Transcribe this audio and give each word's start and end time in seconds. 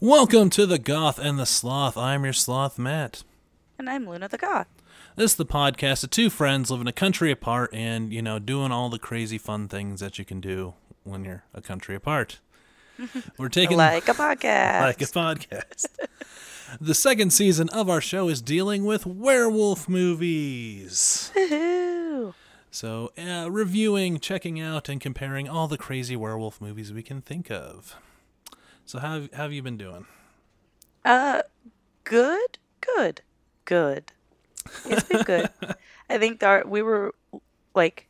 Welcome 0.00 0.48
to 0.50 0.64
the 0.64 0.78
Goth 0.78 1.18
and 1.18 1.38
the 1.38 1.44
Sloth. 1.44 1.96
I'm 1.96 2.24
your 2.24 2.32
sloth, 2.32 2.78
Matt. 2.78 3.22
And 3.78 3.88
I'm 3.90 4.08
Luna 4.08 4.28
the 4.28 4.38
Goth. 4.38 4.66
This 5.16 5.32
is 5.32 5.36
the 5.36 5.44
podcast 5.44 6.02
of 6.04 6.10
two 6.10 6.30
friends 6.30 6.70
living 6.70 6.86
a 6.86 6.92
country 6.92 7.30
apart 7.30 7.68
and, 7.74 8.10
you 8.12 8.22
know, 8.22 8.38
doing 8.38 8.72
all 8.72 8.88
the 8.88 8.98
crazy 8.98 9.36
fun 9.36 9.68
things 9.68 10.00
that 10.00 10.18
you 10.18 10.24
can 10.24 10.40
do 10.40 10.72
when 11.04 11.24
you're 11.24 11.44
a 11.52 11.60
country 11.60 11.94
apart. 11.94 12.38
We're 13.38 13.48
taking 13.50 13.76
Like 13.76 14.08
a 14.08 14.14
podcast. 14.14 14.80
like 14.80 15.02
a 15.02 15.04
podcast. 15.04 15.86
the 16.80 16.94
second 16.94 17.30
season 17.32 17.68
of 17.70 17.90
our 17.90 18.00
show 18.00 18.28
is 18.28 18.40
dealing 18.40 18.84
with 18.86 19.04
werewolf 19.04 19.88
movies. 19.88 21.30
Woohoo. 21.34 22.32
So, 22.70 23.12
uh, 23.18 23.50
reviewing, 23.50 24.18
checking 24.20 24.60
out, 24.60 24.88
and 24.88 25.00
comparing 25.00 25.48
all 25.48 25.66
the 25.66 25.76
crazy 25.78 26.14
werewolf 26.16 26.60
movies 26.60 26.92
we 26.92 27.02
can 27.02 27.20
think 27.20 27.50
of. 27.50 27.96
So, 28.90 28.98
how, 28.98 29.20
how 29.32 29.44
have 29.44 29.52
you 29.52 29.62
been 29.62 29.76
doing? 29.76 30.04
Uh, 31.04 31.42
good, 32.02 32.58
good, 32.80 33.20
good. 33.64 34.10
It's 34.84 35.04
been 35.04 35.22
good. 35.22 35.48
I 36.10 36.18
think 36.18 36.42
our, 36.42 36.64
we 36.66 36.82
were 36.82 37.14
like, 37.72 38.08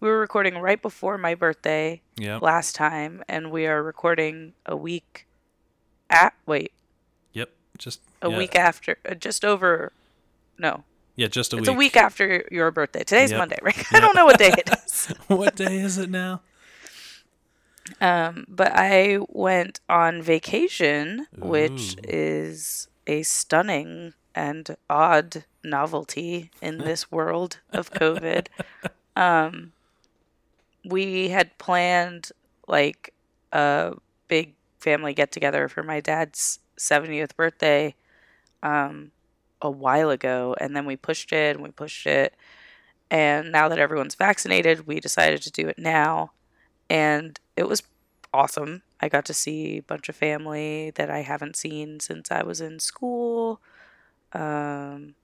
we 0.00 0.08
were 0.08 0.18
recording 0.18 0.56
right 0.56 0.80
before 0.80 1.18
my 1.18 1.34
birthday 1.34 2.00
Yeah. 2.16 2.38
last 2.40 2.74
time, 2.74 3.22
and 3.28 3.50
we 3.50 3.66
are 3.66 3.82
recording 3.82 4.54
a 4.64 4.74
week 4.74 5.26
at 6.08 6.32
wait 6.46 6.72
Yep. 7.34 7.50
Just 7.76 8.00
a 8.22 8.30
yeah. 8.30 8.38
week 8.38 8.56
after, 8.56 8.96
uh, 9.06 9.12
just 9.12 9.44
over. 9.44 9.92
No, 10.56 10.84
Yeah, 11.14 11.26
just 11.26 11.52
a 11.52 11.56
it's 11.56 11.60
week. 11.60 11.68
It's 11.68 11.74
a 11.74 11.78
week 11.78 11.96
after 11.98 12.48
your 12.50 12.70
birthday. 12.70 13.04
Today's 13.04 13.32
Yep. 13.32 13.38
Monday, 13.38 13.58
right? 13.60 13.84
I 13.92 14.00
don't 14.00 14.16
know 14.16 14.24
what 14.24 14.38
day 14.38 14.54
it 14.56 14.70
is. 14.86 15.08
what 15.26 15.56
day 15.56 15.76
is 15.76 15.98
it 15.98 16.08
now? 16.08 16.40
Um, 18.00 18.46
but 18.48 18.72
I 18.74 19.18
went 19.28 19.80
on 19.88 20.22
vacation, 20.22 21.26
which 21.36 21.96
is 22.04 22.88
a 23.06 23.22
stunning 23.22 24.14
and 24.34 24.76
odd 24.88 25.44
novelty 25.64 26.50
in 26.60 26.78
this 26.78 27.10
world 27.10 27.60
of 27.72 27.92
COVID. 27.92 28.46
um, 29.16 29.72
we 30.84 31.28
had 31.28 31.56
planned 31.58 32.32
like 32.66 33.12
a 33.52 33.94
big 34.28 34.54
family 34.78 35.14
get 35.14 35.30
together 35.30 35.68
for 35.68 35.82
my 35.82 36.00
dad's 36.00 36.58
70th 36.76 37.36
birthday 37.36 37.94
um, 38.62 39.12
a 39.60 39.70
while 39.70 40.10
ago, 40.10 40.56
and 40.60 40.74
then 40.74 40.86
we 40.86 40.96
pushed 40.96 41.32
it 41.32 41.56
and 41.56 41.64
we 41.64 41.70
pushed 41.70 42.06
it. 42.06 42.34
And 43.10 43.52
now 43.52 43.68
that 43.68 43.78
everyone's 43.78 44.14
vaccinated, 44.14 44.86
we 44.86 44.98
decided 44.98 45.42
to 45.42 45.50
do 45.50 45.68
it 45.68 45.78
now 45.78 46.32
and 46.92 47.38
it 47.56 47.68
was 47.68 47.82
awesome. 48.32 48.82
I 49.00 49.08
got 49.08 49.24
to 49.26 49.34
see 49.34 49.78
a 49.78 49.82
bunch 49.82 50.08
of 50.08 50.16
family 50.16 50.90
that 50.94 51.10
I 51.10 51.20
haven't 51.20 51.56
seen 51.56 52.00
since 52.00 52.30
I 52.30 52.42
was 52.42 52.60
in 52.60 52.78
school. 52.78 53.60
Um, 54.32 55.14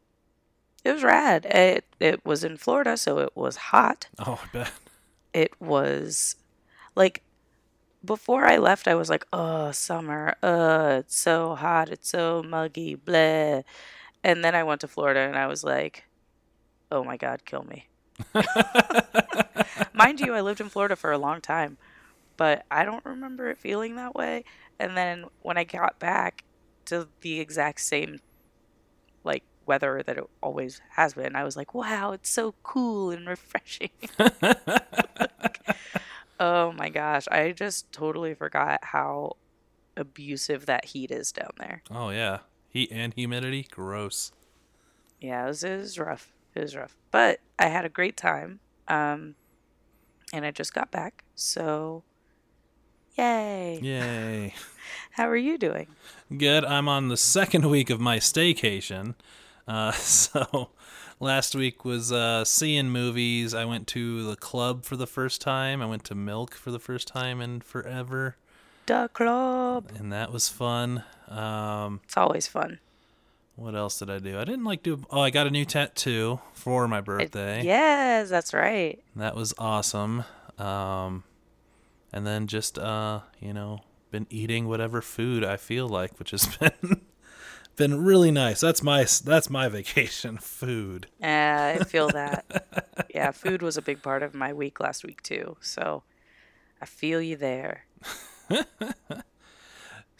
it 0.84 0.92
was 0.92 1.02
rad. 1.04 1.46
It 1.46 1.84
it 2.00 2.24
was 2.24 2.44
in 2.44 2.56
Florida, 2.56 2.96
so 2.96 3.18
it 3.18 3.36
was 3.36 3.56
hot. 3.56 4.08
Oh, 4.18 4.40
I 4.44 4.48
bet. 4.52 4.72
It 5.32 5.60
was 5.60 6.36
like 6.94 7.22
before 8.04 8.46
I 8.46 8.58
left, 8.58 8.88
I 8.88 8.94
was 8.94 9.10
like, 9.10 9.26
"Oh, 9.32 9.72
summer. 9.72 10.36
Uh, 10.42 10.98
it's 11.00 11.16
so 11.16 11.54
hot. 11.56 11.88
It's 11.90 12.10
so 12.10 12.42
muggy. 12.42 12.94
Blah." 12.94 13.62
And 14.24 14.44
then 14.44 14.54
I 14.54 14.64
went 14.64 14.80
to 14.82 14.88
Florida, 14.88 15.20
and 15.20 15.36
I 15.36 15.46
was 15.46 15.64
like, 15.64 16.04
"Oh 16.92 17.04
my 17.04 17.16
God, 17.16 17.44
kill 17.44 17.64
me." 17.64 17.88
Mind 19.94 20.20
you, 20.20 20.34
I 20.34 20.40
lived 20.40 20.60
in 20.60 20.68
Florida 20.68 20.96
for 20.96 21.12
a 21.12 21.18
long 21.18 21.40
time, 21.40 21.78
but 22.38 22.64
I 22.70 22.86
don't 22.86 23.04
remember 23.04 23.50
it 23.50 23.58
feeling 23.58 23.96
that 23.96 24.14
way. 24.14 24.44
And 24.78 24.96
then 24.96 25.26
when 25.42 25.58
I 25.58 25.64
got 25.64 25.98
back 25.98 26.44
to 26.86 27.08
the 27.20 27.40
exact 27.40 27.82
same 27.82 28.20
like 29.24 29.42
weather 29.66 30.02
that 30.06 30.16
it 30.16 30.24
always 30.40 30.80
has 30.92 31.12
been, 31.12 31.36
I 31.36 31.44
was 31.44 31.56
like, 31.56 31.74
"Wow, 31.74 32.12
it's 32.12 32.30
so 32.30 32.54
cool 32.62 33.10
and 33.10 33.28
refreshing." 33.28 33.90
oh 36.40 36.72
my 36.72 36.88
gosh, 36.88 37.28
I 37.30 37.52
just 37.52 37.92
totally 37.92 38.32
forgot 38.32 38.82
how 38.82 39.36
abusive 39.96 40.66
that 40.66 40.86
heat 40.86 41.10
is 41.10 41.32
down 41.32 41.50
there. 41.58 41.82
Oh, 41.90 42.10
yeah. 42.10 42.38
Heat 42.70 42.90
and 42.92 43.12
humidity? 43.12 43.66
Gross. 43.68 44.30
Yeah, 45.20 45.44
it 45.44 45.48
was, 45.48 45.64
it 45.64 45.76
was 45.76 45.98
rough. 45.98 46.32
It 46.54 46.60
was 46.60 46.76
rough, 46.76 46.96
but 47.10 47.40
I 47.58 47.66
had 47.66 47.84
a 47.84 47.88
great 47.88 48.16
time. 48.16 48.60
Um, 48.86 49.34
and 50.32 50.44
I 50.44 50.50
just 50.50 50.72
got 50.72 50.90
back, 50.90 51.24
so 51.34 52.04
yay! 53.18 53.78
Yay. 53.82 54.54
How 55.12 55.28
are 55.28 55.36
you 55.36 55.58
doing? 55.58 55.88
Good. 56.36 56.64
I'm 56.64 56.88
on 56.88 57.08
the 57.08 57.16
second 57.16 57.68
week 57.68 57.90
of 57.90 58.00
my 58.00 58.18
staycation. 58.18 59.14
Uh, 59.66 59.90
so 59.92 60.70
last 61.20 61.54
week 61.54 61.84
was 61.84 62.12
uh, 62.12 62.44
seeing 62.44 62.90
movies. 62.90 63.52
I 63.54 63.64
went 63.64 63.86
to 63.88 64.24
the 64.24 64.36
club 64.36 64.84
for 64.84 64.96
the 64.96 65.06
first 65.06 65.40
time. 65.40 65.82
I 65.82 65.86
went 65.86 66.04
to 66.04 66.14
Milk 66.14 66.54
for 66.54 66.70
the 66.70 66.78
first 66.78 67.08
time 67.08 67.40
in 67.40 67.60
forever, 67.60 68.36
The 68.86 69.10
club. 69.12 69.90
and 69.98 70.12
that 70.12 70.32
was 70.32 70.48
fun. 70.48 71.02
Um, 71.28 72.00
It's 72.04 72.16
always 72.16 72.46
fun. 72.46 72.78
what 73.56 73.74
else 73.74 73.98
did 73.98 74.08
I 74.10 74.20
do? 74.20 74.38
I 74.38 74.44
didn't 74.44 74.64
like 74.64 74.82
do. 74.84 75.02
Oh, 75.10 75.20
I 75.20 75.30
got 75.30 75.46
a 75.48 75.50
new 75.50 75.64
tattoo 75.64 76.38
for 76.52 76.86
my 76.86 77.00
birthday. 77.00 77.62
Yes, 77.64 78.30
that's 78.30 78.54
right. 78.54 79.02
That 79.16 79.34
was 79.34 79.52
awesome. 79.58 80.22
Um, 80.58 81.24
and 82.12 82.26
then 82.26 82.46
just 82.46 82.78
uh, 82.78 83.20
you 83.40 83.52
know, 83.52 83.80
been 84.10 84.26
eating 84.30 84.68
whatever 84.68 85.00
food 85.02 85.44
I 85.44 85.56
feel 85.56 85.88
like, 85.88 86.18
which 86.18 86.30
has 86.32 86.46
been 86.56 87.02
been 87.76 88.02
really 88.04 88.30
nice. 88.30 88.60
That's 88.60 88.82
my 88.82 89.06
that's 89.24 89.48
my 89.50 89.68
vacation 89.68 90.38
food. 90.40 91.06
Yeah, 91.20 91.78
I 91.80 91.84
feel 91.84 92.08
that. 92.12 93.06
yeah, 93.14 93.30
food 93.30 93.62
was 93.62 93.76
a 93.76 93.82
big 93.82 94.02
part 94.02 94.22
of 94.22 94.34
my 94.34 94.52
week 94.52 94.80
last 94.80 95.04
week 95.04 95.22
too. 95.22 95.56
So 95.60 96.02
I 96.80 96.86
feel 96.86 97.20
you 97.22 97.36
there. 97.36 97.84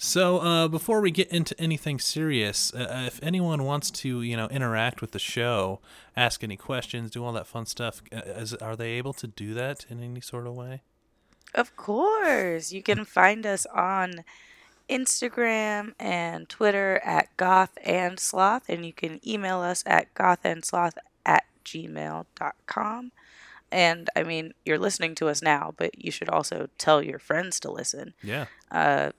So 0.00 0.38
uh, 0.38 0.68
before 0.68 1.00
we 1.00 1.10
get 1.10 1.26
into 1.28 1.60
anything 1.60 1.98
serious, 1.98 2.72
uh, 2.72 3.02
if 3.08 3.18
anyone 3.20 3.64
wants 3.64 3.90
to 3.90 4.22
you 4.22 4.36
know 4.36 4.46
interact 4.46 5.00
with 5.00 5.10
the 5.10 5.18
show, 5.18 5.80
ask 6.16 6.44
any 6.44 6.56
questions, 6.56 7.10
do 7.10 7.24
all 7.24 7.32
that 7.32 7.48
fun 7.48 7.66
stuff, 7.66 8.00
uh, 8.12 8.20
is, 8.24 8.54
are 8.54 8.76
they 8.76 8.90
able 8.90 9.12
to 9.14 9.26
do 9.26 9.54
that 9.54 9.86
in 9.90 10.00
any 10.00 10.20
sort 10.20 10.46
of 10.46 10.54
way? 10.54 10.82
Of 11.54 11.76
course. 11.76 12.72
You 12.72 12.82
can 12.82 13.04
find 13.04 13.46
us 13.46 13.66
on 13.66 14.24
Instagram 14.88 15.94
and 15.98 16.48
Twitter 16.48 17.00
at 17.04 17.36
Goth 17.36 17.76
and 17.84 18.18
Sloth, 18.18 18.68
and 18.68 18.84
you 18.84 18.92
can 18.92 19.20
email 19.26 19.60
us 19.60 19.82
at 19.86 20.14
gothandsloth 20.14 20.94
at 21.26 21.44
gmail.com. 21.64 23.12
And 23.70 24.08
I 24.16 24.22
mean, 24.22 24.54
you're 24.64 24.78
listening 24.78 25.14
to 25.16 25.28
us 25.28 25.42
now, 25.42 25.74
but 25.76 26.02
you 26.02 26.10
should 26.10 26.30
also 26.30 26.68
tell 26.78 27.02
your 27.02 27.18
friends 27.18 27.60
to 27.60 27.70
listen. 27.70 28.14
Yeah. 28.22 28.46
Uh, 28.70 29.10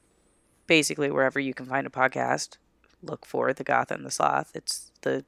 basically, 0.66 1.12
wherever 1.12 1.40
you 1.40 1.54
can 1.54 1.68
find 1.68 1.86
a 1.86 1.92
podcast, 1.92 2.58
look 3.04 3.26
for 3.26 3.54
The 3.54 3.64
Goth 3.64 3.92
and 3.92 4.06
the 4.06 4.12
Sloth. 4.12 4.52
It's 4.56 4.92
the 5.02 5.24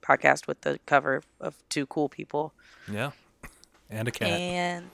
podcast 0.00 0.46
with 0.46 0.60
the 0.60 0.78
cover 0.86 1.22
of 1.40 1.56
two 1.68 1.86
cool 1.86 2.08
people. 2.08 2.52
Yeah. 2.90 3.12
And 3.90 4.06
a 4.06 4.12
cat. 4.12 4.28
And 4.28 4.90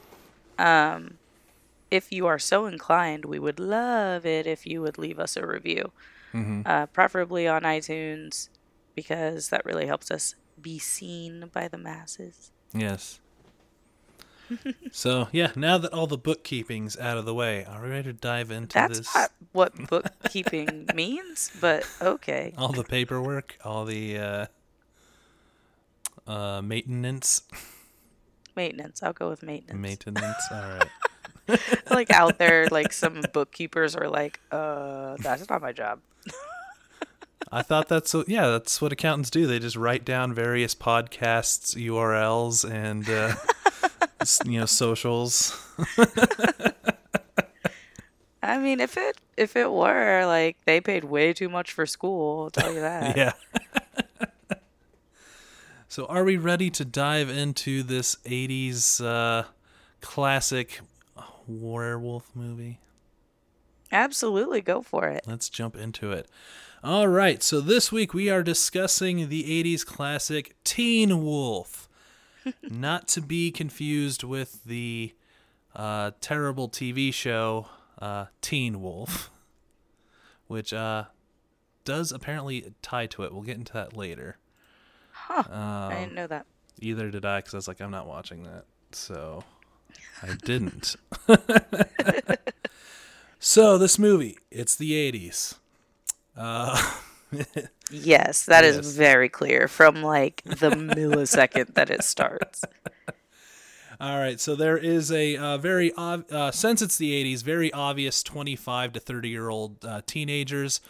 um, 0.61 1.19
if 1.91 2.13
you 2.13 2.27
are 2.27 2.39
so 2.39 2.67
inclined, 2.67 3.25
we 3.25 3.39
would 3.39 3.59
love 3.59 4.25
it 4.25 4.47
if 4.47 4.67
you 4.67 4.83
would 4.83 4.99
leave 4.99 5.19
us 5.19 5.37
a 5.37 5.47
review, 5.47 5.93
hmm 6.33 6.63
uh, 6.65 6.87
preferably 6.87 7.49
on 7.49 7.63
iTunes, 7.63 8.49
because 8.95 9.49
that 9.49 9.65
really 9.65 9.87
helps 9.87 10.11
us 10.11 10.35
be 10.61 10.79
seen 10.79 11.51
by 11.53 11.67
the 11.69 11.79
masses. 11.79 12.53
Yes. 12.75 13.21
so 14.93 15.29
yeah, 15.33 15.53
now 15.57 15.79
that 15.79 15.93
all 15.93 16.07
the 16.07 16.19
bookkeeping's 16.19 16.97
out 16.99 17.17
of 17.17 17.25
the 17.25 17.35
way, 17.35 17.65
are 17.65 17.83
we 17.83 17.89
ready 17.89 18.05
to 18.05 18.13
dive 18.13 18.51
into 18.51 18.75
That's 18.75 18.99
this? 18.99 19.15
not 19.15 19.31
what 19.53 19.89
bookkeeping 19.89 20.89
means, 20.95 21.51
but 21.61 21.87
okay. 22.01 22.55
All 22.59 22.73
the 22.73 22.85
paperwork, 22.85 23.57
all 23.65 23.85
the 23.85 24.19
uh, 24.19 24.47
uh, 26.27 26.63
maintenance, 26.63 27.43
Maintenance. 28.57 29.03
I'll 29.03 29.13
go 29.13 29.29
with 29.29 29.43
maintenance. 29.43 29.81
maintenance. 29.81 30.45
all 30.51 30.61
right. 30.61 30.89
like 31.91 32.11
out 32.11 32.39
there, 32.39 32.69
like 32.71 32.93
some 32.93 33.23
bookkeepers 33.33 33.97
are 33.97 34.09
like, 34.09 34.41
uh, 34.51 35.17
that's 35.19 35.49
not 35.49 35.61
my 35.61 35.73
job. 35.73 36.01
I 37.53 37.63
thought 37.63 37.89
that's 37.89 38.15
what, 38.15 38.29
yeah, 38.29 38.49
that's 38.49 38.81
what 38.81 38.93
accountants 38.93 39.31
do. 39.31 39.47
They 39.47 39.59
just 39.59 39.77
write 39.77 40.05
down 40.05 40.33
various 40.35 40.75
podcasts 40.75 41.75
URLs 41.75 42.71
and 42.71 43.09
uh, 43.09 43.35
you 44.45 44.61
know 44.61 44.67
socials. 44.67 45.59
I 48.43 48.59
mean, 48.59 48.81
if 48.81 48.97
it 48.97 49.17
if 49.37 49.57
it 49.57 49.71
were 49.71 50.27
like 50.27 50.59
they 50.65 50.81
paid 50.81 51.05
way 51.05 51.33
too 51.33 51.49
much 51.49 51.73
for 51.73 51.87
school, 51.87 52.45
I'll 52.45 52.51
tell 52.51 52.73
you 52.73 52.81
that. 52.81 53.17
yeah. 53.17 53.33
So, 55.91 56.07
are 56.07 56.23
we 56.23 56.37
ready 56.37 56.71
to 56.71 56.85
dive 56.85 57.29
into 57.29 57.83
this 57.83 58.15
'80s 58.25 59.05
uh, 59.05 59.49
classic 60.01 60.81
werewolf 61.49 62.31
movie? 62.35 62.79
Absolutely, 63.93 64.61
go 64.61 64.83
for 64.83 65.09
it. 65.09 65.25
Let's 65.27 65.49
jump 65.49 65.75
into 65.75 66.13
it. 66.13 66.29
All 66.85 67.09
right, 67.09 67.43
so 67.43 67.61
this 67.61 67.91
week 67.91 68.15
we 68.15 68.31
are 68.31 68.45
discussing 68.45 69.29
the 69.29 69.43
80s 69.65 69.85
classic 69.85 70.55
Teen 70.63 71.25
Wolf. 71.25 71.89
Not 72.63 73.09
to 73.09 73.21
be 73.21 73.51
confused 73.51 74.23
with 74.23 74.63
the 74.63 75.15
uh, 75.75 76.13
terrible 76.21 76.69
TV 76.69 77.13
show 77.13 77.67
uh, 77.99 78.27
Teen 78.41 78.81
Wolf, 78.81 79.29
which 80.47 80.73
uh, 80.73 81.07
does 81.85 82.13
apparently 82.13 82.73
tie 82.81 83.07
to 83.07 83.25
it. 83.25 83.33
We'll 83.33 83.43
get 83.43 83.59
into 83.59 83.73
that 83.73 83.97
later. 83.97 84.39
Huh. 85.31 85.89
I 85.91 86.01
didn't 86.01 86.15
know 86.15 86.27
that. 86.27 86.47
Either 86.81 87.11
did 87.11 87.25
I, 87.25 87.39
because 87.39 87.55
I 87.55 87.59
was 87.59 87.69
like, 87.69 87.81
I'm 87.81 87.91
not 87.91 88.07
watching 88.07 88.43
that. 88.45 88.65
So 88.93 89.45
I 90.23 90.35
didn't. 90.45 90.97
so 93.39 93.79
this 93.79 93.99
movie, 93.99 94.39
it's 94.51 94.75
the 94.77 94.93
80s. 95.13 95.57
Uh, 96.37 96.93
Yes, 97.93 98.45
that 98.47 98.65
is 98.65 98.77
Yes. 98.77 98.87
very 98.95 99.29
clear 99.29 99.67
from 99.69 100.03
like 100.03 100.43
the 100.45 100.71
millisecond 100.71 101.75
that 101.75 101.91
it 101.91 102.03
starts. 102.05 102.63
all 104.01 104.19
right, 104.19 104.39
so 104.41 104.55
there 104.57 104.77
is 104.79 105.11
a 105.13 105.37
uh, 105.37 105.59
very 105.59 105.93
ob- 105.97 106.31
uh, 106.33 106.51
since 106.53 106.83
it's 106.83 106.97
the 106.99 107.13
80s, 107.25 107.43
very 107.43 107.73
obvious 107.73 108.23
25 108.23 108.93
to 108.95 109.01
30 109.01 109.29
year 109.29 109.49
old 109.49 109.85
uh, 109.85 110.03
teenagers 110.07 110.81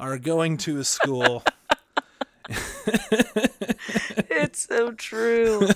are 0.00 0.18
going 0.18 0.56
to 0.58 0.78
a 0.78 0.84
school. 0.84 1.42
It's 4.30 4.66
so 4.66 4.92
true. 4.92 5.68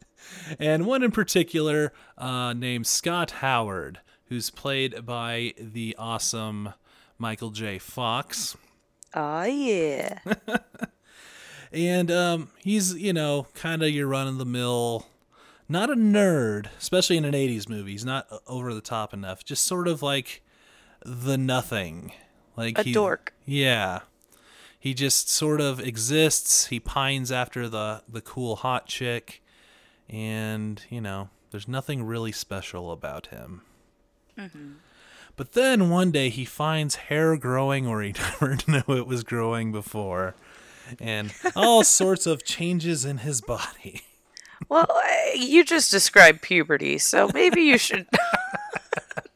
and 0.58 0.84
one 0.86 1.02
in 1.02 1.10
particular 1.10 1.92
uh, 2.18 2.52
named 2.52 2.86
Scott 2.86 3.30
Howard, 3.32 4.00
who's 4.26 4.50
played 4.50 5.06
by 5.06 5.54
the 5.58 5.94
awesome 5.98 6.74
Michael 7.18 7.50
J. 7.50 7.78
Fox. 7.78 8.56
Oh 9.14 9.44
yeah. 9.44 10.18
And 11.72 12.10
um, 12.10 12.48
he's, 12.58 12.94
you 12.94 13.12
know, 13.12 13.46
kind 13.54 13.82
of 13.84 13.90
your 13.90 14.08
run 14.08 14.26
of 14.26 14.38
the 14.38 14.44
mill, 14.44 15.06
not 15.68 15.88
a 15.88 15.94
nerd, 15.94 16.66
especially 16.80 17.16
in 17.16 17.24
an 17.24 17.32
80s 17.32 17.68
movie. 17.68 17.92
He's 17.92 18.04
not 18.04 18.26
over 18.48 18.74
the 18.74 18.80
top 18.80 19.14
enough. 19.14 19.44
Just 19.44 19.64
sort 19.66 19.86
of 19.86 20.02
like 20.02 20.42
the 21.04 21.38
nothing. 21.38 22.10
Like 22.56 22.76
A 22.76 22.82
he- 22.82 22.92
dork. 22.92 23.34
Yeah. 23.46 24.00
He 24.80 24.94
just 24.94 25.28
sort 25.28 25.60
of 25.60 25.78
exists. 25.78 26.66
He 26.66 26.80
pines 26.80 27.30
after 27.30 27.68
the, 27.68 28.02
the 28.08 28.22
cool 28.22 28.56
hot 28.56 28.86
chick. 28.86 29.42
And, 30.08 30.82
you 30.88 31.02
know, 31.02 31.28
there's 31.50 31.68
nothing 31.68 32.02
really 32.02 32.32
special 32.32 32.90
about 32.90 33.26
him. 33.26 33.60
Mm-hmm. 34.38 34.72
But 35.36 35.52
then 35.52 35.90
one 35.90 36.10
day 36.10 36.28
he 36.28 36.44
finds 36.44 36.96
hair 36.96 37.36
growing 37.36 37.88
where 37.88 38.02
he 38.02 38.14
never 38.40 38.58
knew 38.66 38.96
it 38.96 39.06
was 39.06 39.22
growing 39.22 39.72
before, 39.72 40.34
and 40.98 41.32
all 41.54 41.82
sorts 41.84 42.26
of 42.26 42.44
changes 42.44 43.04
in 43.04 43.18
his 43.18 43.40
body. 43.40 44.02
Well, 44.68 44.86
uh, 44.90 45.34
you 45.34 45.64
just 45.64 45.90
described 45.90 46.42
puberty, 46.42 46.98
so 46.98 47.30
maybe 47.32 47.62
you 47.62 47.78
should 47.78 48.06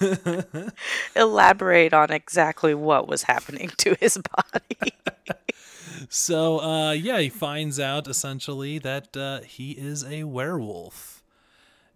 elaborate 1.16 1.92
on 1.92 2.10
exactly 2.10 2.74
what 2.74 3.08
was 3.08 3.24
happening 3.24 3.70
to 3.78 3.96
his 4.00 4.18
body. 4.18 4.94
So, 6.12 6.60
uh, 6.60 6.90
yeah, 6.90 7.20
he 7.20 7.28
finds 7.28 7.78
out 7.78 8.08
essentially 8.08 8.78
that 8.78 9.16
uh, 9.16 9.40
he 9.42 9.72
is 9.72 10.04
a 10.04 10.24
werewolf. 10.24 11.22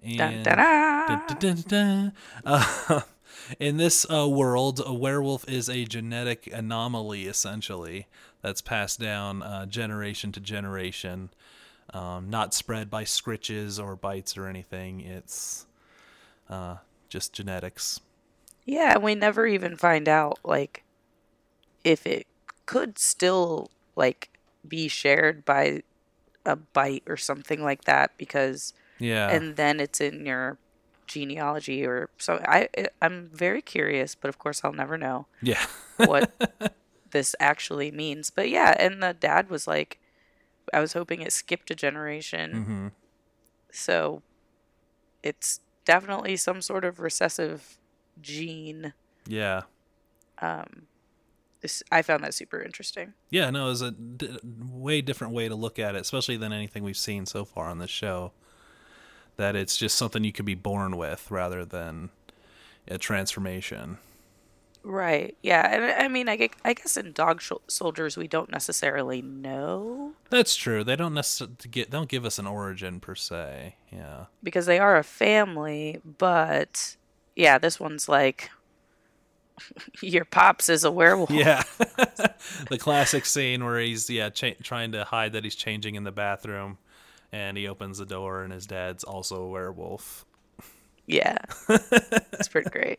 And 0.05 0.45
dun, 0.45 1.37
dun. 1.41 1.65
Dun. 1.67 2.13
Uh, 2.45 3.01
in 3.59 3.77
this 3.77 4.09
uh, 4.09 4.29
world, 4.29 4.81
a 4.85 4.95
werewolf 4.95 5.49
is 5.49 5.69
a 5.69 5.85
genetic 5.85 6.49
anomaly, 6.53 7.25
essentially, 7.25 8.07
that's 8.41 8.61
passed 8.61 9.01
down 9.01 9.43
uh, 9.43 9.67
generation 9.67 10.31
to 10.33 10.41
generation, 10.41 11.31
um, 11.93 12.31
not 12.31 12.55
spread 12.55 12.91
by 12.91 13.05
scritches 13.05 13.83
or 13.83 13.97
bites 13.97 14.37
or 14.37 14.47
anything. 14.47 15.01
It's 15.01 15.67
uh, 16.49 16.77
just 17.15 17.33
genetics. 17.33 18.01
Yeah, 18.65 18.95
and 18.95 19.03
we 19.05 19.15
never 19.15 19.47
even 19.47 19.77
find 19.77 20.09
out 20.09 20.41
like 20.43 20.83
if 21.85 22.09
it 22.09 22.27
could 22.67 22.99
still 22.99 23.71
like 23.95 24.31
be 24.67 24.89
shared 24.89 25.45
by 25.45 25.85
a 26.45 26.57
bite 26.57 27.05
or 27.07 27.17
something 27.17 27.63
like 27.63 27.85
that 27.85 28.11
because 28.19 28.75
Yeah. 28.99 29.31
and 29.31 29.55
then 29.55 29.79
it's 29.79 30.01
in 30.01 30.27
your 30.27 30.59
genealogy 31.07 31.87
or 31.87 32.11
so 32.19 32.41
I 32.49 32.69
I'm 33.01 33.31
very 33.33 33.63
curious, 33.63 34.17
but 34.17 34.29
of 34.29 34.39
course 34.41 34.65
I'll 34.65 34.73
never 34.73 34.99
know 34.99 35.27
yeah. 35.41 35.65
what 35.99 36.33
this 37.13 37.37
actually 37.39 37.93
means. 37.93 38.31
But 38.31 38.51
yeah, 38.51 38.75
and 38.77 39.01
the 39.01 39.15
dad 39.15 39.49
was 39.51 39.69
like 39.69 40.01
I 40.73 40.81
was 40.81 40.95
hoping 40.95 41.23
it 41.23 41.33
skipped 41.33 41.71
a 41.71 41.77
generation. 41.77 42.65
hmm 42.65 42.89
So 43.71 44.23
it's 45.23 45.61
definitely 45.85 46.37
some 46.37 46.61
sort 46.61 46.85
of 46.85 47.01
recessive 47.01 47.79
gene. 48.21 48.93
Yeah. 49.27 49.63
Um, 50.39 50.87
this, 51.61 51.83
I 51.91 52.03
found 52.03 52.23
that 52.25 52.35
super 52.35 52.61
interesting. 52.61 53.15
Yeah, 53.31 53.51
no, 53.51 53.67
it 53.67 53.71
was 53.71 53.83
a 53.83 53.91
d- 53.91 54.39
way 54.45 55.01
different 55.01 55.33
way 55.33 55.49
to 55.49 55.55
look 55.55 55.79
at 55.79 55.95
it, 55.95 56.01
especially 56.03 56.37
than 56.37 56.53
anything 56.53 56.85
we've 56.85 56.97
seen 56.97 57.27
so 57.27 57.45
far 57.45 57.67
on 57.67 57.79
this 57.79 57.91
show. 57.91 58.33
That 59.37 59.57
it's 59.57 59.77
just 59.77 59.97
something 59.97 60.23
you 60.23 60.33
could 60.33 60.45
be 60.45 60.55
born 60.55 60.97
with 60.97 61.31
rather 61.31 61.65
than 61.65 62.11
a 62.87 62.99
transformation. 62.99 63.99
Right. 64.85 65.35
Yeah. 65.43 65.67
And 65.75 65.85
I- 66.03 66.09
mean, 66.09 66.29
I, 66.29 66.51
I 66.65 66.75
guess 66.75 66.97
in 66.99 67.13
dog 67.13 67.41
sh- 67.41 67.53
soldiers, 67.69 68.17
we 68.19 68.29
don't 68.29 68.53
necessarily 68.53 69.23
know 69.23 70.13
That's 70.31 70.55
true. 70.55 70.85
They 70.85 70.95
don't 70.97 71.15
necessarily 71.15 71.57
get 71.71 71.91
don't 71.91 72.09
give 72.09 72.25
us 72.27 72.39
an 72.39 72.47
origin 72.47 73.01
per 73.01 73.15
se. 73.15 73.77
Yeah. 73.91 74.27
because 74.43 74.67
they 74.67 74.79
are 74.79 74.97
a 74.99 75.03
family. 75.05 76.01
But 76.05 76.97
yeah, 77.35 77.57
this 77.59 77.81
one's 77.81 78.09
like 78.09 78.51
your 80.03 80.25
pops 80.27 80.69
is 80.69 80.85
a 80.85 80.91
werewolf. 80.91 81.31
Yeah. 81.31 81.63
the 82.69 82.79
classic 82.79 83.25
scene 83.25 83.65
where 83.65 83.81
he's 83.81 84.11
yeah 84.11 84.29
cha- 84.31 84.59
trying 84.63 84.93
to 84.93 85.05
hide 85.05 85.33
that 85.33 85.45
he's 85.45 85.55
changing 85.55 85.95
in 85.95 86.05
the 86.05 86.13
bathroom, 86.13 86.77
and 87.33 87.57
he 87.57 87.67
opens 87.69 87.99
the 87.99 88.07
door 88.07 88.43
and 88.43 88.53
his 88.53 88.67
dad's 88.67 89.03
also 89.05 89.43
a 89.43 89.49
werewolf. 89.49 90.27
Yeah. 91.07 91.39
it's 91.69 92.49
pretty 92.49 92.69
great. 92.71 92.99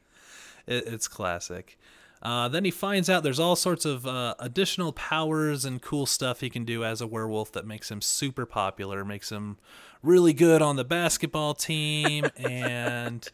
It, 0.68 0.88
it's 0.88 1.08
classic. 1.08 1.78
Uh, 2.22 2.48
then 2.48 2.66
he 2.66 2.72
finds 2.72 3.10
out 3.10 3.22
there's 3.22 3.40
all 3.40 3.56
sorts 3.56 3.86
of 3.86 4.08
uh, 4.08 4.34
additional 4.40 4.92
powers 4.92 5.64
and 5.64 5.82
cool 5.82 6.06
stuff 6.06 6.40
he 6.40 6.50
can 6.50 6.66
do 6.66 6.84
as 6.84 7.00
a 7.00 7.06
werewolf 7.06 7.52
that 7.52 7.68
makes 7.68 7.92
him 7.92 8.02
super 8.02 8.48
popular, 8.48 9.06
makes 9.06 9.32
him 9.32 9.58
really 10.02 10.34
good 10.34 10.62
on 10.62 10.76
the 10.76 10.84
basketball 10.84 11.54
team, 11.54 12.26
and 12.38 13.30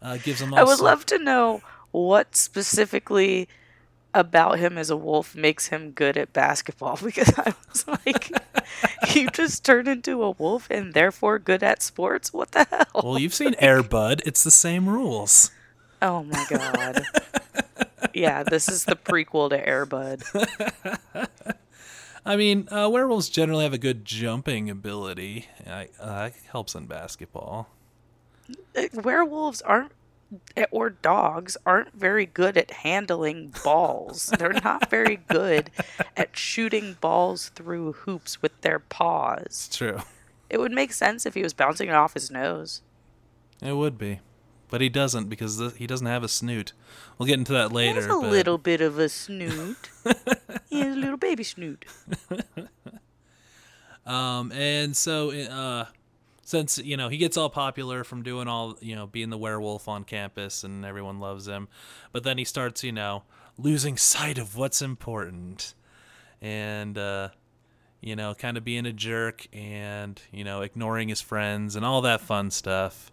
uh, 0.00 0.16
gives 0.16 0.40
him. 0.40 0.52
I 0.54 0.64
would 0.64 0.80
love 0.80 1.06
to 1.06 1.18
know 1.18 1.62
what 1.92 2.34
specifically 2.34 3.48
about 4.14 4.58
him 4.58 4.76
as 4.76 4.90
a 4.90 4.96
wolf 4.96 5.34
makes 5.34 5.68
him 5.68 5.90
good 5.92 6.16
at 6.16 6.32
basketball 6.32 6.98
because 7.04 7.32
I 7.38 7.54
was 7.68 7.86
like, 7.86 8.30
you 9.14 9.30
just 9.30 9.64
turned 9.64 9.88
into 9.88 10.22
a 10.22 10.32
wolf 10.32 10.68
and 10.70 10.94
therefore 10.94 11.38
good 11.38 11.62
at 11.62 11.82
sports? 11.82 12.32
What 12.32 12.52
the 12.52 12.66
hell? 12.68 13.02
Well, 13.04 13.18
you've 13.18 13.34
seen 13.34 13.54
Air 13.58 13.82
Bud. 13.82 14.22
It's 14.26 14.42
the 14.42 14.50
same 14.50 14.88
rules. 14.88 15.50
Oh 16.02 16.24
my 16.24 16.46
god. 16.50 17.06
yeah, 18.12 18.42
this 18.42 18.68
is 18.68 18.84
the 18.84 18.96
prequel 18.96 19.48
to 19.50 19.64
Airbud. 19.64 21.28
I 22.26 22.36
mean, 22.36 22.68
uh, 22.70 22.88
werewolves 22.88 23.28
generally 23.28 23.64
have 23.64 23.72
a 23.72 23.78
good 23.78 24.04
jumping 24.04 24.68
ability. 24.68 25.46
I, 25.66 25.88
uh, 26.00 26.30
helps 26.50 26.74
in 26.74 26.86
basketball. 26.86 27.68
Uh, 28.76 28.82
Werewolves 28.94 29.62
aren't 29.62 29.92
eh, 30.56 30.66
or 30.70 30.90
dogs 30.90 31.56
aren't 31.64 31.92
very 31.94 32.26
good 32.26 32.56
at 32.56 32.70
handling 32.70 33.54
balls. 33.64 34.32
They're 34.38 34.52
not 34.52 34.90
very 34.90 35.16
good 35.28 35.70
at 36.16 36.36
shooting 36.36 36.96
balls 37.00 37.50
through 37.50 37.92
hoops 37.92 38.42
with 38.42 38.60
their 38.62 38.78
paws. 38.80 39.42
It's 39.46 39.76
true. 39.76 40.00
It 40.50 40.58
would 40.58 40.72
make 40.72 40.92
sense 40.92 41.26
if 41.26 41.34
he 41.34 41.42
was 41.42 41.52
bouncing 41.54 41.88
it 41.88 41.94
off 41.94 42.14
his 42.14 42.30
nose. 42.30 42.82
It 43.62 43.76
would 43.76 43.96
be, 43.96 44.20
but 44.72 44.80
he 44.80 44.88
doesn't 44.88 45.28
because 45.28 45.58
th- 45.58 45.76
he 45.76 45.86
doesn't 45.86 46.06
have 46.08 46.24
a 46.24 46.28
snoot. 46.28 46.72
We'll 47.18 47.26
get 47.28 47.38
into 47.38 47.52
that 47.52 47.68
He 47.70 47.76
later. 47.76 47.94
has 48.02 48.06
a 48.06 48.08
but- 48.08 48.30
little 48.30 48.58
bit 48.58 48.80
of 48.80 48.98
a 48.98 49.08
snoot. 49.22 49.76
he 50.70 50.80
has 50.80 50.96
a 50.96 50.98
little 50.98 51.18
baby 51.18 51.44
snoot. 51.44 51.84
Um, 54.04 54.50
and 54.50 54.96
so, 54.96 55.30
uh, 55.30 55.84
since 56.44 56.76
you 56.78 56.96
know 56.96 57.08
he 57.08 57.18
gets 57.18 57.36
all 57.36 57.48
popular 57.48 58.02
from 58.02 58.24
doing 58.24 58.48
all 58.48 58.76
you 58.80 58.96
know 58.96 59.06
being 59.06 59.30
the 59.30 59.38
werewolf 59.38 59.86
on 59.86 60.02
campus 60.02 60.64
and 60.64 60.84
everyone 60.84 61.20
loves 61.20 61.46
him, 61.46 61.68
but 62.10 62.24
then 62.24 62.36
he 62.36 62.44
starts 62.44 62.82
you 62.82 62.90
know 62.90 63.22
losing 63.56 63.96
sight 63.96 64.38
of 64.38 64.56
what's 64.56 64.82
important, 64.82 65.74
and 66.40 66.98
uh, 66.98 67.28
you 68.00 68.16
know 68.16 68.34
kind 68.34 68.56
of 68.56 68.64
being 68.64 68.86
a 68.86 68.92
jerk 68.92 69.46
and 69.52 70.20
you 70.32 70.42
know 70.42 70.62
ignoring 70.62 71.08
his 71.08 71.20
friends 71.20 71.76
and 71.76 71.84
all 71.84 72.00
that 72.02 72.20
fun 72.20 72.50
stuff. 72.50 73.11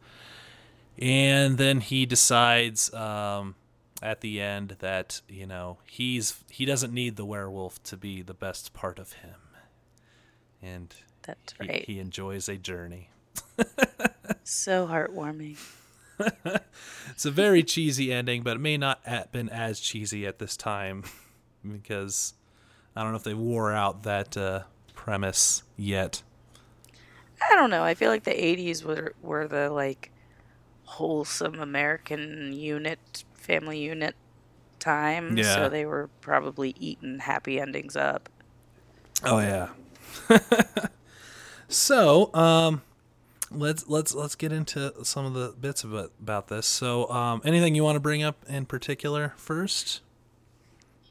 And 0.99 1.57
then 1.57 1.79
he 1.79 2.05
decides 2.05 2.93
um, 2.93 3.55
at 4.01 4.21
the 4.21 4.41
end 4.41 4.75
that 4.79 5.21
you 5.29 5.45
know 5.45 5.77
he's 5.85 6.43
he 6.49 6.65
doesn't 6.65 6.93
need 6.93 7.15
the 7.15 7.25
werewolf 7.25 7.81
to 7.83 7.97
be 7.97 8.21
the 8.21 8.33
best 8.33 8.73
part 8.73 8.99
of 8.99 9.13
him, 9.13 9.39
and 10.61 10.93
That's 11.23 11.53
he, 11.59 11.67
right. 11.67 11.85
he 11.85 11.99
enjoys 11.99 12.49
a 12.49 12.57
journey. 12.57 13.09
So 14.43 14.87
heartwarming. 14.87 15.57
It's 17.11 17.25
a 17.25 17.31
very 17.31 17.63
cheesy 17.63 18.13
ending, 18.13 18.43
but 18.43 18.55
it 18.55 18.59
may 18.59 18.77
not 18.77 18.99
have 19.03 19.31
been 19.31 19.49
as 19.49 19.79
cheesy 19.79 20.25
at 20.25 20.39
this 20.39 20.55
time 20.55 21.03
because 21.69 22.33
I 22.95 23.03
don't 23.03 23.11
know 23.11 23.17
if 23.17 23.23
they 23.23 23.33
wore 23.33 23.73
out 23.73 24.03
that 24.03 24.37
uh, 24.37 24.63
premise 24.93 25.63
yet. 25.75 26.21
I 27.49 27.55
don't 27.55 27.69
know. 27.69 27.83
I 27.83 27.93
feel 27.93 28.09
like 28.09 28.23
the 28.23 28.31
'80s 28.31 28.83
were 28.83 29.13
were 29.21 29.47
the 29.47 29.69
like 29.69 30.11
wholesome 30.89 31.59
American 31.59 32.51
unit, 32.51 33.23
family 33.33 33.79
unit 33.79 34.15
time. 34.79 35.37
Yeah. 35.37 35.55
So 35.55 35.69
they 35.69 35.85
were 35.85 36.09
probably 36.19 36.75
eating 36.79 37.19
happy 37.19 37.59
endings 37.59 37.95
up. 37.95 38.27
Oh 39.23 39.39
yeah. 39.39 39.69
so, 41.67 42.33
um, 42.33 42.81
let's 43.51 43.87
let's 43.87 44.15
let's 44.15 44.35
get 44.35 44.51
into 44.51 44.93
some 45.03 45.25
of 45.25 45.33
the 45.33 45.53
bits 45.59 45.83
about 45.83 46.11
about 46.19 46.47
this. 46.47 46.65
So, 46.65 47.09
um, 47.11 47.41
anything 47.45 47.75
you 47.75 47.83
want 47.83 47.95
to 47.97 48.01
bring 48.01 48.23
up 48.23 48.43
in 48.47 48.65
particular 48.65 49.33
first? 49.37 50.01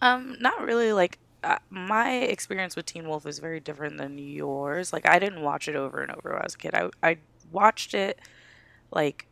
Um, 0.01 0.37
not 0.41 0.61
really. 0.63 0.93
Like 0.93 1.19
uh, 1.45 1.59
my 1.71 2.15
experience 2.15 2.75
with 2.75 2.87
Teen 2.87 3.09
Wolf 3.09 3.27
is 3.27 3.39
very 3.39 3.61
different 3.61 3.99
than 3.99 4.19
yours. 4.19 4.93
Like 4.93 5.09
I 5.09 5.21
didn't 5.21 5.43
watch 5.43 5.69
it 5.69 5.77
over 5.77 6.03
and 6.03 6.11
over 6.11 6.31
when 6.31 6.41
I 6.41 6.45
was 6.45 6.55
a 6.55 6.59
kid. 6.59 6.75
I 6.75 6.91
I 7.03 7.19
watched 7.53 7.95
it 7.95 8.19
like 8.91 9.28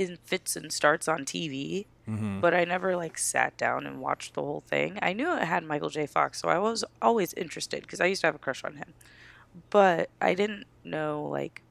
in 0.00 0.16
fits 0.24 0.56
and 0.56 0.72
starts 0.72 1.06
on 1.08 1.20
TV, 1.24 1.86
Mm-hmm. 2.08 2.40
but 2.40 2.52
I 2.54 2.64
never 2.64 2.96
like 2.96 3.16
sat 3.18 3.56
down 3.56 3.86
and 3.86 4.00
watched 4.00 4.34
the 4.34 4.42
whole 4.42 4.64
thing. 4.66 4.98
I 5.00 5.12
knew 5.12 5.32
it 5.36 5.44
had 5.44 5.62
Michael 5.62 5.90
J. 5.90 6.06
Fox, 6.06 6.40
so 6.40 6.48
I 6.48 6.58
was 6.58 6.82
always 7.00 7.32
interested 7.34 7.82
because 7.82 8.00
I 8.00 8.06
used 8.06 8.22
to 8.22 8.26
have 8.26 8.34
a 8.34 8.38
crush 8.38 8.64
on 8.64 8.74
him. 8.76 8.94
But 9.70 10.10
I 10.20 10.34
didn't 10.34 10.66
know 10.82 11.22
like 11.22 11.62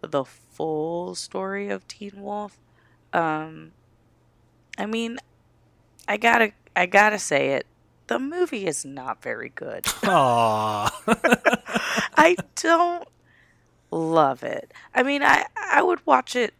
the 0.00 0.24
full 0.24 1.16
story 1.16 1.70
of 1.70 1.88
Teen 1.88 2.12
Wolf. 2.22 2.56
Um, 3.12 3.72
I 4.78 4.86
mean, 4.86 5.18
I 6.06 6.18
gotta 6.18 6.52
I 6.76 6.86
gotta 6.86 7.18
say 7.18 7.54
it. 7.54 7.66
The 8.06 8.20
movie 8.20 8.66
is 8.66 8.84
not 8.84 9.22
very 9.22 9.48
good. 9.48 9.82
Aww. 10.04 10.90
I 12.16 12.36
don't 12.54 13.08
love 13.90 14.44
it. 14.44 14.72
I 14.94 15.02
mean, 15.02 15.24
I 15.24 15.46
I 15.56 15.82
would 15.82 16.06
watch 16.06 16.36
it 16.36 16.54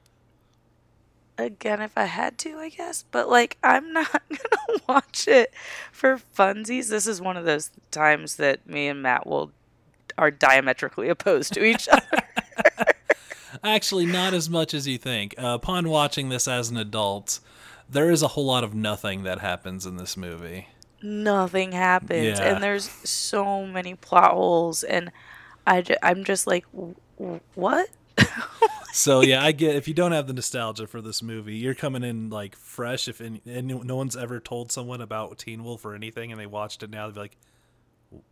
again 1.38 1.80
if 1.82 1.96
I 1.96 2.04
had 2.04 2.38
to, 2.38 2.58
I 2.58 2.68
guess. 2.70 3.04
But 3.10 3.28
like, 3.28 3.56
I'm 3.62 3.92
not 3.92 4.22
gonna 4.28 4.80
watch 4.88 5.26
it 5.28 5.52
for 5.92 6.20
funsies. 6.36 6.88
This 6.88 7.06
is 7.06 7.20
one 7.20 7.36
of 7.36 7.44
those 7.44 7.70
times 7.90 8.36
that 8.36 8.66
me 8.66 8.88
and 8.88 9.02
Matt 9.02 9.26
will 9.26 9.52
are 10.18 10.30
diametrically 10.30 11.08
opposed 11.08 11.52
to 11.54 11.64
each 11.64 11.88
other. 11.88 12.22
Actually, 13.64 14.06
not 14.06 14.34
as 14.34 14.48
much 14.50 14.74
as 14.74 14.86
you 14.86 14.98
think. 14.98 15.34
Uh, 15.38 15.48
upon 15.48 15.88
watching 15.88 16.28
this 16.28 16.46
as 16.46 16.70
an 16.70 16.76
adult, 16.76 17.40
there 17.88 18.10
is 18.10 18.22
a 18.22 18.28
whole 18.28 18.46
lot 18.46 18.64
of 18.64 18.74
nothing 18.74 19.22
that 19.24 19.40
happens 19.40 19.86
in 19.86 19.96
this 19.96 20.16
movie. 20.16 20.68
Nothing 21.02 21.72
happens, 21.72 22.38
Yeah. 22.38 22.54
and 22.54 22.62
there's 22.62 22.88
so 22.88 23.66
many 23.66 23.94
plot 23.94 24.32
holes, 24.32 24.82
and 24.82 25.10
I 25.66 25.84
I'm 26.02 26.24
just 26.24 26.46
like, 26.46 26.64
"W- 26.72 26.94
w- 27.18 27.40
what? 27.54 27.88
So 28.96 29.20
yeah, 29.20 29.44
I 29.44 29.52
get 29.52 29.76
if 29.76 29.88
you 29.88 29.92
don't 29.92 30.12
have 30.12 30.26
the 30.26 30.32
nostalgia 30.32 30.86
for 30.86 31.02
this 31.02 31.22
movie, 31.22 31.56
you're 31.56 31.74
coming 31.74 32.02
in 32.02 32.30
like 32.30 32.56
fresh. 32.56 33.08
If 33.08 33.20
any, 33.20 33.42
and 33.44 33.84
no 33.84 33.94
one's 33.94 34.16
ever 34.16 34.40
told 34.40 34.72
someone 34.72 35.02
about 35.02 35.36
Teen 35.36 35.64
Wolf 35.64 35.84
or 35.84 35.94
anything, 35.94 36.32
and 36.32 36.40
they 36.40 36.46
watched 36.46 36.82
it 36.82 36.88
now, 36.88 37.06
they'd 37.06 37.14
be 37.14 37.20
like, 37.20 37.36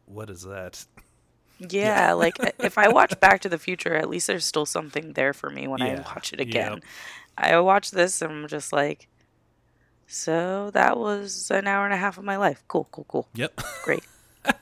"What 0.07 0.31
is 0.31 0.43
that?" 0.45 0.87
Yeah, 1.59 2.13
like 2.13 2.39
if 2.59 2.79
I 2.79 2.89
watch 2.89 3.21
Back 3.21 3.43
to 3.43 3.51
the 3.51 3.59
Future, 3.59 3.95
at 3.95 4.09
least 4.09 4.27
there's 4.27 4.47
still 4.47 4.65
something 4.65 5.13
there 5.13 5.35
for 5.35 5.51
me 5.51 5.67
when 5.67 5.83
I 5.83 5.97
watch 5.97 6.33
it 6.33 6.41
again. 6.41 6.73
yep. 6.73 6.83
I 7.37 7.61
watch 7.61 7.91
this 7.91 8.23
and 8.23 8.33
I'm 8.33 8.49
just 8.49 8.73
like, 8.73 9.07
so 10.07 10.71
that 10.73 10.97
was 10.97 11.51
an 11.51 11.67
hour 11.67 11.85
and 11.85 11.93
a 11.93 11.99
half 11.99 12.17
of 12.17 12.25
my 12.25 12.37
life. 12.37 12.63
Cool, 12.69 12.89
cool, 12.91 13.05
cool. 13.09 13.29
Yep. 13.35 13.61
Great. 13.83 14.05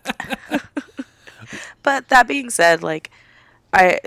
but 1.82 2.08
that 2.08 2.26
being 2.26 2.50
said, 2.50 2.82
like 2.82 3.10
I, 3.72 3.94
I 3.94 3.98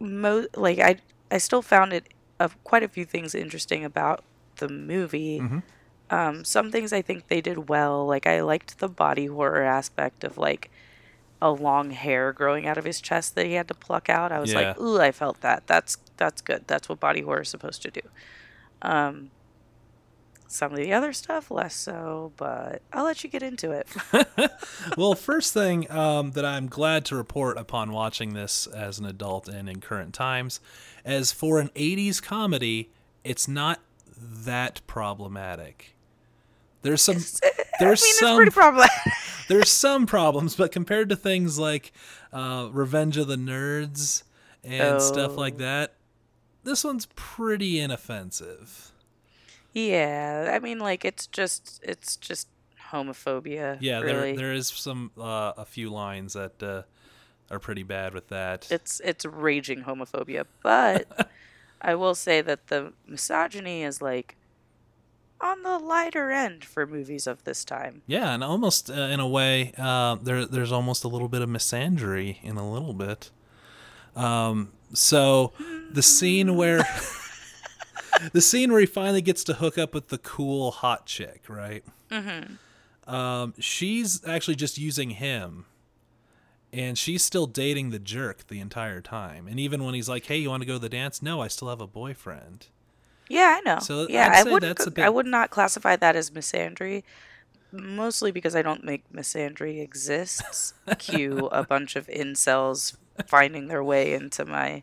mo- 0.00 0.46
like 0.56 0.78
I 0.78 0.96
I 1.30 1.38
still 1.38 1.62
found 1.62 1.92
it 1.92 2.08
of 2.40 2.62
quite 2.64 2.82
a 2.82 2.88
few 2.88 3.04
things 3.04 3.34
interesting 3.34 3.84
about 3.84 4.22
the 4.56 4.68
movie. 4.68 5.40
Mhm. 5.40 5.62
Um, 6.10 6.44
some 6.44 6.70
things 6.70 6.92
I 6.92 7.02
think 7.02 7.28
they 7.28 7.40
did 7.40 7.68
well. 7.68 8.06
Like 8.06 8.26
I 8.26 8.40
liked 8.40 8.78
the 8.78 8.88
body 8.88 9.26
horror 9.26 9.62
aspect 9.62 10.24
of 10.24 10.38
like 10.38 10.70
a 11.42 11.50
long 11.50 11.90
hair 11.90 12.32
growing 12.32 12.66
out 12.66 12.78
of 12.78 12.84
his 12.84 13.00
chest 13.00 13.34
that 13.34 13.46
he 13.46 13.52
had 13.54 13.68
to 13.68 13.74
pluck 13.74 14.08
out. 14.08 14.32
I 14.32 14.40
was 14.40 14.54
like, 14.54 14.76
Yeah. 14.76 14.82
ooh, 14.82 14.98
I 15.00 15.12
felt 15.12 15.40
that. 15.42 15.66
That's 15.66 15.98
that's 16.16 16.40
good. 16.42 16.64
That's 16.66 16.88
what 16.88 16.98
body 16.98 17.20
horror 17.22 17.42
is 17.42 17.48
supposed 17.48 17.82
to 17.82 17.90
do. 17.90 18.00
Um, 18.82 19.30
some 20.48 20.72
of 20.72 20.78
the 20.78 20.92
other 20.92 21.12
stuff 21.12 21.50
less 21.50 21.74
so, 21.74 22.32
but 22.36 22.82
I'll 22.92 23.04
let 23.04 23.22
you 23.22 23.30
get 23.30 23.42
into 23.42 23.70
it. 23.70 23.86
well, 24.96 25.14
first 25.14 25.52
thing 25.54 25.90
um, 25.90 26.32
that 26.32 26.44
I'm 26.44 26.66
glad 26.68 27.04
to 27.06 27.16
report 27.16 27.56
upon 27.58 27.92
watching 27.92 28.34
this 28.34 28.66
as 28.66 28.98
an 28.98 29.04
adult 29.06 29.46
and 29.48 29.68
in 29.68 29.80
current 29.80 30.14
times, 30.14 30.60
as 31.04 31.32
for 31.32 31.60
an 31.60 31.68
'80s 31.76 32.22
comedy, 32.22 32.90
it's 33.24 33.46
not 33.46 33.80
that 34.20 34.80
problematic. 34.86 35.94
There's 36.82 37.02
some 37.02 37.16
I 37.16 37.18
mean, 37.18 37.66
there's 37.80 38.02
it's 38.02 38.18
some 38.18 38.36
pretty 38.36 38.50
problematic. 38.52 38.96
there's 39.48 39.70
some 39.70 40.06
problems, 40.06 40.54
but 40.56 40.72
compared 40.72 41.08
to 41.10 41.16
things 41.16 41.58
like 41.58 41.92
uh, 42.32 42.68
Revenge 42.72 43.16
of 43.16 43.26
the 43.26 43.36
Nerds 43.36 44.22
and 44.64 45.00
stuff 45.02 45.36
like 45.36 45.54
Oh. 45.54 45.58
that, 45.58 45.94
this 46.64 46.84
one's 46.84 47.06
pretty 47.16 47.80
inoffensive. 47.80 48.92
Yeah, 49.72 50.50
I 50.54 50.58
mean, 50.58 50.78
like 50.78 51.04
it's 51.04 51.26
just 51.26 51.80
it's 51.82 52.16
just 52.16 52.48
homophobia. 52.90 53.78
Yeah, 53.80 54.00
really. 54.00 54.32
there 54.32 54.36
there 54.36 54.52
is 54.52 54.68
some 54.68 55.10
uh, 55.18 55.52
a 55.56 55.64
few 55.64 55.90
lines 55.90 56.32
that 56.34 56.62
uh, 56.62 56.82
are 57.50 57.58
pretty 57.58 57.82
bad 57.82 58.14
with 58.14 58.28
that. 58.28 58.66
it's 58.70 59.00
it's 59.04 59.24
raging 59.24 59.82
homophobia, 59.84 60.46
but 60.62 61.30
I 61.82 61.94
will 61.94 62.14
say 62.14 62.40
that 62.40 62.68
the 62.68 62.92
misogyny 63.06 63.82
is 63.82 64.02
like 64.02 64.36
on 65.40 65.62
the 65.62 65.78
lighter 65.78 66.30
end 66.30 66.64
for 66.64 66.86
movies 66.86 67.26
of 67.26 67.44
this 67.44 67.64
time. 67.64 68.02
yeah, 68.06 68.34
and 68.34 68.42
almost 68.42 68.90
uh, 68.90 68.94
in 68.94 69.20
a 69.20 69.28
way, 69.28 69.72
uh, 69.78 70.16
there 70.16 70.44
there's 70.46 70.72
almost 70.72 71.04
a 71.04 71.08
little 71.08 71.28
bit 71.28 71.42
of 71.42 71.48
misandry 71.48 72.42
in 72.42 72.56
a 72.56 72.70
little 72.70 72.94
bit. 72.94 73.30
Um, 74.16 74.72
so 74.92 75.52
the 75.92 76.02
scene 76.02 76.56
where 76.56 76.80
the 78.32 78.40
scene 78.40 78.70
where 78.70 78.80
he 78.80 78.86
finally 78.86 79.22
gets 79.22 79.44
to 79.44 79.54
hook 79.54 79.78
up 79.78 79.94
with 79.94 80.08
the 80.08 80.18
cool 80.18 80.70
hot 80.70 81.06
chick, 81.06 81.42
right? 81.48 81.84
Mm-hmm. 82.10 83.14
Um, 83.14 83.54
she's 83.58 84.26
actually 84.26 84.56
just 84.56 84.76
using 84.78 85.10
him, 85.10 85.64
and 86.72 86.98
she's 86.98 87.24
still 87.24 87.46
dating 87.46 87.90
the 87.90 87.98
jerk 87.98 88.46
the 88.48 88.60
entire 88.60 89.00
time. 89.00 89.48
And 89.48 89.58
even 89.58 89.84
when 89.84 89.94
he's 89.94 90.08
like, 90.08 90.26
"Hey, 90.26 90.38
you 90.38 90.50
want 90.50 90.62
to 90.62 90.66
go 90.66 90.74
to 90.74 90.78
the 90.78 90.88
dance?" 90.88 91.22
No, 91.22 91.40
I 91.40 91.48
still 91.48 91.68
have 91.68 91.80
a 91.80 91.86
boyfriend. 91.86 92.66
Yeah, 93.28 93.58
I 93.58 93.60
know. 93.60 93.78
So 93.78 94.06
yeah, 94.08 94.30
I'd 94.34 94.46
I 94.46 94.50
would 94.52 94.62
that's 94.62 94.86
a 94.86 94.90
I 94.90 94.92
bit- 94.92 95.14
would 95.14 95.26
not 95.26 95.50
classify 95.50 95.96
that 95.96 96.16
as 96.16 96.30
misandry. 96.30 97.02
Mostly 97.70 98.30
because 98.30 98.56
I 98.56 98.62
don't 98.62 98.84
think 98.84 99.04
misandry 99.12 99.82
exists. 99.82 100.72
Cue 100.98 101.48
a 101.52 101.62
bunch 101.64 101.96
of 101.96 102.06
incels 102.06 102.96
finding 103.26 103.68
their 103.68 103.84
way 103.84 104.14
into 104.14 104.46
my 104.46 104.82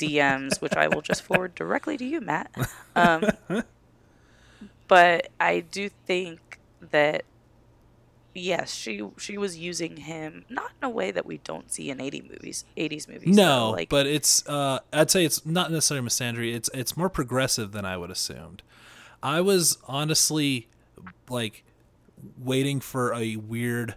DMs, 0.00 0.60
which 0.60 0.74
I 0.74 0.88
will 0.88 1.02
just 1.02 1.22
forward 1.22 1.54
directly 1.54 1.96
to 1.96 2.04
you, 2.04 2.20
Matt. 2.20 2.50
Um, 2.96 3.24
but 4.88 5.28
I 5.38 5.60
do 5.60 5.88
think 5.88 6.58
that 6.90 7.24
yes, 8.34 8.72
she 8.74 9.02
she 9.18 9.38
was 9.38 9.58
using 9.58 9.96
him 9.98 10.44
not 10.48 10.72
in 10.80 10.86
a 10.86 10.90
way 10.90 11.10
that 11.10 11.26
we 11.26 11.38
don't 11.38 11.70
see 11.72 11.90
in 11.90 12.00
eighty 12.00 12.22
movies, 12.22 12.64
eighties 12.76 13.06
movies. 13.08 13.36
though, 13.36 13.42
No, 13.42 13.70
like 13.70 13.88
but 13.88 14.06
it's 14.06 14.46
uh, 14.48 14.80
I'd 14.92 15.10
say 15.10 15.24
it's 15.24 15.44
not 15.44 15.70
necessarily 15.70 16.06
misandry. 16.06 16.54
It's 16.54 16.70
it's 16.74 16.96
more 16.96 17.08
progressive 17.08 17.72
than 17.72 17.84
I 17.84 17.96
would 17.96 18.10
assumed. 18.10 18.62
I 19.22 19.40
was 19.40 19.78
honestly 19.86 20.68
like 21.28 21.64
waiting 22.38 22.80
for 22.80 23.14
a 23.14 23.36
weird 23.36 23.96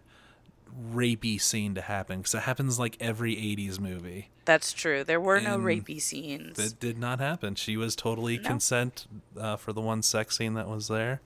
rapey 0.91 1.39
scene 1.39 1.75
to 1.75 1.81
happen 1.81 2.19
because 2.19 2.33
it 2.35 2.41
happens 2.43 2.79
like 2.79 2.97
every 2.99 3.35
80s 3.35 3.79
movie 3.79 4.29
that's 4.45 4.73
true. 4.73 5.03
There 5.05 5.21
were 5.21 5.39
no 5.39 5.53
And 5.55 5.63
rapey 5.63 6.01
scenes. 6.01 6.57
that 6.57 6.79
did 6.79 6.97
not 6.97 7.19
happen 7.19 7.55
she 7.55 7.77
was 7.77 7.95
totally 7.95 8.37
No. 8.37 8.43
consent 8.49 9.05
uh, 9.39 9.55
for 9.57 9.71
the 9.73 9.81
one 9.81 10.01
sex 10.01 10.37
scene 10.37 10.53
that 10.55 10.67
was 10.67 10.87
there 10.87 11.21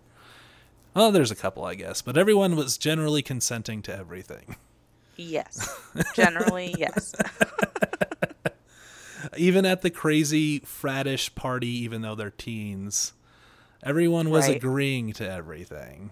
well 0.93 1.11
there's 1.11 1.31
a 1.31 1.35
couple 1.35 1.63
i 1.65 1.75
guess 1.75 2.01
but 2.01 2.17
everyone 2.17 2.55
was 2.55 2.77
generally 2.77 3.21
consenting 3.21 3.81
to 3.83 3.95
everything 3.95 4.55
Yes. 5.19 5.75
Generally, 6.13 6.75
yes. 6.77 7.15
even 9.37 9.65
at 9.65 9.81
the 9.81 9.89
crazy 9.89 10.59
fratish 10.61 11.33
party 11.33 11.69
even 11.69 12.01
though 12.01 12.15
they're 12.15 12.29
teens 12.31 13.13
Everyone 13.83 14.29
was 14.31 14.47
Right. 14.47 14.57
agreeing 14.57 15.13
to 15.13 15.29
everything. 15.29 16.11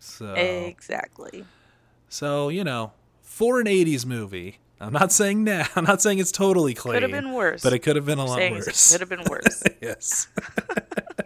So 0.00 0.34
Exactly. 0.34 1.44
So 2.08 2.48
you 2.48 2.64
know, 2.64 2.92
for 3.20 3.60
an 3.60 3.66
'80s 3.66 4.04
movie, 4.06 4.58
I'm 4.80 4.92
not 4.92 5.12
saying 5.12 5.44
now. 5.44 5.66
I'm 5.76 5.84
not 5.84 6.00
saying 6.02 6.18
it's 6.18 6.32
totally 6.32 6.74
clean. 6.74 6.94
Could 6.94 7.02
have 7.02 7.12
been 7.12 7.32
worse. 7.32 7.62
but 7.62 7.72
it 7.72 7.80
could 7.80 7.96
have 7.96 8.06
been 8.06 8.18
a 8.18 8.24
lot 8.24 8.38
worse. 8.50 8.92
Could 8.92 9.00
have 9.00 9.08
been 9.08 9.24
worse. 9.28 9.62
yes. 9.80 10.28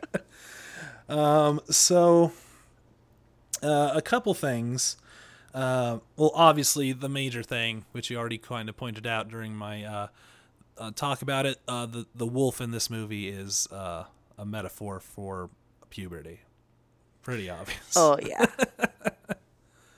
um, 1.09 1.61
so, 1.71 2.33
uh, 3.63 3.93
a 3.95 4.03
couple 4.03 4.35
things. 4.35 4.97
Uh, 5.55 5.99
well, 6.17 6.33
obviously, 6.35 6.93
the 6.93 7.11
major 7.11 7.43
thing, 7.43 7.85
which 7.93 8.11
you 8.11 8.17
already 8.17 8.39
kind 8.39 8.69
of 8.69 8.77
pointed 8.77 9.07
out 9.07 9.29
during 9.29 9.55
my 9.55 9.85
uh, 9.85 10.07
uh, 10.79 10.91
talk 10.93 11.21
about 11.21 11.45
it, 11.45 11.59
uh, 11.69 11.85
the 11.87 12.07
the 12.15 12.27
wolf 12.27 12.61
in 12.61 12.71
this 12.71 12.89
movie 12.89 13.29
is 13.29 13.69
uh, 13.71 14.05
a 14.39 14.47
metaphor 14.47 14.99
for 14.99 15.51
puberty. 15.91 16.41
Pretty 17.23 17.51
obvious. 17.51 17.95
oh 17.97 18.19
yeah. 18.23 18.47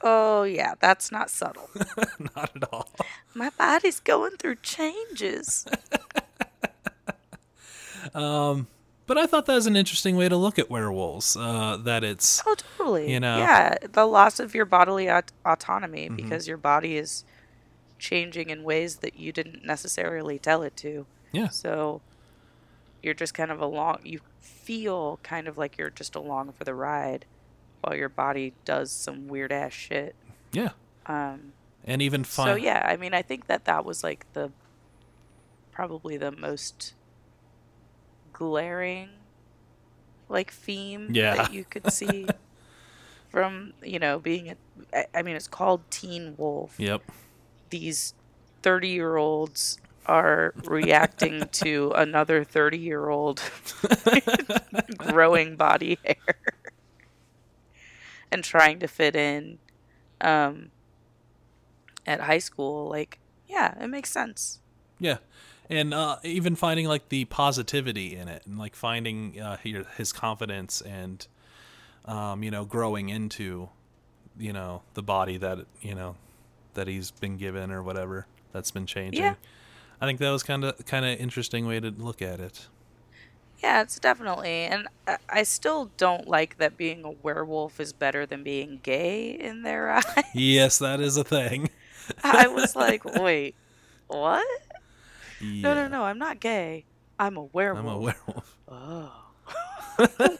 Oh 0.06 0.42
yeah, 0.42 0.74
that's 0.80 1.10
not 1.10 1.30
subtle. 1.30 1.70
Not 2.36 2.50
at 2.54 2.64
all. 2.72 2.88
My 3.34 3.50
body's 3.56 4.00
going 4.00 4.32
through 4.36 4.56
changes. 4.56 5.66
But 9.06 9.18
I 9.18 9.26
thought 9.26 9.44
that 9.46 9.54
was 9.54 9.66
an 9.66 9.76
interesting 9.76 10.16
way 10.16 10.28
to 10.30 10.36
look 10.36 10.58
at 10.58 10.70
werewolves. 10.70 11.36
Uh, 11.36 11.76
that 11.84 12.02
it's 12.04 12.42
Oh, 12.46 12.54
totally. 12.54 13.12
You 13.12 13.20
know? 13.20 13.36
Yeah, 13.38 13.74
the 13.92 14.06
loss 14.06 14.40
of 14.40 14.54
your 14.54 14.64
bodily 14.64 15.10
aut- 15.10 15.32
autonomy 15.44 16.06
Mm-hmm. 16.06 16.16
because 16.16 16.48
your 16.48 16.56
body 16.56 16.96
is 16.96 17.24
changing 17.98 18.48
in 18.50 18.62
ways 18.64 18.96
that 18.96 19.18
you 19.18 19.30
didn't 19.30 19.64
necessarily 19.64 20.38
tell 20.38 20.62
it 20.62 20.74
to. 20.78 21.04
yeah, 21.32 21.48
So 21.48 22.00
you're 23.02 23.12
just 23.14 23.34
kind 23.34 23.50
of 23.50 23.60
along. 23.60 23.98
You 24.04 24.20
feel 24.40 25.18
kind 25.22 25.48
of 25.48 25.58
like 25.58 25.76
you're 25.76 25.90
just 25.90 26.14
along 26.14 26.52
for 26.52 26.64
the 26.64 26.74
ride, 26.74 27.26
while 27.84 27.96
your 27.96 28.08
body 28.08 28.54
does 28.64 28.90
some 28.90 29.28
weird 29.28 29.52
ass 29.52 29.72
shit. 29.72 30.14
yeah, 30.52 30.70
Um, 31.06 31.52
and 31.84 32.00
even 32.02 32.24
fun. 32.24 32.46
so 32.46 32.54
yeah, 32.54 32.82
I 32.86 32.96
mean, 32.96 33.12
I 33.14 33.22
think 33.22 33.46
that 33.46 33.64
that 33.66 33.84
was 33.84 34.02
like 34.02 34.26
the 34.32 34.50
probably 35.72 36.16
the 36.16 36.30
most 36.32 36.94
glaring 38.32 39.08
like 40.28 40.50
theme 40.52 41.08
Yeah. 41.12 41.34
that 41.36 41.52
you 41.52 41.64
could 41.64 41.92
see 41.92 42.26
from 43.28 43.72
you 43.82 43.98
know 43.98 44.18
being 44.18 44.50
a 44.50 44.56
I- 44.92 45.06
I 45.14 45.22
mean 45.22 45.36
it's 45.36 45.48
called 45.48 45.88
Teen 45.90 46.34
Wolf. 46.38 46.74
Yep. 46.78 47.02
These 47.70 48.14
30 48.62 48.88
year 48.88 49.16
olds 49.16 49.78
are 50.06 50.54
reacting 50.64 51.42
to 51.50 51.92
another 51.96 52.44
30 52.44 52.78
year 52.78 53.08
old 53.08 53.42
growing 54.98 55.56
body 55.56 55.98
hair 56.04 56.16
and 58.30 58.42
trying 58.44 58.78
to 58.80 58.88
fit 58.88 59.16
in 59.16 59.58
um, 60.20 60.70
at 62.06 62.20
high 62.20 62.38
school. 62.38 62.88
Like, 62.88 63.18
yeah, 63.46 63.82
it 63.82 63.88
makes 63.88 64.10
sense. 64.10 64.60
Yeah, 64.98 65.18
and 65.68 65.92
uh, 65.92 66.16
even 66.22 66.56
finding 66.56 66.86
like 66.86 67.08
the 67.08 67.24
positivity 67.26 68.16
in 68.16 68.28
it, 68.28 68.42
and 68.46 68.58
like 68.58 68.74
finding 68.74 69.40
uh, 69.40 69.56
his, 69.96 70.12
confidence, 70.12 70.80
and 70.80 71.26
um, 72.04 72.42
you 72.42 72.50
know, 72.50 72.64
growing 72.64 73.08
into, 73.08 73.68
you 74.38 74.52
know, 74.52 74.82
the 74.94 75.02
body 75.02 75.36
that 75.38 75.66
you 75.80 75.94
know 75.94 76.16
that 76.74 76.88
he's 76.88 77.10
been 77.10 77.36
given 77.36 77.70
or 77.70 77.82
whatever 77.82 78.26
that's 78.52 78.70
been 78.70 78.86
changing. 78.86 79.22
Yeah. 79.22 79.34
I 80.00 80.06
think 80.06 80.18
that 80.18 80.30
was 80.30 80.42
kind 80.42 80.64
of 80.64 80.84
kind 80.86 81.04
of 81.04 81.18
interesting 81.18 81.66
way 81.66 81.80
to 81.80 81.90
look 81.90 82.20
at 82.20 82.40
it. 82.40 82.68
Yeah, 83.64 83.80
it's 83.80 83.98
definitely. 83.98 84.64
And 84.64 84.88
I, 85.08 85.16
I 85.30 85.42
still 85.42 85.90
don't 85.96 86.28
like 86.28 86.58
that 86.58 86.76
being 86.76 87.02
a 87.02 87.10
werewolf 87.12 87.80
is 87.80 87.94
better 87.94 88.26
than 88.26 88.42
being 88.42 88.78
gay 88.82 89.30
in 89.30 89.62
their 89.62 89.90
eyes. 89.96 90.04
yes, 90.34 90.78
that 90.80 91.00
is 91.00 91.16
a 91.16 91.24
thing. 91.24 91.70
I 92.22 92.46
was 92.46 92.76
like, 92.84 93.06
wait, 93.18 93.54
what? 94.06 94.46
Yeah, 95.40 95.62
No, 95.62 95.74
no, 95.74 95.88
no, 95.88 96.04
I'm 96.04 96.18
not 96.18 96.40
gay. 96.40 96.84
I'm 97.18 97.38
a 97.38 97.44
werewolf. 97.44 97.86
I'm 97.86 97.92
a 97.92 97.98
werewolf. 97.98 98.58
Oh. 98.68 99.12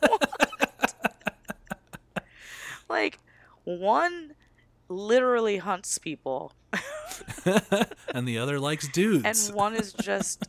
like, 2.90 3.18
one 3.64 4.34
literally 4.88 5.56
hunts 5.58 5.96
people, 5.96 6.52
and 8.12 8.28
the 8.28 8.36
other 8.38 8.60
likes 8.60 8.86
dudes. 8.88 9.48
and 9.48 9.56
one 9.56 9.74
is 9.74 9.94
just 9.94 10.46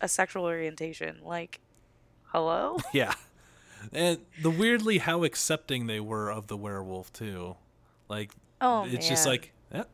a 0.00 0.08
sexual 0.08 0.44
orientation. 0.44 1.18
Like, 1.22 1.60
hello? 2.34 2.76
Yeah. 2.92 3.14
And 3.92 4.18
the 4.42 4.50
weirdly 4.50 4.98
how 4.98 5.24
accepting 5.24 5.86
they 5.86 6.00
were 6.00 6.30
of 6.30 6.46
the 6.48 6.56
werewolf 6.56 7.12
too. 7.12 7.56
Like 8.08 8.32
Oh, 8.60 8.86
it's 8.90 9.08
just 9.08 9.26
like 9.26 9.52
eh. 9.72 9.84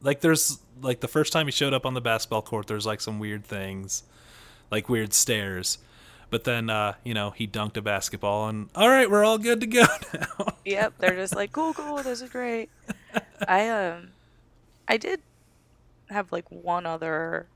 like 0.00 0.20
there's 0.20 0.58
like 0.80 1.00
the 1.00 1.08
first 1.08 1.32
time 1.32 1.46
he 1.46 1.52
showed 1.52 1.74
up 1.74 1.84
on 1.84 1.92
the 1.94 2.00
basketball 2.00 2.42
court 2.42 2.66
there's 2.66 2.86
like 2.86 3.00
some 3.00 3.18
weird 3.18 3.44
things. 3.44 4.02
Like 4.70 4.88
weird 4.88 5.12
stares. 5.12 5.78
But 6.30 6.44
then 6.44 6.70
uh, 6.70 6.94
you 7.04 7.14
know, 7.14 7.30
he 7.30 7.46
dunked 7.46 7.76
a 7.76 7.82
basketball 7.82 8.48
and 8.48 8.68
all 8.74 8.88
right, 8.88 9.08
we're 9.10 9.24
all 9.24 9.38
good 9.38 9.60
to 9.60 9.66
go 9.66 9.84
now. 10.14 10.54
Yep, 10.64 10.94
they're 10.98 11.14
just 11.14 11.36
like, 11.36 11.52
cool, 11.52 11.72
cool, 11.74 11.98
this 12.02 12.20
is 12.22 12.30
great. 12.30 12.70
I 13.48 13.68
um, 13.68 14.08
I 14.88 14.96
did 14.96 15.20
have 16.08 16.32
like 16.32 16.50
one 16.50 16.86
other 16.86 17.46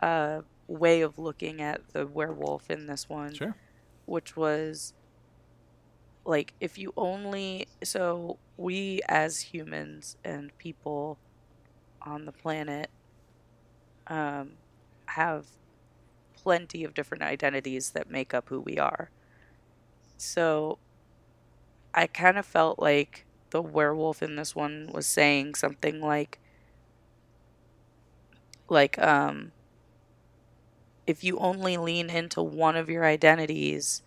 uh 0.00 0.40
way 0.68 1.02
of 1.02 1.18
looking 1.18 1.60
at 1.60 1.80
the 1.92 2.06
werewolf 2.06 2.70
in 2.70 2.86
this 2.86 3.08
one, 3.08 3.34
sure. 3.34 3.54
Which 4.08 4.36
was 4.36 4.94
like 6.24 6.54
if 6.60 6.78
you 6.78 6.92
only 6.96 7.66
so 7.82 8.38
we 8.56 9.00
as 9.08 9.40
humans 9.40 10.16
and 10.24 10.56
people 10.58 11.18
on 12.02 12.24
the 12.26 12.32
planet 12.32 12.90
um 14.06 14.52
have 15.06 15.46
plenty 16.34 16.84
of 16.84 16.94
different 16.94 17.22
identities 17.22 17.90
that 17.92 18.10
make 18.10 18.34
up 18.34 18.48
who 18.48 18.60
we 18.60 18.78
are. 18.78 19.10
So 20.18 20.78
I 21.94 22.06
kind 22.06 22.38
of 22.38 22.46
felt 22.46 22.78
like 22.78 23.26
the 23.50 23.60
werewolf 23.62 24.22
in 24.22 24.36
this 24.36 24.54
one 24.54 24.90
was 24.92 25.06
saying 25.06 25.54
something 25.54 26.00
like 26.00 26.38
like 28.68 28.98
um 28.98 29.52
if 31.08 31.24
you 31.24 31.38
only 31.38 31.78
lean 31.78 32.10
into 32.10 32.42
one 32.42 32.76
of 32.76 32.90
your 32.90 33.06
identities, 33.06 34.02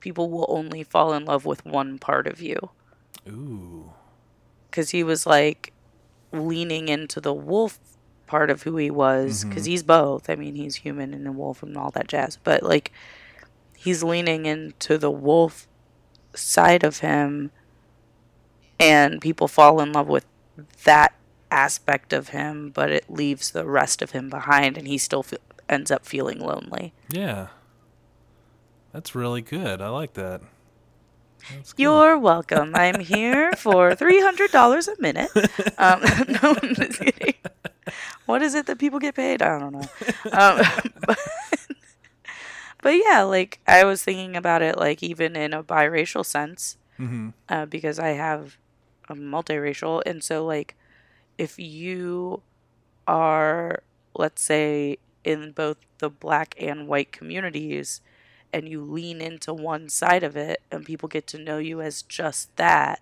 people 0.00 0.28
will 0.28 0.46
only 0.48 0.82
fall 0.82 1.12
in 1.12 1.24
love 1.24 1.44
with 1.44 1.64
one 1.64 1.96
part 1.96 2.26
of 2.26 2.42
you. 2.42 2.70
Ooh. 3.28 3.92
Cuz 4.72 4.90
he 4.90 5.04
was 5.04 5.26
like 5.26 5.72
leaning 6.32 6.88
into 6.88 7.20
the 7.20 7.32
wolf 7.32 7.78
part 8.26 8.50
of 8.50 8.64
who 8.64 8.76
he 8.76 8.90
was 8.90 9.44
mm-hmm. 9.44 9.52
cuz 9.52 9.64
he's 9.66 9.84
both. 9.84 10.28
I 10.28 10.34
mean, 10.34 10.56
he's 10.56 10.76
human 10.76 11.14
and 11.14 11.26
a 11.28 11.32
wolf 11.32 11.62
and 11.62 11.76
all 11.76 11.92
that 11.92 12.08
jazz, 12.08 12.36
but 12.42 12.64
like 12.64 12.90
he's 13.76 14.02
leaning 14.02 14.44
into 14.44 14.98
the 14.98 15.10
wolf 15.10 15.68
side 16.34 16.82
of 16.82 16.98
him 16.98 17.52
and 18.80 19.20
people 19.20 19.46
fall 19.46 19.80
in 19.80 19.92
love 19.92 20.08
with 20.08 20.26
that 20.82 21.14
aspect 21.50 22.12
of 22.12 22.28
him 22.28 22.70
but 22.70 22.90
it 22.90 23.10
leaves 23.10 23.50
the 23.50 23.66
rest 23.66 24.02
of 24.02 24.12
him 24.12 24.30
behind 24.30 24.78
and 24.78 24.86
he 24.86 24.96
still 24.96 25.24
fe- 25.24 25.38
ends 25.70 25.90
up 25.90 26.04
feeling 26.04 26.38
lonely 26.40 26.92
Yeah. 27.10 27.48
That's 28.92 29.14
really 29.14 29.40
good. 29.40 29.80
I 29.80 29.88
like 29.88 30.14
that. 30.14 30.40
That's 31.54 31.72
cool. 31.72 31.82
you're 31.82 32.18
welcome 32.18 32.72
i'm 32.74 33.00
here 33.00 33.50
for 33.56 33.92
$300 33.92 34.88
a 34.88 35.00
minute 35.00 35.30
um, 35.78 36.00
no 36.28 36.54
I'm 36.62 36.74
just 36.74 37.00
kidding. 37.00 37.34
what 38.26 38.42
is 38.42 38.54
it 38.54 38.66
that 38.66 38.78
people 38.78 38.98
get 38.98 39.14
paid 39.14 39.40
i 39.40 39.58
don't 39.58 39.72
know 39.72 39.88
um, 40.32 40.60
but, 41.06 41.18
but 42.82 42.90
yeah 42.90 43.22
like 43.22 43.58
i 43.66 43.84
was 43.84 44.02
thinking 44.04 44.36
about 44.36 44.60
it 44.60 44.76
like 44.76 45.02
even 45.02 45.34
in 45.36 45.54
a 45.54 45.62
biracial 45.62 46.24
sense 46.26 46.76
Mhm. 46.98 47.32
uh, 47.48 47.64
because 47.64 47.98
I 47.98 48.08
have 48.10 48.58
a 49.08 49.14
multiracial, 49.14 50.02
and 50.04 50.22
so 50.22 50.44
like 50.44 50.76
if 51.38 51.58
you 51.58 52.42
are, 53.06 53.82
let's 54.14 54.42
say, 54.42 54.98
in 55.24 55.52
both 55.52 55.76
the 55.98 56.10
black 56.10 56.54
and 56.58 56.88
white 56.88 57.12
communities, 57.12 58.00
and 58.52 58.68
you 58.68 58.82
lean 58.82 59.20
into 59.20 59.52
one 59.52 59.88
side 59.88 60.22
of 60.22 60.36
it, 60.36 60.62
and 60.70 60.84
people 60.84 61.08
get 61.08 61.26
to 61.28 61.38
know 61.38 61.58
you 61.58 61.80
as 61.80 62.02
just 62.02 62.54
that, 62.56 63.00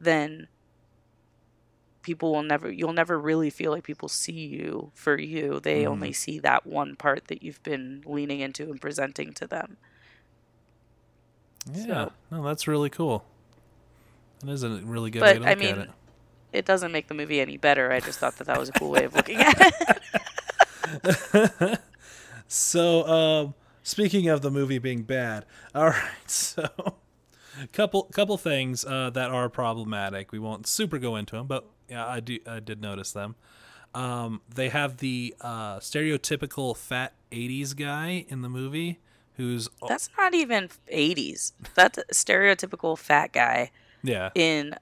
then 0.00 0.48
people 2.02 2.32
will 2.32 2.42
never 2.42 2.70
you'll 2.70 2.92
never 2.92 3.18
really 3.18 3.50
feel 3.50 3.70
like 3.70 3.84
people 3.84 4.08
see 4.08 4.32
you 4.32 4.90
for 4.94 5.18
you 5.18 5.60
they 5.60 5.86
only 5.86 6.08
mm-hmm. 6.08 6.14
see 6.14 6.38
that 6.38 6.66
one 6.66 6.96
part 6.96 7.26
that 7.28 7.42
you've 7.42 7.62
been 7.62 8.02
leaning 8.06 8.40
into 8.40 8.64
and 8.64 8.80
presenting 8.80 9.32
to 9.32 9.46
them 9.46 9.76
Yeah. 11.72 11.84
So- 11.84 12.12
No, 12.30 12.42
that's 12.44 12.66
really 12.66 12.90
cool. 12.90 13.24
That 14.44 14.52
is 14.52 14.62
a 14.62 14.70
really 14.70 15.10
good 15.10 15.20
But, 15.20 15.26
way 15.26 15.32
to 15.34 15.38
look 15.40 15.48
I 15.48 15.52
at 15.52 15.58
mean, 15.58 15.78
it. 15.78 15.90
it 16.52 16.64
doesn't 16.64 16.90
make 16.90 17.08
the 17.08 17.14
movie 17.14 17.40
any 17.40 17.58
better 17.58 17.92
i 17.92 18.00
just 18.00 18.18
thought 18.18 18.36
that 18.38 18.46
that 18.46 18.58
was 18.58 18.70
a 18.70 18.72
cool 18.72 18.90
way 18.90 19.04
of 19.04 19.14
looking 19.14 19.36
at 19.36 19.54
it 19.60 19.98
So, 22.52 23.06
um, 23.06 23.54
speaking 23.84 24.28
of 24.28 24.42
the 24.42 24.50
movie 24.50 24.78
being 24.78 25.02
bad, 25.02 25.46
all 25.74 25.90
right, 25.90 26.28
so 26.28 26.68
couple 27.72 28.04
couple 28.04 28.36
things 28.36 28.84
uh, 28.84 29.10
that 29.10 29.30
are 29.30 29.48
problematic. 29.48 30.32
We 30.32 30.40
won't 30.40 30.66
super 30.66 30.98
go 30.98 31.14
into 31.14 31.36
them, 31.36 31.46
but 31.46 31.64
yeah, 31.88 32.04
I 32.04 32.18
do 32.18 32.40
I 32.48 32.58
did 32.58 32.82
notice 32.82 33.12
them. 33.12 33.36
Um, 33.94 34.40
they 34.52 34.68
have 34.68 34.96
the 34.96 35.34
uh, 35.40 35.78
stereotypical 35.78 36.76
fat 36.76 37.12
'80s 37.30 37.76
guy 37.76 38.24
in 38.28 38.42
the 38.42 38.48
movie 38.48 38.98
who's 39.36 39.68
That's 39.86 40.10
not 40.18 40.34
even 40.34 40.70
80s. 40.92 41.52
That's 41.74 41.98
a 41.98 42.04
stereotypical 42.12 42.98
fat 42.98 43.32
guy 43.32 43.70
yeah 44.02 44.30
in 44.34 44.74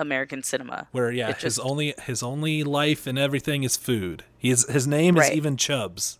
American 0.00 0.42
cinema. 0.42 0.88
where 0.92 1.10
yeah 1.12 1.28
it 1.30 1.42
his 1.42 1.58
only 1.58 1.94
his 2.04 2.22
only 2.22 2.64
life 2.64 3.06
and 3.06 3.18
everything 3.18 3.62
is 3.62 3.76
food. 3.76 4.24
He's 4.38 4.68
his 4.68 4.86
name 4.86 5.16
is 5.16 5.30
even 5.30 5.56
Chubs. 5.56 6.18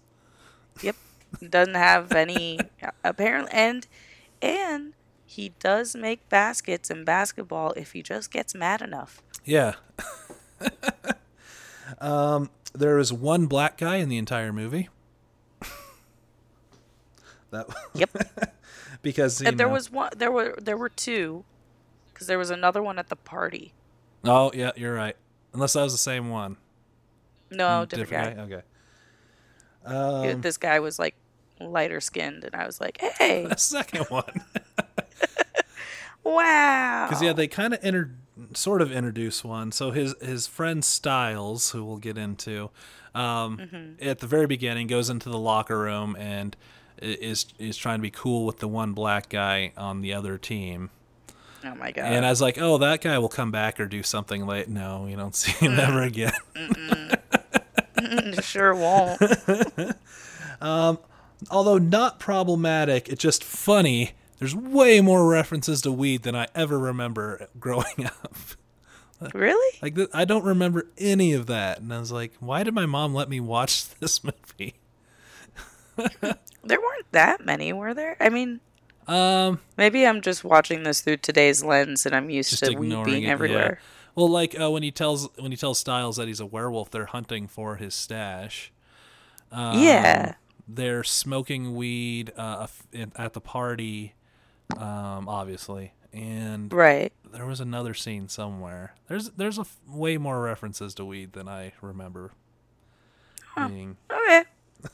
Yep. 0.82 0.96
Doesn't 1.48 1.74
have 1.74 2.12
any 2.12 2.58
apparently 3.04 3.52
and 3.52 3.86
and 4.42 4.92
he 5.24 5.52
does 5.60 5.94
make 5.94 6.28
baskets 6.28 6.90
in 6.90 7.04
basketball 7.04 7.72
if 7.72 7.92
he 7.92 8.02
just 8.02 8.30
gets 8.32 8.54
mad 8.54 8.82
enough. 8.82 9.22
Yeah. 9.44 9.74
um, 12.00 12.50
there 12.74 12.98
is 12.98 13.12
one 13.12 13.46
black 13.46 13.78
guy 13.78 13.96
in 13.96 14.08
the 14.08 14.18
entire 14.18 14.52
movie. 14.52 14.88
that 17.50 17.66
Yep. 17.94 18.10
because 19.02 19.40
and 19.40 19.58
there 19.58 19.66
know- 19.68 19.72
was 19.72 19.90
one 19.90 20.10
there 20.16 20.30
were 20.32 20.56
there 20.60 20.76
were 20.76 20.88
two 20.88 21.44
cuz 22.20 22.26
there 22.28 22.38
was 22.38 22.50
another 22.50 22.82
one 22.82 22.98
at 22.98 23.08
the 23.08 23.16
party. 23.16 23.72
Oh 24.24 24.52
yeah, 24.54 24.72
you're 24.76 24.94
right. 24.94 25.16
Unless 25.54 25.72
that 25.72 25.82
was 25.82 25.92
the 25.92 25.98
same 25.98 26.28
one. 26.30 26.56
No, 27.50 27.84
different, 27.86 28.36
guy. 28.36 28.42
Okay. 28.42 28.62
It- 30.26 30.34
Um, 30.34 30.40
this 30.42 30.56
guy 30.58 30.78
was 30.78 30.98
like 30.98 31.14
lighter 31.58 32.00
skinned 32.00 32.44
and 32.44 32.54
I 32.54 32.66
was 32.66 32.80
like, 32.80 32.98
"Hey, 33.00 33.46
the 33.48 33.56
second 33.56 34.04
one. 34.10 34.44
wow." 36.24 37.06
Because 37.08 37.22
yeah, 37.22 37.32
they 37.32 37.48
kind 37.48 37.74
of 37.74 37.82
inter- 37.84 38.10
sort 38.54 38.82
of 38.82 38.92
introduce 38.92 39.42
one. 39.44 39.72
So 39.72 39.90
his 39.90 40.14
his 40.20 40.46
friend 40.46 40.84
Stiles, 40.84 41.70
who 41.70 41.84
we'll 41.84 41.96
get 41.98 42.18
into, 42.18 42.70
um, 43.14 43.58
Mm-hmm. 43.58 44.08
at 44.08 44.18
the 44.20 44.26
very 44.26 44.46
beginning, 44.46 44.86
goes 44.86 45.10
into 45.10 45.28
the 45.28 45.38
locker 45.38 45.78
room 45.78 46.16
and 46.18 46.56
is 47.00 47.46
is 47.58 47.76
trying 47.76 47.98
to 47.98 48.02
be 48.02 48.10
cool 48.10 48.44
with 48.46 48.58
the 48.58 48.68
one 48.68 48.92
black 48.92 49.28
guy 49.28 49.72
on 49.76 50.00
the 50.02 50.12
other 50.12 50.38
team. 50.38 50.90
Oh 51.64 51.74
my 51.74 51.92
god. 51.92 52.06
And 52.06 52.24
I 52.24 52.30
was 52.30 52.40
like, 52.40 52.58
oh, 52.58 52.78
that 52.78 53.02
guy 53.02 53.18
will 53.18 53.28
come 53.28 53.50
back 53.50 53.78
or 53.78 53.86
do 53.86 54.02
something 54.02 54.46
late. 54.46 54.68
No, 54.68 55.06
you 55.06 55.16
don't 55.16 55.34
see 55.34 55.52
him 55.52 55.72
mm. 55.72 55.78
ever 55.78 56.02
again. 56.02 56.32
sure 58.42 58.74
won't. 58.74 59.20
Um, 60.60 60.98
although 61.50 61.78
not 61.78 62.20
problematic, 62.20 63.08
it's 63.08 63.22
just 63.22 63.42
funny. 63.42 64.12
There's 64.38 64.54
way 64.54 65.00
more 65.00 65.26
references 65.26 65.80
to 65.82 65.92
weed 65.92 66.22
than 66.22 66.36
I 66.36 66.48
ever 66.54 66.78
remember 66.78 67.48
growing 67.58 68.04
up. 68.04 68.36
really? 69.34 69.78
Like 69.80 69.94
th- 69.94 70.10
I 70.12 70.24
don't 70.24 70.44
remember 70.44 70.88
any 70.98 71.32
of 71.32 71.46
that, 71.46 71.78
and 71.78 71.92
I 71.92 71.98
was 71.98 72.12
like, 72.12 72.32
why 72.40 72.62
did 72.62 72.74
my 72.74 72.86
mom 72.86 73.14
let 73.14 73.28
me 73.28 73.40
watch 73.40 73.88
this 74.00 74.22
movie? 74.22 74.74
There 75.96 76.80
weren't 76.80 77.12
that 77.12 77.44
many, 77.44 77.72
were 77.72 77.94
there? 77.94 78.16
I 78.20 78.28
mean, 78.28 78.60
Um, 79.10 79.60
maybe 79.76 80.06
I'm 80.06 80.20
just 80.20 80.44
watching 80.44 80.84
this 80.84 81.00
through 81.00 81.16
today's 81.18 81.64
lens 81.64 82.06
and 82.06 82.14
I'm 82.14 82.30
used 82.30 82.58
to 82.62 82.68
weed 82.74 82.86
ignoring 82.86 83.04
being 83.10 83.22
yeah. 83.24 83.30
everywhere. 83.30 83.80
Well, 84.14 84.28
like 84.28 84.58
uh, 84.58 84.70
when 84.70 84.82
he 84.82 84.90
tells 84.90 85.28
when 85.38 85.50
he 85.50 85.56
tells 85.56 85.78
Stiles 85.78 86.16
that 86.16 86.28
he's 86.28 86.40
a 86.40 86.46
werewolf, 86.46 86.90
they're 86.90 87.06
hunting 87.06 87.48
for 87.48 87.76
his 87.76 87.94
stash. 87.94 88.72
Um, 89.52 89.78
Yeah. 89.82 90.34
they're 90.68 91.02
smoking 91.04 91.74
weed 91.74 92.32
uh, 92.36 92.66
at 93.16 93.32
the 93.32 93.40
party, 93.40 94.14
um, 94.76 95.28
obviously, 95.28 95.92
and 96.12 96.72
Right. 96.72 97.12
there 97.32 97.46
was 97.46 97.60
another 97.60 97.94
scene 97.94 98.28
somewhere. 98.28 98.94
There's 99.08 99.30
there's 99.30 99.58
a 99.58 99.62
f- 99.62 99.78
way 99.88 100.18
more 100.18 100.40
references 100.40 100.94
to 100.94 101.04
weed 101.04 101.32
than 101.32 101.48
I 101.48 101.72
remember. 101.82 102.30
Being. 103.56 103.96
Okay. 104.10 104.44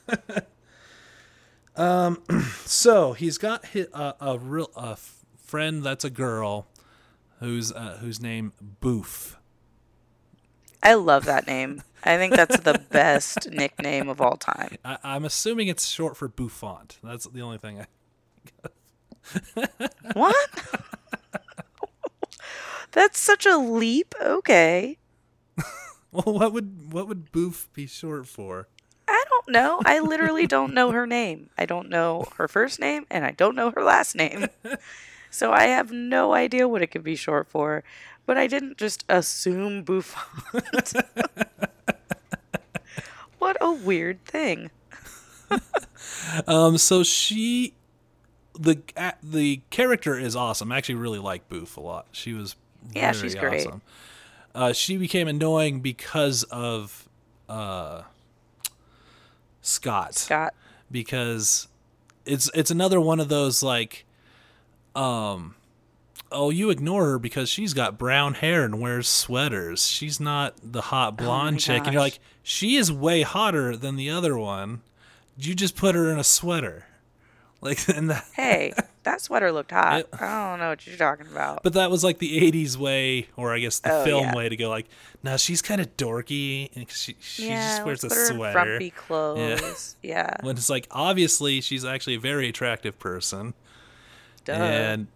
So 2.66 3.12
he's 3.12 3.38
got 3.38 3.64
hi 3.72 3.86
a, 3.92 4.14
a 4.20 4.38
real 4.38 4.70
a 4.76 4.90
f- 4.92 5.24
friend 5.38 5.82
that's 5.84 6.04
a 6.04 6.10
girl, 6.10 6.66
who's 7.40 7.72
uh, 7.72 7.98
whose 8.00 8.20
name 8.20 8.52
Boof. 8.80 9.38
I 10.82 10.94
love 10.94 11.24
that 11.26 11.46
name. 11.46 11.82
I 12.04 12.16
think 12.16 12.34
that's 12.34 12.60
the 12.60 12.74
best 12.90 13.50
nickname 13.50 14.08
of 14.08 14.20
all 14.20 14.36
time. 14.36 14.76
I, 14.84 14.98
I'm 15.02 15.24
assuming 15.24 15.68
it's 15.68 15.86
short 15.86 16.16
for 16.16 16.28
Bouffant. 16.28 16.98
That's 17.02 17.26
the 17.26 17.40
only 17.40 17.58
thing. 17.58 17.80
I, 17.80 17.86
What? 20.12 20.50
that's 22.92 23.18
such 23.18 23.46
a 23.46 23.56
leap. 23.56 24.14
Okay. 24.20 24.98
well, 26.12 26.34
what 26.34 26.52
would 26.52 26.92
what 26.92 27.08
would 27.08 27.32
Boof 27.32 27.68
be 27.72 27.86
short 27.86 28.26
for? 28.26 28.68
Don't 29.46 29.52
know. 29.52 29.80
I 29.84 30.00
literally 30.00 30.46
don't 30.46 30.74
know 30.74 30.90
her 30.90 31.06
name. 31.06 31.50
I 31.56 31.66
don't 31.66 31.88
know 31.88 32.24
her 32.36 32.48
first 32.48 32.80
name 32.80 33.06
and 33.10 33.24
I 33.24 33.30
don't 33.30 33.54
know 33.54 33.70
her 33.70 33.82
last 33.82 34.16
name. 34.16 34.46
So 35.30 35.52
I 35.52 35.64
have 35.64 35.92
no 35.92 36.32
idea 36.32 36.66
what 36.68 36.82
it 36.82 36.88
could 36.88 37.04
be 37.04 37.16
short 37.16 37.48
for. 37.48 37.84
But 38.24 38.36
I 38.36 38.48
didn't 38.48 38.76
just 38.76 39.04
assume 39.08 39.84
Bouffant. 39.84 41.04
what 43.38 43.56
a 43.60 43.72
weird 43.72 44.24
thing. 44.24 44.70
Um, 46.46 46.78
so 46.78 47.02
she, 47.02 47.74
the 48.58 48.80
a- 48.96 49.14
the 49.22 49.60
character 49.70 50.18
is 50.18 50.34
awesome. 50.36 50.70
I 50.72 50.78
actually 50.78 50.96
really 50.96 51.18
like 51.18 51.48
Boof 51.48 51.76
a 51.76 51.80
lot. 51.80 52.06
She 52.12 52.32
was 52.32 52.56
Yeah, 52.94 53.12
she's 53.12 53.34
great. 53.34 53.66
awesome. 53.66 53.82
Uh, 54.54 54.72
she 54.72 54.96
became 54.96 55.28
annoying 55.28 55.80
because 55.80 56.42
of 56.44 57.08
uh, 57.48 58.02
Scott. 59.66 60.14
Scott. 60.14 60.54
because 60.90 61.68
it's 62.24 62.50
it's 62.54 62.70
another 62.70 63.00
one 63.00 63.20
of 63.20 63.28
those 63.28 63.62
like 63.62 64.04
um 64.94 65.54
oh 66.32 66.50
you 66.50 66.70
ignore 66.70 67.04
her 67.06 67.18
because 67.18 67.48
she's 67.48 67.74
got 67.74 67.98
brown 67.98 68.34
hair 68.34 68.64
and 68.64 68.80
wears 68.80 69.08
sweaters. 69.08 69.88
She's 69.88 70.20
not 70.20 70.54
the 70.62 70.82
hot 70.82 71.16
blonde 71.16 71.60
chick. 71.60 71.82
And 71.84 71.92
you're 71.92 72.02
like 72.02 72.18
she 72.42 72.76
is 72.76 72.92
way 72.92 73.22
hotter 73.22 73.76
than 73.76 73.96
the 73.96 74.10
other 74.10 74.36
one. 74.36 74.82
You 75.38 75.54
just 75.54 75.76
put 75.76 75.94
her 75.94 76.10
in 76.10 76.18
a 76.18 76.24
sweater. 76.24 76.86
Like 77.60 77.88
and 77.94 78.10
that, 78.10 78.24
Hey, 78.34 78.72
that 79.06 79.20
sweater 79.22 79.50
looked 79.50 79.70
hot. 79.70 80.00
It- 80.00 80.08
I 80.20 80.50
don't 80.50 80.58
know 80.60 80.68
what 80.68 80.86
you're 80.86 80.96
talking 80.96 81.26
about. 81.26 81.62
but 81.62 81.72
that 81.72 81.90
was 81.90 82.04
like 82.04 82.18
the 82.18 82.38
80s 82.50 82.76
way 82.76 83.28
or 83.36 83.54
i 83.54 83.58
guess 83.58 83.78
the 83.80 83.92
Oh, 83.92 84.04
film 84.04 84.24
yeah. 84.24 84.36
way 84.36 84.48
to 84.48 84.56
go 84.56 84.68
like 84.68 84.86
no 85.22 85.36
she's 85.36 85.62
kind 85.62 85.80
of 85.80 85.96
dorky 85.96 86.70
and 86.76 86.90
she, 86.90 87.16
she 87.20 87.48
yeah, 87.48 87.68
just 87.76 87.84
wears 87.84 88.04
a 88.04 88.08
let's 88.08 88.14
put 88.14 88.18
her 88.26 88.30
in 88.32 88.36
sweater 88.36 88.52
frumpy 88.52 88.90
clothes. 88.90 89.96
Yeah. 90.02 90.36
when 90.42 90.56
it's 90.56 90.68
like 90.70 90.86
obviously 90.90 91.60
she's 91.60 91.84
actually 91.84 92.14
a 92.16 92.20
very 92.20 92.48
attractive 92.48 92.98
person 92.98 93.54
Duh. 94.44 94.52
and 94.52 95.06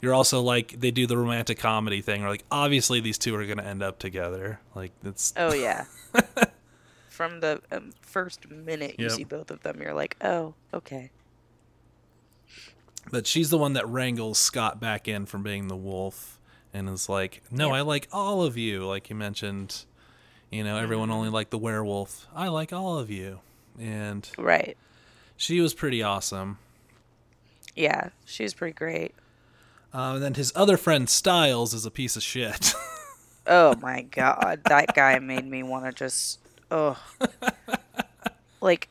you're 0.00 0.14
also 0.14 0.40
like 0.40 0.78
they 0.80 0.90
do 0.92 1.06
the 1.06 1.16
romantic 1.18 1.58
comedy 1.58 2.00
thing 2.00 2.20
where 2.22 2.30
like 2.30 2.44
obviously 2.50 3.00
these 3.00 3.18
two 3.18 3.34
are 3.34 3.44
going 3.44 3.58
to 3.58 3.64
end 3.66 3.82
up 3.82 3.98
together 3.98 4.60
like 4.74 4.92
it's 5.04 5.32
Oh 5.36 5.52
yeah. 5.52 5.86
From 7.08 7.40
the 7.40 7.60
um, 7.72 7.90
first 8.00 8.48
minute 8.48 8.94
you 8.98 9.06
Yep. 9.06 9.12
see 9.12 9.24
both 9.24 9.50
of 9.50 9.62
them, 9.62 9.80
you're 9.82 9.92
like, 9.92 10.14
oh, 10.22 10.54
okay. 10.72 11.10
But 13.10 13.26
she's 13.26 13.50
the 13.50 13.58
one 13.58 13.72
that 13.74 13.88
wrangles 13.88 14.38
scott 14.38 14.80
back 14.80 15.08
in 15.08 15.26
from 15.26 15.42
being 15.42 15.68
the 15.68 15.76
wolf 15.76 16.38
and 16.74 16.88
is 16.88 17.08
like 17.08 17.42
no 17.50 17.68
Yep. 17.68 17.74
i 17.76 17.80
like 17.80 18.08
all 18.12 18.42
of 18.42 18.56
you 18.58 18.84
like 18.86 19.08
you 19.08 19.16
mentioned 19.16 19.84
you 20.50 20.62
know 20.64 20.76
everyone 20.76 21.10
only 21.10 21.30
liked 21.30 21.50
the 21.50 21.58
werewolf 21.58 22.26
i 22.34 22.48
like 22.48 22.72
all 22.72 22.98
of 22.98 23.10
you 23.10 23.40
and 23.80 24.28
Right. 24.36 24.76
she 25.36 25.60
was 25.60 25.72
pretty 25.74 26.02
awesome 26.02 26.58
Yeah, 27.74 28.10
she 28.26 28.42
was 28.42 28.52
pretty 28.54 28.74
great. 28.74 29.14
uh, 29.94 30.12
and 30.14 30.22
then 30.22 30.34
his 30.34 30.52
other 30.54 30.76
friend 30.76 31.08
stiles 31.08 31.72
is 31.72 31.86
a 31.86 31.90
piece 31.90 32.16
of 32.16 32.22
shit 32.22 32.74
Oh 33.50 33.74
my 33.76 34.02
god, 34.02 34.60
that 34.66 34.94
guy 34.94 35.18
made 35.20 35.46
me 35.46 35.62
want 35.62 35.86
to 35.86 35.92
just 35.92 36.38
oh. 36.70 37.02
Like 38.60 38.88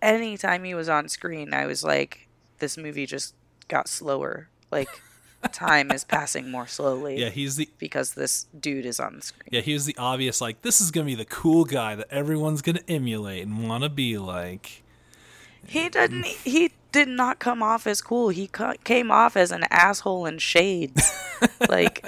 anytime 0.00 0.64
he 0.64 0.74
was 0.74 0.88
on 0.88 1.08
screen, 1.08 1.52
I 1.52 1.66
was 1.66 1.82
like 1.84 2.28
this 2.58 2.78
movie 2.78 3.04
just 3.04 3.34
got 3.72 3.88
slower. 3.88 4.48
Like 4.70 4.88
time 5.50 5.90
is 5.90 6.04
passing 6.04 6.48
more 6.52 6.68
slowly 6.68 7.18
yeah 7.18 7.28
he's 7.28 7.56
the 7.56 7.68
because 7.78 8.14
this 8.14 8.46
dude 8.60 8.86
is 8.86 9.00
on 9.00 9.16
the 9.16 9.22
screen. 9.22 9.48
Yeah, 9.50 9.60
he 9.60 9.72
was 9.72 9.86
the 9.86 9.96
obvious 9.98 10.40
like 10.40 10.62
this 10.62 10.80
is 10.80 10.92
gonna 10.92 11.06
be 11.06 11.16
the 11.16 11.24
cool 11.24 11.64
guy 11.64 11.96
that 11.96 12.06
everyone's 12.12 12.62
gonna 12.62 12.80
emulate 12.86 13.44
and 13.44 13.68
want 13.68 13.82
to 13.82 13.88
be 13.90 14.16
like. 14.18 14.84
He 15.66 15.88
didn't 15.88 16.26
he 16.26 16.70
did 16.92 17.08
not 17.08 17.38
come 17.40 17.60
off 17.62 17.86
as 17.88 18.00
cool. 18.00 18.28
He 18.28 18.46
ca- 18.46 18.74
came 18.84 19.10
off 19.10 19.36
as 19.36 19.50
an 19.50 19.64
asshole 19.70 20.26
in 20.26 20.38
shades. 20.38 21.12
like 21.68 22.04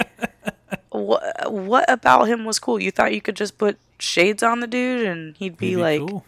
what 0.90 1.50
what 1.52 1.90
about 1.90 2.28
him 2.28 2.44
was 2.44 2.58
cool? 2.60 2.80
You 2.80 2.92
thought 2.92 3.14
you 3.14 3.20
could 3.20 3.36
just 3.36 3.58
put 3.58 3.78
shades 3.98 4.42
on 4.44 4.60
the 4.60 4.66
dude 4.68 5.06
and 5.06 5.36
he'd 5.36 5.56
be, 5.56 5.70
He'd 5.70 5.76
like 5.78 6.00
cool. 6.00 6.24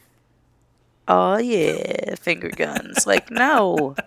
oh 1.06 1.36
yeah, 1.38 2.16
finger 2.16 2.50
guns. 2.50 3.06
Like, 3.06 3.30
no. 3.30 3.94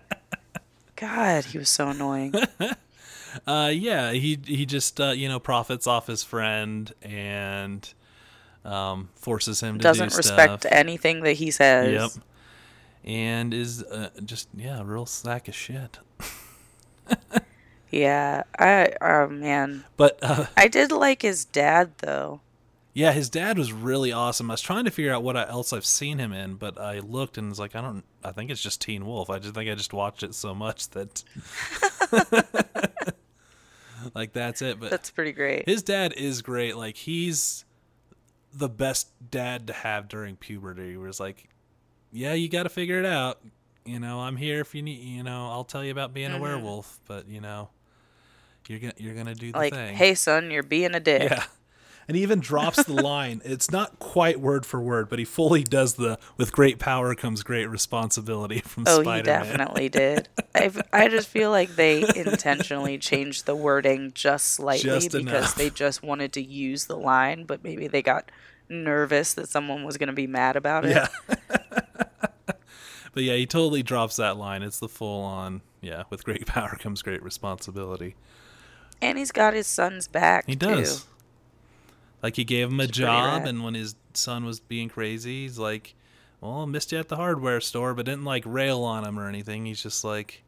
God, 0.99 1.45
he 1.45 1.57
was 1.57 1.69
so 1.69 1.89
annoying. 1.89 2.33
Uh, 3.45 3.71
yeah, 3.71 4.12
he 4.12 4.39
he 4.43 4.65
just 4.65 4.99
uh, 4.99 5.12
you 5.12 5.29
know 5.29 5.39
profits 5.39 5.85
off 5.85 6.07
his 6.07 6.23
friend 6.23 6.91
and 7.03 7.93
um, 8.65 9.09
forces 9.13 9.62
him 9.62 9.77
to 9.77 9.83
Doesn't 9.83 10.09
do 10.09 10.17
respect 10.17 10.62
stuff. 10.63 10.71
anything 10.71 11.21
that 11.21 11.33
he 11.33 11.51
says. 11.51 12.15
Yep. 12.15 12.23
And 13.05 13.53
is 13.53 13.83
uh, 13.83 14.09
just 14.25 14.49
yeah, 14.57 14.79
a 14.81 14.83
real 14.83 15.05
sack 15.05 15.47
of 15.47 15.53
shit. 15.53 15.99
Yeah. 17.91 18.43
I 18.57 18.93
oh 19.01 19.27
man. 19.27 19.83
But 19.97 20.19
uh, 20.21 20.45
I 20.55 20.67
did 20.67 20.91
like 20.91 21.21
his 21.21 21.45
dad 21.45 21.91
though. 21.99 22.41
Yeah, 22.93 23.12
his 23.12 23.30
dad 23.30 23.58
was 23.58 23.71
really 23.71 24.12
awesome. 24.12 24.49
I 24.49 24.54
was 24.54 24.62
trying 24.62 24.86
to 24.86 24.91
figure 24.91 25.13
out 25.13 25.23
what 25.23 25.38
else 25.38 25.73
I've 25.73 25.86
seen 25.86 26.17
him 26.19 26.34
in, 26.34 26.56
but 26.56 26.80
I 26.80 26.99
looked 26.99 27.38
and 27.38 27.49
was 27.49 27.60
like, 27.60 27.75
I 27.75 27.82
don't. 27.82 28.04
I 28.23 28.32
think 28.32 28.49
it's 28.52 28.62
just 28.62 28.82
Teen 28.82 29.06
Wolf. 29.06 29.30
I 29.30 29.39
just 29.39 29.54
think 29.56 29.69
I 29.69 29.75
just 29.75 29.93
watched 29.93 30.23
it 30.23 30.34
so 30.36 30.54
much 30.56 30.89
that. 30.89 31.23
like 34.15 34.34
that's 34.34 34.62
it. 34.62 34.80
But 34.80 34.89
That's 34.91 35.12
pretty 35.12 35.32
great. 35.32 35.67
his 35.67 35.84
dad 35.84 36.13
is 36.13 36.41
great. 36.41 36.75
Like 36.75 36.97
he's 36.97 37.65
the 38.54 38.69
best 38.69 39.10
dad 39.30 39.67
to 39.67 39.73
have 39.73 40.08
during 40.08 40.36
puberty. 40.36 40.97
Where 40.97 41.08
it's 41.08 41.19
like, 41.19 41.49
yeah, 42.12 42.34
you 42.34 42.49
got 42.49 42.63
to 42.63 42.69
figure 42.69 42.99
it 42.99 43.06
out. 43.06 43.39
You 43.86 43.99
know, 43.99 44.19
I'm 44.19 44.36
here 44.38 44.62
if 44.62 44.75
you 44.75 44.82
need. 44.82 45.02
You 45.04 45.23
know, 45.23 45.49
I'll 45.49 45.63
tell 45.63 45.84
you 45.84 45.91
about 45.91 46.13
being 46.13 46.30
Mm-hmm. 46.32 46.39
a 46.39 46.41
werewolf, 46.41 46.99
but 47.08 47.28
you 47.28 47.41
know, 47.41 47.69
you're 48.67 48.80
gonna 48.80 48.93
you're 48.97 49.15
gonna 49.15 49.36
do 49.36 49.52
the 49.52 49.58
like, 49.58 49.73
thing. 49.73 49.95
hey 49.95 50.15
son, 50.15 50.52
you're 50.52 50.63
being 50.63 50.95
a 50.95 50.99
dick. 50.99 51.30
yeah. 51.32 51.43
And 52.10 52.15
he 52.15 52.24
even 52.24 52.39
drops 52.39 52.84
the 52.86 52.93
line. 52.93 53.39
It's 53.45 53.69
not 53.69 54.00
quite 54.00 54.39
word 54.39 54.65
for 54.65 54.82
word, 54.82 55.10
but 55.10 55.19
he 55.19 55.26
fully 55.26 55.63
does 55.63 55.93
the 55.93 56.17
"with 56.38 56.52
great 56.52 56.80
power 56.80 57.13
comes 57.13 57.43
great 57.43 57.67
responsibility" 57.67 58.62
from 58.62 58.86
Oh, 58.88 59.04
Spider-Man. 59.04 59.45
He 59.45 59.48
definitely 59.52 59.89
did. 59.89 60.28
I 60.56 60.72
I 60.91 61.08
just 61.08 61.28
feel 61.28 61.52
like 61.52 61.76
they 61.76 62.02
intentionally 62.15 62.98
changed 62.98 63.45
the 63.45 63.56
wording 63.56 64.12
just 64.15 64.48
slightly 64.54 64.89
Just 64.89 65.12
because 65.12 65.54
they 65.54 65.69
just 65.69 66.02
wanted 66.02 66.34
to 66.34 66.41
use 66.41 66.86
the 66.86 66.98
line, 66.98 67.43
but 67.43 67.63
maybe 67.63 67.88
they 67.88 68.02
got 68.02 68.32
nervous 68.67 69.36
that 69.36 69.48
someone 69.48 69.84
was 69.84 69.98
going 69.98 70.08
to 70.08 70.13
be 70.13 70.26
mad 70.26 70.56
about 70.56 70.86
it. 70.86 70.89
Yeah. 70.91 71.08
but 73.13 73.24
yeah, 73.24 73.36
he 73.36 73.45
totally 73.45 73.84
drops 73.84 74.15
that 74.15 74.36
line. 74.36 74.63
It's 74.63 74.80
the 74.80 74.89
full 74.89 75.22
on, 75.22 75.62
yeah, 75.80 76.06
with 76.10 76.24
great 76.24 76.48
power 76.48 76.76
comes 76.80 77.04
great 77.04 77.22
responsibility. 77.22 78.15
And 79.00 79.19
he's 79.19 79.32
got 79.32 79.54
his 79.54 79.67
son's 79.67 80.08
back. 80.08 80.45
He 80.48 80.56
does. 80.56 81.04
Too. 81.04 81.10
Like 82.21 82.36
he 82.36 82.43
gave 82.43 82.67
him 82.69 82.75
a 82.79 82.84
pretty 82.84 82.93
job, 82.93 83.45
and 83.45 83.63
when 83.63 83.73
his 83.73 83.95
son 84.13 84.45
was 84.45 84.60
being 84.60 84.89
crazy, 84.89 85.43
he's 85.43 85.58
like, 85.58 85.95
"Well, 86.41 86.65
missed 86.67 86.91
you 86.91 86.97
at 86.99 87.08
the 87.08 87.15
hardware 87.15 87.62
store," 87.62 87.93
but 87.93 88.05
didn't 88.05 88.25
like 88.25 88.43
rail 88.45 88.84
on 88.84 89.05
him 89.05 89.17
or 89.17 89.27
anything. 89.27 89.65
He's 89.65 89.82
just 89.82 90.03
like, 90.03 90.43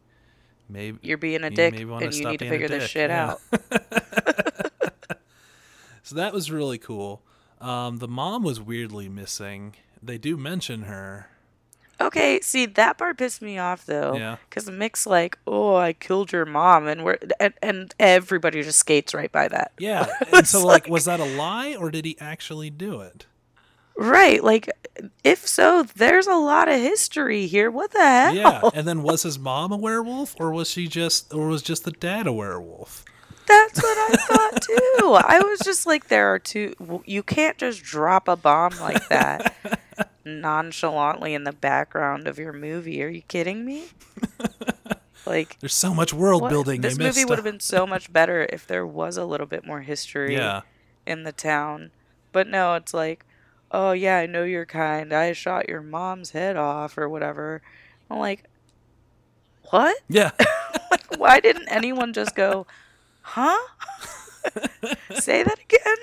"Maybe 0.68 1.00
You're 1.02 1.18
being 1.18 1.44
a 1.44 1.50
you 1.50 1.56
dick, 1.56 1.74
and 1.74 2.14
you 2.14 2.26
need 2.26 2.40
to 2.40 2.50
figure 2.50 2.68
this 2.68 2.90
shit 2.90 3.10
Yeah. 3.10 3.32
out. 3.32 3.42
So 6.04 6.16
that 6.16 6.34
was 6.34 6.52
really 6.52 6.78
cool. 6.78 7.22
Um, 7.62 8.00
the 8.00 8.08
mom 8.08 8.44
was 8.44 8.60
weirdly 8.60 9.08
missing. 9.08 9.76
They 10.04 10.18
do 10.18 10.36
mention 10.36 10.82
her. 10.84 11.30
Okay, 12.08 12.40
see 12.42 12.66
that 12.66 12.98
part 12.98 13.18
pissed 13.18 13.42
me 13.42 13.58
off 13.58 13.86
though. 13.86 14.16
Yeah. 14.16 14.38
Because 14.50 14.70
Mick's 14.70 15.06
like, 15.06 15.38
"Oh, 15.48 15.76
I 15.76 15.94
killed 15.94 16.32
your 16.32 16.46
mom," 16.46 16.88
and 16.88 17.04
we're 17.04 17.18
and, 17.40 17.54
and 17.62 17.94
everybody 18.00 18.62
just 18.64 18.80
skates 18.80 19.14
right 19.14 19.32
by 19.32 19.48
that. 19.48 19.72
Yeah, 19.80 20.08
and 20.34 20.48
so 20.48 20.66
like, 20.66 20.84
like- 20.86 20.92
was 20.92 21.06
that 21.06 21.20
a 21.20 21.26
lie 21.26 21.76
or 21.76 21.92
did 21.92 22.06
he 22.06 22.18
actually 22.20 22.70
do 22.70 23.02
it? 23.02 23.26
Right. 23.98 24.44
Like, 24.44 24.70
if 25.24 25.46
so, 25.48 25.84
there's 25.84 26.26
a 26.26 26.34
lot 26.36 26.70
of 26.70 26.80
history 26.80 27.46
here. 27.46 27.70
What 27.70 27.92
the 27.92 28.00
hell? 28.00 28.34
Yeah, 28.34 28.62
and 28.74 28.88
then 28.88 29.04
was 29.04 29.24
his 29.24 29.38
mom 29.38 29.72
a 29.72 29.78
werewolf, 29.78 30.36
or 30.40 30.52
was 30.52 30.70
she 30.72 30.88
just, 30.88 31.34
or 31.34 31.48
was 31.50 31.62
just 31.62 31.84
the 31.84 31.92
dad 31.92 32.26
a 32.26 32.34
werewolf? 32.34 33.04
That's 33.46 33.84
what 33.84 33.98
I 33.98 34.16
thought 34.28 34.62
too. 34.62 35.14
I 35.14 35.42
was 35.44 35.60
just 35.60 35.86
like, 35.86 36.08
there 36.08 36.34
are 36.34 36.40
two. 36.40 36.74
You 37.06 37.22
can't 37.22 37.58
just 37.58 37.84
drop 37.84 38.28
a 38.30 38.36
bomb 38.38 38.72
like 38.80 39.08
that 39.10 39.54
nonchalantly 40.26 41.34
in 41.34 41.44
the 41.44 41.52
background 41.54 42.28
of 42.28 42.38
your 42.38 42.54
movie. 42.54 43.02
Are 43.04 43.08
you 43.10 43.22
kidding 43.24 43.66
me? 43.66 43.86
Like, 45.24 45.60
There's 45.60 45.76
so 45.76 45.94
much 45.94 46.14
world 46.16 46.42
what? 46.42 46.50
building. 46.50 46.82
this 46.82 46.98
movie 46.98 47.26
would 47.26 47.38
have 47.38 47.46
been 47.46 47.60
so 47.60 47.86
much 47.88 48.12
better 48.12 48.48
if 48.52 48.66
there 48.66 48.88
was 48.88 49.18
a 49.18 49.24
little 49.24 49.46
bit 49.46 49.64
more 49.66 49.82
history 49.82 50.34
Yeah, 50.34 50.62
in 51.06 51.24
the 51.24 51.32
town. 51.32 51.92
But 52.32 52.48
no, 52.48 52.74
it's 52.74 52.92
like, 52.94 53.24
oh 53.72 53.92
yeah, 53.92 54.18
I 54.18 54.26
know 54.26 54.44
you're 54.44 54.66
kind. 54.66 55.14
I 55.14 55.34
shot 55.34 55.70
your 55.70 55.82
mom's 55.82 56.32
head 56.32 56.58
off 56.58 56.98
or 56.98 57.08
whatever. 57.08 57.62
I'm 58.10 58.18
like, 58.18 58.46
what? 59.70 59.96
yeah. 60.10 60.32
Why 61.18 61.40
didn't 61.40 61.68
anyone 61.70 62.14
just 62.14 62.36
go, 62.36 62.66
huh? 63.22 63.60
Say 65.20 65.44
that 65.44 65.60
again? 65.60 65.98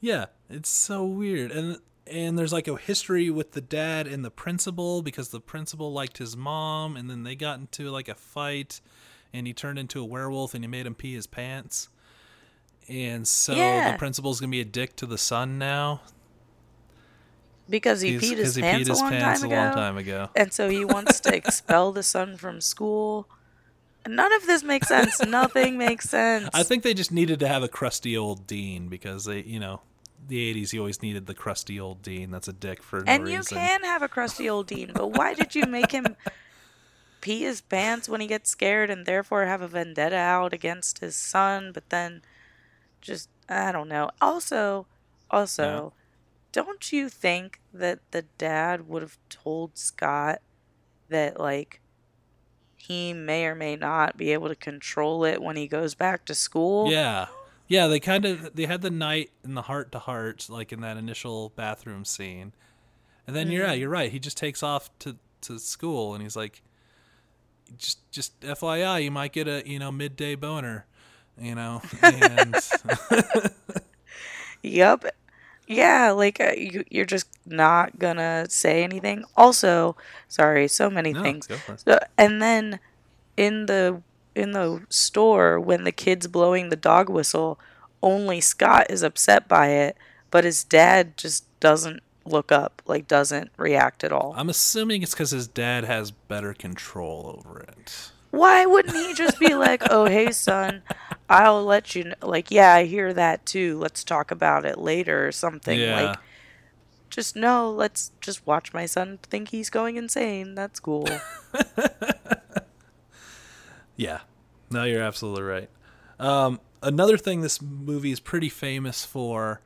Yeah, 0.00 0.26
it's 0.50 0.68
so 0.68 1.04
weird. 1.06 1.52
And 1.52 1.78
and 2.10 2.38
there's 2.38 2.52
like 2.52 2.66
a 2.68 2.76
history 2.76 3.30
with 3.30 3.52
the 3.52 3.60
dad 3.60 4.06
and 4.06 4.24
the 4.24 4.30
principal 4.30 5.02
because 5.02 5.28
the 5.28 5.40
principal 5.40 5.92
liked 5.92 6.18
his 6.18 6.36
mom 6.36 6.96
and 6.96 7.08
then 7.08 7.22
they 7.22 7.34
got 7.36 7.58
into 7.58 7.88
like 7.90 8.08
a 8.08 8.14
fight 8.14 8.80
and 9.32 9.46
he 9.46 9.52
turned 9.52 9.78
into 9.78 10.00
a 10.00 10.04
werewolf 10.04 10.54
and 10.54 10.64
he 10.64 10.68
made 10.68 10.86
him 10.86 10.94
pee 10.94 11.14
his 11.14 11.26
pants. 11.26 11.88
And 12.88 13.26
so 13.28 13.54
Yeah. 13.54 13.92
the 13.92 13.98
principal's 13.98 14.40
going 14.40 14.50
to 14.50 14.56
be 14.56 14.60
a 14.60 14.64
dick 14.64 14.96
to 14.96 15.06
the 15.06 15.18
son 15.18 15.58
now. 15.58 16.00
Because 17.68 18.00
he 18.00 18.18
He's- 18.18 18.22
peed 18.24 18.36
his 18.38 18.54
he 18.56 18.62
pants, 18.62 18.88
peed 18.88 18.88
his 18.88 18.98
a, 18.98 19.02
long 19.02 19.10
pants 19.12 19.40
time 19.42 19.50
a 19.52 19.54
long 19.54 19.74
time 19.74 19.96
ago. 19.96 20.30
And 20.34 20.52
so 20.52 20.68
he 20.68 20.84
wants 20.84 21.20
to 21.20 21.34
expel 21.36 21.92
the 21.92 22.02
son 22.02 22.36
from 22.36 22.60
school. 22.60 23.28
None 24.08 24.32
of 24.32 24.46
this 24.46 24.62
makes 24.64 24.88
sense. 24.88 25.20
Nothing 25.24 25.78
makes 25.78 26.08
sense. 26.08 26.48
I 26.52 26.62
think 26.64 26.82
they 26.82 26.94
just 26.94 27.12
needed 27.12 27.38
to 27.40 27.48
have 27.48 27.62
a 27.62 27.68
crusty 27.68 28.16
old 28.16 28.46
dean 28.46 28.88
because 28.88 29.26
they, 29.26 29.42
you 29.42 29.60
know, 29.60 29.82
the 30.28 30.54
80s, 30.54 30.72
you 30.72 30.80
always 30.80 31.02
needed 31.02 31.26
the 31.26 31.34
crusty 31.34 31.78
old 31.80 32.02
dean. 32.02 32.30
That's 32.30 32.48
a 32.48 32.52
dick 32.52 32.82
for 32.82 33.00
no 33.00 33.04
and 33.06 33.28
you 33.28 33.38
reason. 33.38 33.58
can 33.58 33.82
have 33.82 34.02
a 34.02 34.08
crusty 34.08 34.48
old 34.48 34.66
dean, 34.66 34.92
but 34.94 35.08
why 35.08 35.34
did 35.34 35.54
you 35.54 35.64
make 35.66 35.92
him 35.92 36.16
pee 37.20 37.42
his 37.42 37.60
pants 37.60 38.08
when 38.08 38.20
he 38.20 38.26
gets 38.26 38.50
scared 38.50 38.90
and 38.90 39.06
therefore 39.06 39.44
have 39.46 39.62
a 39.62 39.68
vendetta 39.68 40.16
out 40.16 40.52
against 40.52 40.98
his 41.00 41.16
son? 41.16 41.72
But 41.72 41.90
then 41.90 42.22
just, 43.00 43.28
I 43.48 43.72
don't 43.72 43.88
know. 43.88 44.10
Also, 44.20 44.86
also, 45.30 45.92
don't 46.52 46.92
you 46.92 47.08
think 47.08 47.60
that 47.72 48.00
the 48.10 48.22
dad 48.38 48.88
would 48.88 49.02
have 49.02 49.18
told 49.28 49.78
Scott 49.78 50.40
that, 51.08 51.38
like, 51.38 51.80
he 52.76 53.12
may 53.12 53.46
or 53.46 53.54
may 53.54 53.76
not 53.76 54.16
be 54.16 54.32
able 54.32 54.48
to 54.48 54.56
control 54.56 55.24
it 55.24 55.42
when 55.42 55.56
he 55.56 55.66
goes 55.68 55.94
back 55.94 56.24
to 56.26 56.34
school? 56.34 56.90
Yeah. 56.90 57.26
Yeah, 57.70 57.86
they 57.86 58.00
kind 58.00 58.26
of 58.26 58.54
they 58.56 58.66
had 58.66 58.82
the 58.82 58.90
night 58.90 59.30
and 59.44 59.56
the 59.56 59.62
heart 59.62 59.92
to 59.92 60.00
heart 60.00 60.48
like 60.50 60.72
in 60.72 60.82
that 60.82 60.98
initial 60.98 61.50
bathroom 61.56 62.04
scene. 62.04 62.52
And 63.26 63.36
then 63.36 63.50
you're 63.50 63.64
yeah, 63.64 63.72
Mm-hmm. 63.72 63.80
you're 63.80 63.90
right. 63.90 64.12
He 64.12 64.18
just 64.18 64.36
takes 64.36 64.62
off 64.62 64.90
to 65.00 65.16
to 65.42 65.58
school 65.58 66.14
and 66.14 66.22
he's 66.22 66.36
like 66.36 66.62
just 67.78 68.10
just 68.10 68.40
FYI, 68.40 69.04
you 69.04 69.10
might 69.12 69.32
get 69.32 69.48
a, 69.48 69.62
you 69.66 69.78
know, 69.78 69.92
midday 69.92 70.34
boner, 70.34 70.86
you 71.40 71.54
know. 71.54 71.82
And 72.02 72.60
Yep. 74.62 75.04
Yeah, 75.66 76.10
like 76.10 76.40
uh, 76.40 76.52
you, 76.56 76.84
you're 76.90 77.06
just 77.06 77.28
not 77.46 77.98
gonna 77.98 78.46
say 78.50 78.82
anything. 78.84 79.24
Also, 79.36 79.96
sorry, 80.28 80.68
so 80.68 80.90
many 80.90 81.14
No, 81.14 81.22
things. 81.22 81.46
go 81.46 81.56
for 81.56 81.74
it. 81.74 81.84
So, 81.86 81.98
and 82.18 82.42
then 82.42 82.80
in 83.36 83.66
the 83.66 84.02
in 84.40 84.52
the 84.52 84.82
store 84.88 85.60
when 85.60 85.84
the 85.84 85.92
kid's 85.92 86.26
blowing 86.26 86.68
the 86.68 86.76
dog 86.76 87.08
whistle, 87.08 87.58
only 88.02 88.40
Scott 88.40 88.86
is 88.90 89.02
upset 89.02 89.46
by 89.46 89.68
it, 89.68 89.96
but 90.30 90.44
his 90.44 90.64
dad 90.64 91.16
just 91.16 91.44
doesn't 91.60 92.02
look 92.24 92.50
up, 92.50 92.82
like 92.86 93.06
doesn't 93.06 93.50
react 93.56 94.02
at 94.02 94.12
all. 94.12 94.34
I'm 94.36 94.48
assuming 94.48 95.02
it's 95.02 95.14
cuz 95.14 95.30
his 95.30 95.46
dad 95.46 95.84
has 95.84 96.10
better 96.10 96.54
control 96.54 97.36
over 97.38 97.60
it. 97.60 98.10
Why 98.30 98.64
wouldn't 98.64 98.96
he 98.96 99.12
just 99.14 99.38
be 99.38 99.54
like, 99.66 99.82
"Oh, 99.90 100.06
hey, 100.06 100.30
son, 100.32 100.82
I'll 101.28 101.64
let 101.64 101.94
you 101.94 102.04
know." 102.04 102.14
Like, 102.22 102.50
yeah, 102.50 102.74
I 102.74 102.84
hear 102.84 103.12
that 103.12 103.44
too. 103.44 103.78
Let's 103.78 104.04
talk 104.04 104.30
about 104.30 104.64
it 104.64 104.78
later 104.78 105.26
or 105.26 105.32
something. 105.32 105.78
Yeah. 105.78 106.00
Like, 106.00 106.16
just 107.10 107.34
no. 107.34 107.70
Let's 107.70 108.12
just 108.20 108.46
watch 108.46 108.72
my 108.72 108.86
son 108.86 109.18
think 109.22 109.48
he's 109.48 109.68
going 109.68 109.96
insane. 109.96 110.54
That's 110.54 110.78
cool. 110.78 111.08
Yeah. 114.00 114.20
No, 114.70 114.84
you're 114.84 115.02
absolutely 115.02 115.42
right. 115.42 115.68
Um, 116.18 116.60
another 116.82 117.16
thing 117.18 117.40
this 117.40 117.60
movie 117.60 118.12
is 118.12 118.20
pretty 118.20 118.48
famous 118.48 119.04
for, 119.04 119.60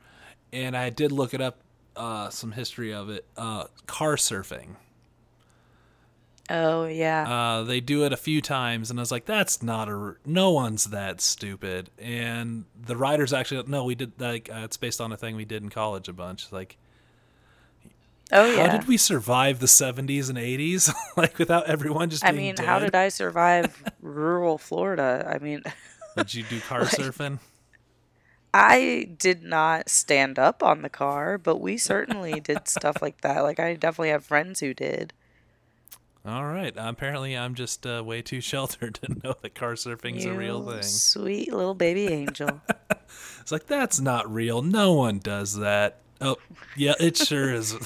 and 0.52 0.76
I 0.76 0.90
did 0.90 1.12
look 1.12 1.34
it 1.34 1.40
up, 1.40 1.58
uh, 1.96 2.30
some 2.30 2.52
history 2.52 2.92
of 2.92 3.10
it. 3.10 3.26
Uh, 3.36 3.64
car 3.86 4.16
surfing. 4.16 4.76
oh 6.50 6.86
yeah. 6.86 7.22
Uh, 7.28 7.62
they 7.64 7.80
do 7.80 8.04
it 8.04 8.12
a 8.12 8.16
few 8.16 8.40
times, 8.40 8.90
and 8.90 8.98
I 8.98 9.02
was 9.02 9.10
like, 9.12 9.26
"That's 9.26 9.62
not 9.62 9.88
a 9.88 10.16
No 10.24 10.50
one's 10.52 10.84
that 10.86 11.20
stupid." 11.20 11.90
And 11.98 12.64
the 12.80 12.96
writers 12.96 13.32
actually, 13.32 13.62
no, 13.68 13.84
we 13.84 13.94
did 13.94 14.12
like 14.20 14.48
uh, 14.50 14.62
it's 14.64 14.76
based 14.76 15.00
on 15.00 15.12
a 15.12 15.16
thing 15.16 15.36
we 15.36 15.44
did 15.44 15.62
in 15.62 15.68
college 15.70 16.08
a 16.08 16.12
bunch. 16.12 16.50
Like, 16.52 16.76
Oh 18.32 18.50
yeah. 18.50 18.66
How 18.66 18.76
did 18.78 18.88
we 18.88 18.96
survive 18.96 19.60
the 19.60 19.66
70s 19.66 20.28
and 20.30 20.38
80s? 20.38 20.92
like 21.16 21.38
without 21.38 21.66
everyone 21.66 22.10
just 22.10 22.24
I 22.24 22.32
mean, 22.32 22.54
dead? 22.54 22.64
how 22.64 22.78
did 22.78 22.94
I 22.94 23.08
survive 23.08 23.82
rural 24.00 24.58
Florida? 24.58 25.30
I 25.32 25.42
mean, 25.42 25.62
Did 26.16 26.34
you 26.34 26.44
do 26.44 26.60
car 26.60 26.80
surfing? 26.84 27.38
I 28.52 29.10
did 29.18 29.42
not 29.42 29.88
stand 29.88 30.38
up 30.38 30.62
on 30.62 30.82
the 30.82 30.88
car, 30.88 31.38
but 31.38 31.60
we 31.60 31.76
certainly 31.76 32.38
did 32.38 32.68
stuff 32.68 33.02
like 33.02 33.20
that. 33.22 33.40
Like 33.40 33.58
I 33.58 33.74
definitely 33.74 34.10
have 34.10 34.24
friends 34.24 34.60
who 34.60 34.74
did. 34.74 35.12
All 36.24 36.46
right. 36.46 36.72
Apparently, 36.76 37.37
I'm 37.37 37.54
just 37.54 37.84
uh, 37.87 38.02
way 38.06 38.22
too 38.22 38.40
sheltered 38.40 38.94
to 39.02 39.12
know 39.22 39.34
that 39.42 39.54
car 39.54 39.72
surfing's 39.72 40.24
a 40.24 40.32
real 40.32 40.62
thing. 40.62 40.82
Sweet 40.82 41.52
little 41.52 41.74
baby 41.74 42.06
angel. 42.06 42.62
It's 43.40 43.52
like 43.52 43.66
that's 43.66 44.00
not 44.00 44.32
real. 44.32 44.62
No 44.62 44.94
one 44.94 45.18
does 45.18 45.56
that. 45.56 45.98
Oh, 46.24 46.37
yeah, 46.74 46.94
it 46.98 47.18
sure 47.18 47.52
is. 47.52 47.76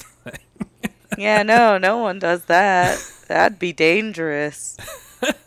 yeah, 1.17 1.43
no, 1.43 1.77
no 1.77 1.97
one 1.97 2.19
does 2.19 2.45
that. 2.45 2.97
That'd 3.27 3.59
be 3.59 3.73
dangerous. 3.73 4.77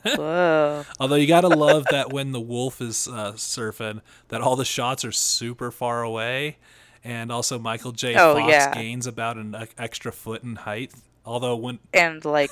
Whoa. 0.04 0.84
Although 1.00 1.14
you 1.16 1.26
gotta 1.26 1.48
love 1.48 1.86
that 1.90 2.12
when 2.12 2.32
the 2.32 2.40
wolf 2.40 2.82
is 2.82 3.08
uh, 3.08 3.32
surfing, 3.32 4.02
that 4.28 4.42
all 4.42 4.56
the 4.56 4.66
shots 4.66 5.06
are 5.06 5.12
super 5.12 5.70
far 5.70 6.02
away, 6.02 6.58
and 7.02 7.32
also 7.32 7.58
Michael 7.58 7.92
J. 7.92 8.14
Oh, 8.14 8.34
Fox 8.34 8.52
yeah. 8.52 8.74
gains 8.74 9.06
about 9.06 9.38
an 9.38 9.56
extra 9.78 10.12
foot 10.12 10.42
in 10.42 10.56
height. 10.56 10.92
Although 11.24 11.56
when 11.56 11.78
And 11.94 12.22
like 12.24 12.50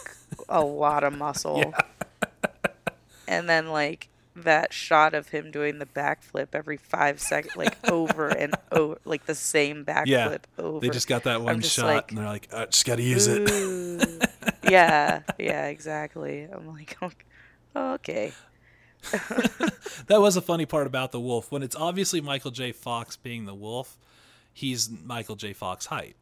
a 0.49 0.65
lot 0.65 1.05
of 1.05 1.17
muscle. 1.17 1.75
And 3.31 3.49
then 3.49 3.69
like 3.69 4.09
that 4.45 4.73
shot 4.73 5.15
of 5.15 5.29
him 5.29 5.51
doing 5.51 5.79
the 5.79 5.87
backflip 5.87 6.49
every 6.53 6.77
five 6.77 7.21
seconds, 7.21 7.57
like 7.57 7.77
over 7.91 8.29
and 8.29 8.55
over, 8.73 8.99
like 9.05 9.27
the 9.27 9.35
same 9.35 9.85
backflip 9.85 10.07
yeah, 10.07 10.39
over. 10.59 10.81
they 10.81 10.91
just 10.91 11.09
got 11.09 11.25
that 11.25 11.43
one 11.43 11.61
shot, 11.61 11.87
like, 11.87 12.11
and 12.11 12.19
they're 12.19 12.27
like, 12.27 12.53
I 12.53 12.67
just 12.67 12.85
gotta 12.85 13.03
use 13.03 13.27
it. 13.27 14.29
Yeah, 14.69 15.23
yeah, 15.37 15.67
exactly. 15.67 16.43
I'm 16.43 16.69
like, 16.69 16.97
oh, 17.75 17.95
okay. 17.95 18.33
That 20.07 20.21
was 20.21 20.37
a 20.37 20.41
funny 20.41 20.67
part 20.67 20.87
about 20.87 21.13
the 21.13 21.21
wolf. 21.21 21.51
When 21.51 21.63
it's 21.63 21.77
obviously 21.77 22.21
Michael 22.21 22.51
J. 22.51 22.73
Fox 22.73 23.17
being 23.17 23.47
the 23.47 23.55
wolf, 23.55 23.97
he's 24.53 24.91
Michael 24.91 25.37
J. 25.37 25.53
Fox 25.53 25.87
height. 25.87 26.17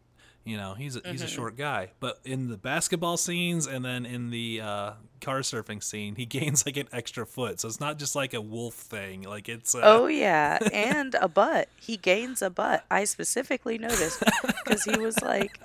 You 0.48 0.56
know, 0.56 0.74
he's 0.74 0.96
a, 0.96 1.00
Mm-hmm. 1.00 1.11
he's 1.12 1.22
a 1.22 1.28
short 1.28 1.56
guy. 1.56 1.90
But 2.00 2.18
in 2.24 2.48
the 2.48 2.56
basketball 2.56 3.16
scenes 3.16 3.66
and 3.66 3.84
then 3.84 4.06
in 4.06 4.30
the 4.30 4.61
uh, 4.62 4.90
car 5.20 5.40
surfing 5.40 5.82
scene, 5.82 6.14
he 6.16 6.24
gains 6.38 6.64
like 6.66 6.76
an 6.76 6.88
extra 6.92 7.26
foot. 7.26 7.61
So 7.61 7.68
it's 7.68 7.80
not 7.80 7.98
just 7.98 8.14
like 8.16 8.34
a 8.34 8.40
wolf 8.40 8.74
thing. 8.74 9.22
Like 9.22 9.48
it's 9.48 9.74
uh, 9.74 9.80
Oh 9.82 10.06
yeah, 10.06 10.58
and 10.72 11.14
a 11.20 11.28
butt. 11.28 11.68
He 11.80 11.96
gains 11.96 12.40
a 12.42 12.50
butt. 12.50 12.84
I 12.90 13.04
specifically 13.04 13.78
noticed 13.78 14.22
because 14.64 14.84
he 14.84 14.98
was 14.98 15.20
like, 15.22 15.58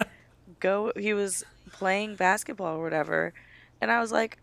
go. 0.59 0.91
He 0.97 1.13
was 1.13 1.43
playing 1.71 2.15
basketball 2.15 2.77
or 2.77 2.83
whatever, 2.83 3.33
and 3.81 3.89
I 3.91 3.99
was 3.99 4.11
like, 4.11 4.37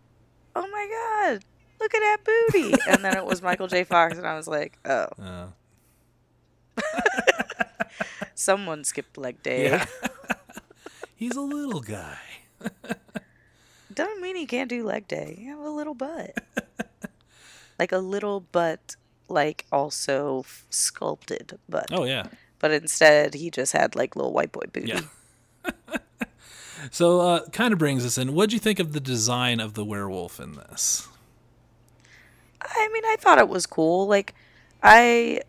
oh 0.55 0.67
my 0.67 0.87
god, 1.31 1.45
look 1.79 1.93
at 1.93 1.99
that 1.99 2.17
booty. 2.25 2.73
And 2.89 3.05
then 3.05 3.15
it 3.15 3.25
was 3.25 3.41
Michael 3.41 3.67
J. 3.67 3.83
Fox, 3.85 4.17
and 4.17 4.27
I 4.27 4.35
was 4.35 4.47
like, 4.47 4.77
oh, 4.85 5.07
uh, 5.21 5.47
someone 8.35 8.83
skipped 8.83 9.17
leg 9.17 9.41
day. 9.43 9.65
yeah. 9.65 9.85
He's 11.21 11.35
a 11.35 11.41
little 11.41 11.79
guy. 11.79 12.17
Doesn't 13.93 14.21
mean 14.21 14.35
he 14.35 14.45
can't 14.45 14.69
do 14.69 14.83
leg 14.83 15.07
day. 15.07 15.37
You 15.39 15.51
have 15.51 15.65
a 15.65 15.69
little 15.69 15.93
butt, 15.93 16.33
like 17.79 17.91
a 17.91 17.97
little 17.99 18.39
butt, 18.41 18.95
like 19.29 19.65
also 19.71 20.45
sculpted 20.69 21.57
butt. 21.69 21.87
Oh 21.91 22.05
yeah. 22.05 22.27
But 22.59 22.71
instead, 22.71 23.33
he 23.35 23.49
just 23.51 23.73
had 23.73 23.95
like 23.95 24.15
little 24.15 24.33
white 24.33 24.51
boy 24.51 24.65
booty. 24.73 24.89
Yeah. 24.89 25.01
So 26.89 27.21
uh, 27.21 27.47
kind 27.49 27.73
of 27.73 27.79
brings 27.79 28.03
us 28.03 28.17
in. 28.17 28.33
What'd 28.33 28.53
you 28.53 28.59
think 28.59 28.79
of 28.79 28.93
the 28.93 28.99
design 28.99 29.59
of 29.59 29.75
the 29.75 29.85
werewolf 29.85 30.39
in 30.39 30.53
this? 30.53 31.07
I 32.59 32.89
mean, 32.91 33.03
I 33.05 33.17
thought 33.19 33.37
it 33.37 33.47
was 33.47 33.67
cool. 33.67 34.07
Like, 34.07 34.33
I, 34.81 35.41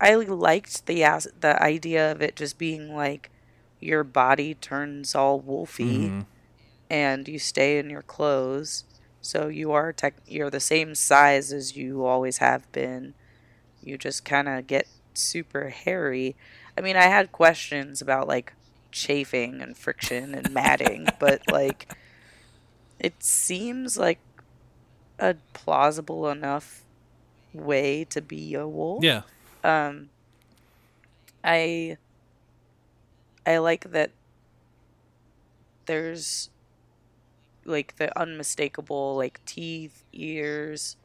I 0.00 0.14
liked 0.14 0.86
the 0.86 1.04
as- 1.04 1.28
the 1.40 1.62
idea 1.62 2.10
of 2.10 2.22
it 2.22 2.36
just 2.36 2.56
being 2.56 2.94
like 2.94 3.30
your 3.80 4.04
body 4.04 4.54
turns 4.54 5.14
all 5.14 5.40
wolfy, 5.40 6.08
Mhm. 6.08 6.26
and 6.90 7.28
you 7.28 7.38
stay 7.38 7.78
in 7.78 7.88
your 7.90 8.02
clothes, 8.02 8.84
so 9.20 9.48
you 9.48 9.72
are 9.72 9.92
tech. 9.92 10.14
You're 10.26 10.50
the 10.50 10.60
same 10.60 10.94
size 10.94 11.52
as 11.52 11.76
you 11.76 12.04
always 12.04 12.38
have 12.38 12.70
been. 12.72 13.14
You 13.82 13.96
just 13.98 14.24
kind 14.24 14.48
of 14.48 14.66
get 14.66 14.86
super 15.14 15.68
hairy. 15.70 16.36
I 16.76 16.80
mean, 16.82 16.96
I 16.96 17.04
had 17.04 17.32
questions 17.32 18.00
about 18.02 18.28
like 18.28 18.52
chafing 18.92 19.60
and 19.62 19.76
friction 19.76 20.34
and 20.34 20.50
matting, 20.52 21.06
but 21.18 21.42
like, 21.50 21.92
it 22.98 23.22
seems 23.22 23.96
like 23.96 24.18
a 25.18 25.36
plausible 25.52 26.28
enough 26.28 26.82
way 27.52 28.04
to 28.04 28.20
be 28.20 28.54
a 28.54 28.66
wolf. 28.66 29.02
Yeah. 29.04 29.22
Um 29.64 30.10
I 31.42 31.96
I 33.46 33.58
like 33.58 33.90
that 33.92 34.10
there's 35.86 36.50
like 37.64 37.96
the 37.96 38.16
unmistakable 38.18 39.16
like 39.16 39.44
teeth, 39.44 40.04
ears. 40.12 40.96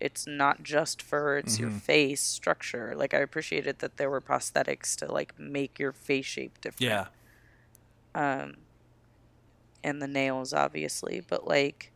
It's 0.00 0.26
not 0.26 0.62
just 0.62 1.00
fur, 1.00 1.38
it's 1.38 1.58
your 1.58 1.70
Mhm. 1.70 1.80
face 1.80 2.20
structure. 2.20 2.94
Like 2.96 3.14
I 3.14 3.18
appreciated 3.18 3.78
that 3.78 3.96
there 3.96 4.10
were 4.10 4.20
prosthetics 4.20 4.96
to 4.96 5.10
like 5.10 5.38
make 5.38 5.78
your 5.78 5.92
face 5.92 6.26
shape 6.26 6.60
different 6.60 6.82
Yeah. 6.82 7.06
um 8.14 8.54
and 9.82 10.00
the 10.00 10.08
nails 10.08 10.52
obviously 10.52 11.20
but 11.20 11.46
like 11.46 11.90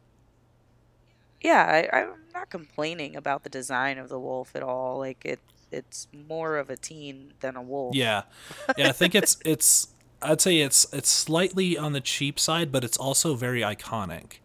yeah 1.41 1.87
I, 1.93 1.99
i'm 2.01 2.15
not 2.35 2.51
complaining 2.51 3.17
about 3.17 3.43
the 3.45 3.49
design 3.51 3.99
of 3.99 4.09
the 4.09 4.19
wolf 4.19 4.55
at 4.55 4.63
all 4.63 4.99
like 4.99 5.25
it 5.25 5.41
it's 5.71 6.09
more 6.29 6.57
of 6.57 6.71
a 6.71 6.77
teen 6.77 7.33
than 7.41 7.57
a 7.57 7.63
wolf 7.63 7.95
Yeah, 7.95 8.23
yeah. 8.77 8.89
I 8.89 8.93
think 8.93 9.15
it's 9.15 9.37
it's. 9.45 9.89
I'd 10.21 10.41
say 10.41 10.59
it's 10.59 10.87
it's 10.93 11.09
slightly 11.11 11.79
on 11.79 11.93
the 11.93 12.01
cheap 12.01 12.41
side, 12.41 12.73
but 12.73 12.83
it's 12.85 12.97
also 12.97 13.35
very 13.35 13.61
iconic. 13.61 14.39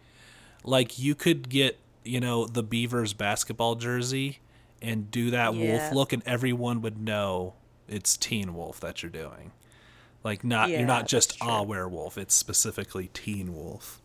Like 0.63 0.99
you 0.99 1.15
could 1.15 1.49
get 1.49 1.79
you 2.03 2.19
know 2.19 2.45
the 2.45 2.61
Beavers 2.63 3.13
basketball 3.13 3.75
jersey 3.75 4.39
and 4.81 5.09
do 5.09 5.31
that 5.31 5.55
Yeah. 5.55 5.71
wolf 5.79 5.93
look, 5.93 6.13
and 6.13 6.21
everyone 6.25 6.81
would 6.81 6.99
know 6.99 7.55
it's 7.87 8.17
Teen 8.17 8.53
Wolf 8.53 8.79
that 8.81 9.01
you're 9.01 9.09
doing. 9.11 9.51
Like 10.23 10.43
not 10.43 10.69
you're 10.69 10.85
not 10.85 11.07
just 11.07 11.37
a 11.41 11.63
werewolf; 11.63 12.17
it's 12.17 12.35
specifically 12.35 13.09
Teen 13.13 13.53
Wolf. 13.55 14.01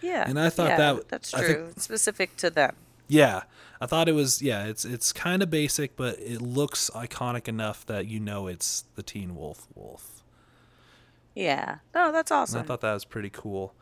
yeah 0.00 0.24
And 0.26 0.38
I 0.40 0.48
thought 0.50 0.68
yeah, 0.70 0.76
that- 0.94 1.08
that's 1.08 1.30
true 1.32 1.66
think- 1.66 1.80
specific 1.80 2.36
to 2.38 2.50
them 2.50 2.74
Yeah, 3.08 3.42
I 3.80 3.86
thought 3.86 4.08
it 4.08 4.12
was. 4.12 4.42
Yeah, 4.42 4.64
it's 4.66 4.84
it's 4.84 5.12
kind 5.12 5.42
of 5.42 5.50
basic, 5.50 5.96
but 5.96 6.18
it 6.18 6.40
looks 6.42 6.90
iconic 6.94 7.46
enough 7.48 7.86
that 7.86 8.06
you 8.06 8.18
know 8.20 8.46
it's 8.46 8.84
the 8.96 9.02
Teen 9.02 9.36
Wolf 9.36 9.66
wolf. 9.74 10.22
yeah 11.34 11.76
no 11.94 12.10
that's 12.10 12.30
And 12.32 12.40
awesome 12.40 12.60
I 12.60 12.64
thought 12.64 12.80
that 12.80 12.94
was 12.94 13.04
pretty 13.04 13.30
cool. 13.30 13.74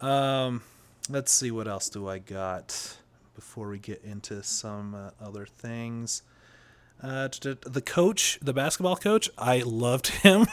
Um, 0.00 0.62
let's 1.10 1.30
see 1.32 1.50
what 1.50 1.68
else 1.68 1.88
do 1.88 2.08
I 2.08 2.18
got 2.18 2.96
before 3.34 3.68
we 3.68 3.78
get 3.78 4.02
into 4.04 4.42
some 4.42 4.94
uh, 4.94 5.10
other 5.20 5.44
things. 5.46 6.22
Uh, 7.02 7.28
t- 7.28 7.54
t- 7.54 7.70
the 7.70 7.80
coach, 7.82 8.38
the 8.42 8.52
basketball 8.52 8.96
coach, 8.96 9.28
I 9.38 9.60
loved 9.60 10.08
him. 10.08 10.46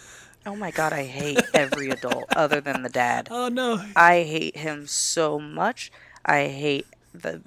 oh 0.46 0.54
my 0.54 0.70
god 0.70 0.92
i 0.92 1.02
hate 1.04 1.40
every 1.52 1.90
adult 1.90 2.24
other 2.36 2.60
than 2.60 2.82
the 2.82 2.88
dad 2.88 3.26
oh 3.30 3.48
no, 3.48 3.82
I 3.96 4.22
hate 4.22 4.56
him 4.56 4.86
so 4.86 5.38
much. 5.38 5.90
I 6.24 6.46
hate 6.48 6.86
the. 7.22 7.42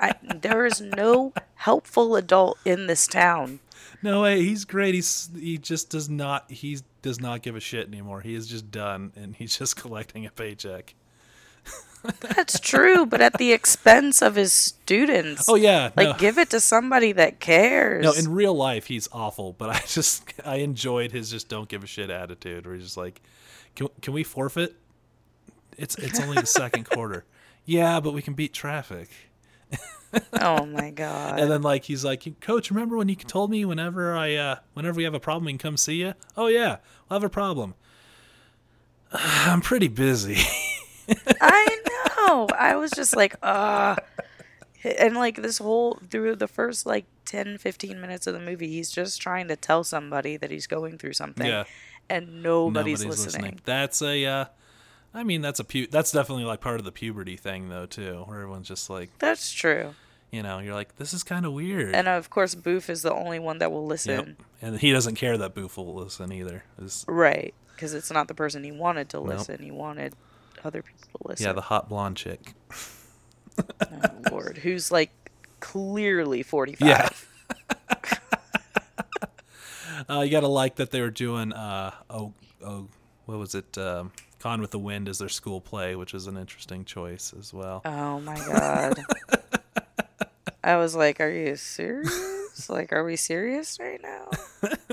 I, 0.00 0.14
there 0.34 0.66
is 0.66 0.80
no 0.80 1.32
helpful 1.54 2.16
adult 2.16 2.58
in 2.64 2.86
this 2.86 3.06
town. 3.06 3.60
no 4.02 4.22
way, 4.22 4.42
he's 4.42 4.64
great. 4.64 4.94
He's 4.94 5.30
he 5.38 5.58
just 5.58 5.90
does 5.90 6.08
not 6.08 6.50
he 6.50 6.78
does 7.02 7.20
not 7.20 7.42
give 7.42 7.56
a 7.56 7.60
shit 7.60 7.88
anymore. 7.88 8.20
He 8.20 8.34
is 8.34 8.46
just 8.46 8.70
done, 8.70 9.12
and 9.16 9.34
he's 9.36 9.56
just 9.58 9.76
collecting 9.80 10.26
a 10.26 10.30
paycheck. 10.30 10.94
That's 12.20 12.60
true, 12.60 13.06
but 13.06 13.22
at 13.22 13.38
the 13.38 13.52
expense 13.54 14.20
of 14.20 14.34
his 14.34 14.52
students. 14.52 15.48
Oh 15.48 15.54
yeah, 15.54 15.88
Like, 15.96 16.08
no. 16.08 16.12
give 16.18 16.36
it 16.36 16.50
to 16.50 16.60
somebody 16.60 17.12
that 17.12 17.40
cares. 17.40 18.04
No, 18.04 18.12
in 18.12 18.30
real 18.30 18.52
life 18.54 18.86
he's 18.88 19.08
awful, 19.10 19.54
but 19.54 19.70
I 19.70 19.78
just 19.86 20.30
I 20.44 20.56
enjoyed 20.56 21.12
his 21.12 21.30
just 21.30 21.48
don't 21.48 21.66
give 21.66 21.82
a 21.82 21.86
shit 21.86 22.10
attitude 22.10 22.66
where 22.66 22.74
he's 22.74 22.84
just 22.84 22.98
like, 22.98 23.22
can 23.74 23.88
can 24.02 24.12
we 24.12 24.22
forfeit? 24.22 24.76
It's 25.78 25.96
it's 25.96 26.20
only 26.20 26.36
the 26.36 26.46
second 26.46 26.84
quarter. 26.90 27.24
Yeah, 27.64 28.00
but 28.00 28.12
we 28.12 28.22
can 28.22 28.34
beat 28.34 28.52
traffic. 28.52 29.08
oh 30.40 30.66
my 30.66 30.90
god. 30.90 31.40
And 31.40 31.50
then 31.50 31.62
like 31.62 31.84
he's 31.84 32.04
like, 32.04 32.40
Coach, 32.40 32.70
remember 32.70 32.96
when 32.96 33.08
you 33.08 33.16
told 33.16 33.50
me 33.50 33.64
whenever 33.64 34.14
I 34.16 34.34
uh 34.34 34.56
whenever 34.74 34.96
we 34.96 35.04
have 35.04 35.14
a 35.14 35.20
problem 35.20 35.46
we 35.46 35.52
can 35.52 35.58
come 35.58 35.76
see 35.76 35.96
you? 35.96 36.14
Oh 36.36 36.46
yeah, 36.48 36.76
we'll 37.08 37.20
have 37.20 37.24
a 37.24 37.30
problem. 37.30 37.74
I'm 39.12 39.60
pretty 39.60 39.88
busy. 39.88 40.36
I 41.40 41.78
know. 42.16 42.48
I 42.58 42.76
was 42.76 42.90
just 42.90 43.16
like, 43.16 43.34
uh 43.42 43.96
and 44.84 45.16
like 45.16 45.36
this 45.40 45.58
whole 45.58 45.98
through 46.10 46.36
the 46.36 46.48
first 46.48 46.84
like 46.84 47.06
10 47.24 47.56
15 47.56 47.98
minutes 48.02 48.26
of 48.26 48.34
the 48.34 48.40
movie 48.40 48.68
he's 48.68 48.90
just 48.90 49.18
trying 49.22 49.48
to 49.48 49.56
tell 49.56 49.82
somebody 49.82 50.36
that 50.36 50.50
he's 50.50 50.66
going 50.66 50.98
through 50.98 51.14
something 51.14 51.46
Yeah. 51.46 51.64
and 52.10 52.42
nobody's, 52.42 53.02
listening. 53.04 53.60
That's 53.64 54.02
a. 54.02 54.24
Uh, 54.26 54.44
I 55.14 55.22
mean, 55.22 55.40
that's 55.40 55.60
a 55.60 55.64
pu- 55.64 55.86
That's 55.86 56.10
definitely 56.12 56.44
like 56.44 56.60
part 56.60 56.80
of 56.80 56.84
the 56.84 56.92
puberty 56.92 57.36
thing, 57.36 57.68
though, 57.68 57.86
too, 57.86 58.24
where 58.26 58.40
everyone's 58.40 58.68
just 58.68 58.90
like, 58.90 59.10
that's 59.18 59.52
true 59.52 59.94
you 60.34 60.42
know, 60.42 60.58
you're 60.58 60.74
like, 60.74 60.96
this 60.96 61.14
is 61.14 61.22
kind 61.22 61.46
of 61.46 61.52
weird. 61.52 61.94
and 61.94 62.08
of 62.08 62.28
course 62.28 62.56
boof 62.56 62.90
is 62.90 63.02
the 63.02 63.12
only 63.14 63.38
one 63.38 63.58
that 63.58 63.70
will 63.70 63.86
listen 63.86 64.10
Yep. 64.26 64.36
And 64.62 64.80
he 64.80 64.90
doesn't 64.90 65.14
care 65.14 65.38
that 65.38 65.54
Boof 65.54 65.76
will 65.76 65.94
listen 65.94 66.32
either. 66.32 66.64
It's- 66.76 67.04
right 67.06 67.54
because 67.76 67.94
it's 67.94 68.10
not 68.10 68.26
the 68.28 68.34
person 68.34 68.64
he 68.64 68.72
wanted 68.72 69.08
to 69.10 69.20
listen 69.20 69.62
he 69.62 69.70
wanted 69.70 70.14
other 70.64 70.82
people 70.82 71.20
to 71.20 71.28
listen 71.28 71.46
yeah, 71.46 71.52
the 71.52 71.60
hot 71.60 71.88
blonde 71.88 72.16
chick. 72.16 72.40
oh, 73.58 74.08
lord 74.32 74.58
who's 74.58 74.90
like 74.90 75.10
clearly 75.60 76.42
45 76.42 76.88
Yeah. 76.88 77.08
Uh, 80.10 80.20
you 80.20 80.30
gotta 80.30 80.48
like 80.48 80.74
that 80.76 80.90
they 80.90 81.00
were 81.00 81.10
doing 81.10 81.52
uh 81.52 81.90
oh 82.10 82.32
oh 82.62 82.88
what 83.26 83.38
was 83.38 83.54
it 83.54 83.78
um, 83.78 84.12
Gone 84.44 84.60
with 84.60 84.72
the 84.72 84.78
Wind 84.78 85.08
as 85.08 85.16
their 85.18 85.30
school 85.30 85.58
play, 85.62 85.96
which 85.96 86.12
is 86.12 86.26
an 86.26 86.36
interesting 86.36 86.84
choice 86.84 87.32
as 87.38 87.54
well. 87.54 87.80
Oh 87.86 88.20
my 88.20 88.36
god. 88.36 88.98
I 90.62 90.76
was 90.76 90.94
like, 90.94 91.18
are 91.18 91.30
you 91.30 91.56
serious? 91.56 92.68
Like, 92.68 92.92
are 92.92 93.02
we 93.04 93.16
serious 93.16 93.78
right 93.80 94.00
now? 94.02 94.28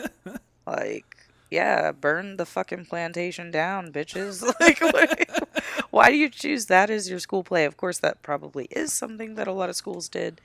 like, 0.65 1.17
yeah, 1.49 1.91
burn 1.91 2.37
the 2.37 2.45
fucking 2.45 2.85
plantation 2.85 3.51
down, 3.51 3.91
bitches. 3.91 4.41
Like, 4.61 4.79
what- 4.79 5.49
why 5.91 6.09
do 6.09 6.15
you 6.15 6.29
choose 6.29 6.67
that 6.67 6.89
as 6.89 7.09
your 7.09 7.19
school 7.19 7.43
play? 7.43 7.65
Of 7.65 7.75
course, 7.75 7.99
that 7.99 8.21
probably 8.21 8.67
is 8.71 8.93
something 8.93 9.35
that 9.35 9.49
a 9.49 9.51
lot 9.51 9.67
of 9.69 9.75
schools 9.75 10.07
did, 10.07 10.39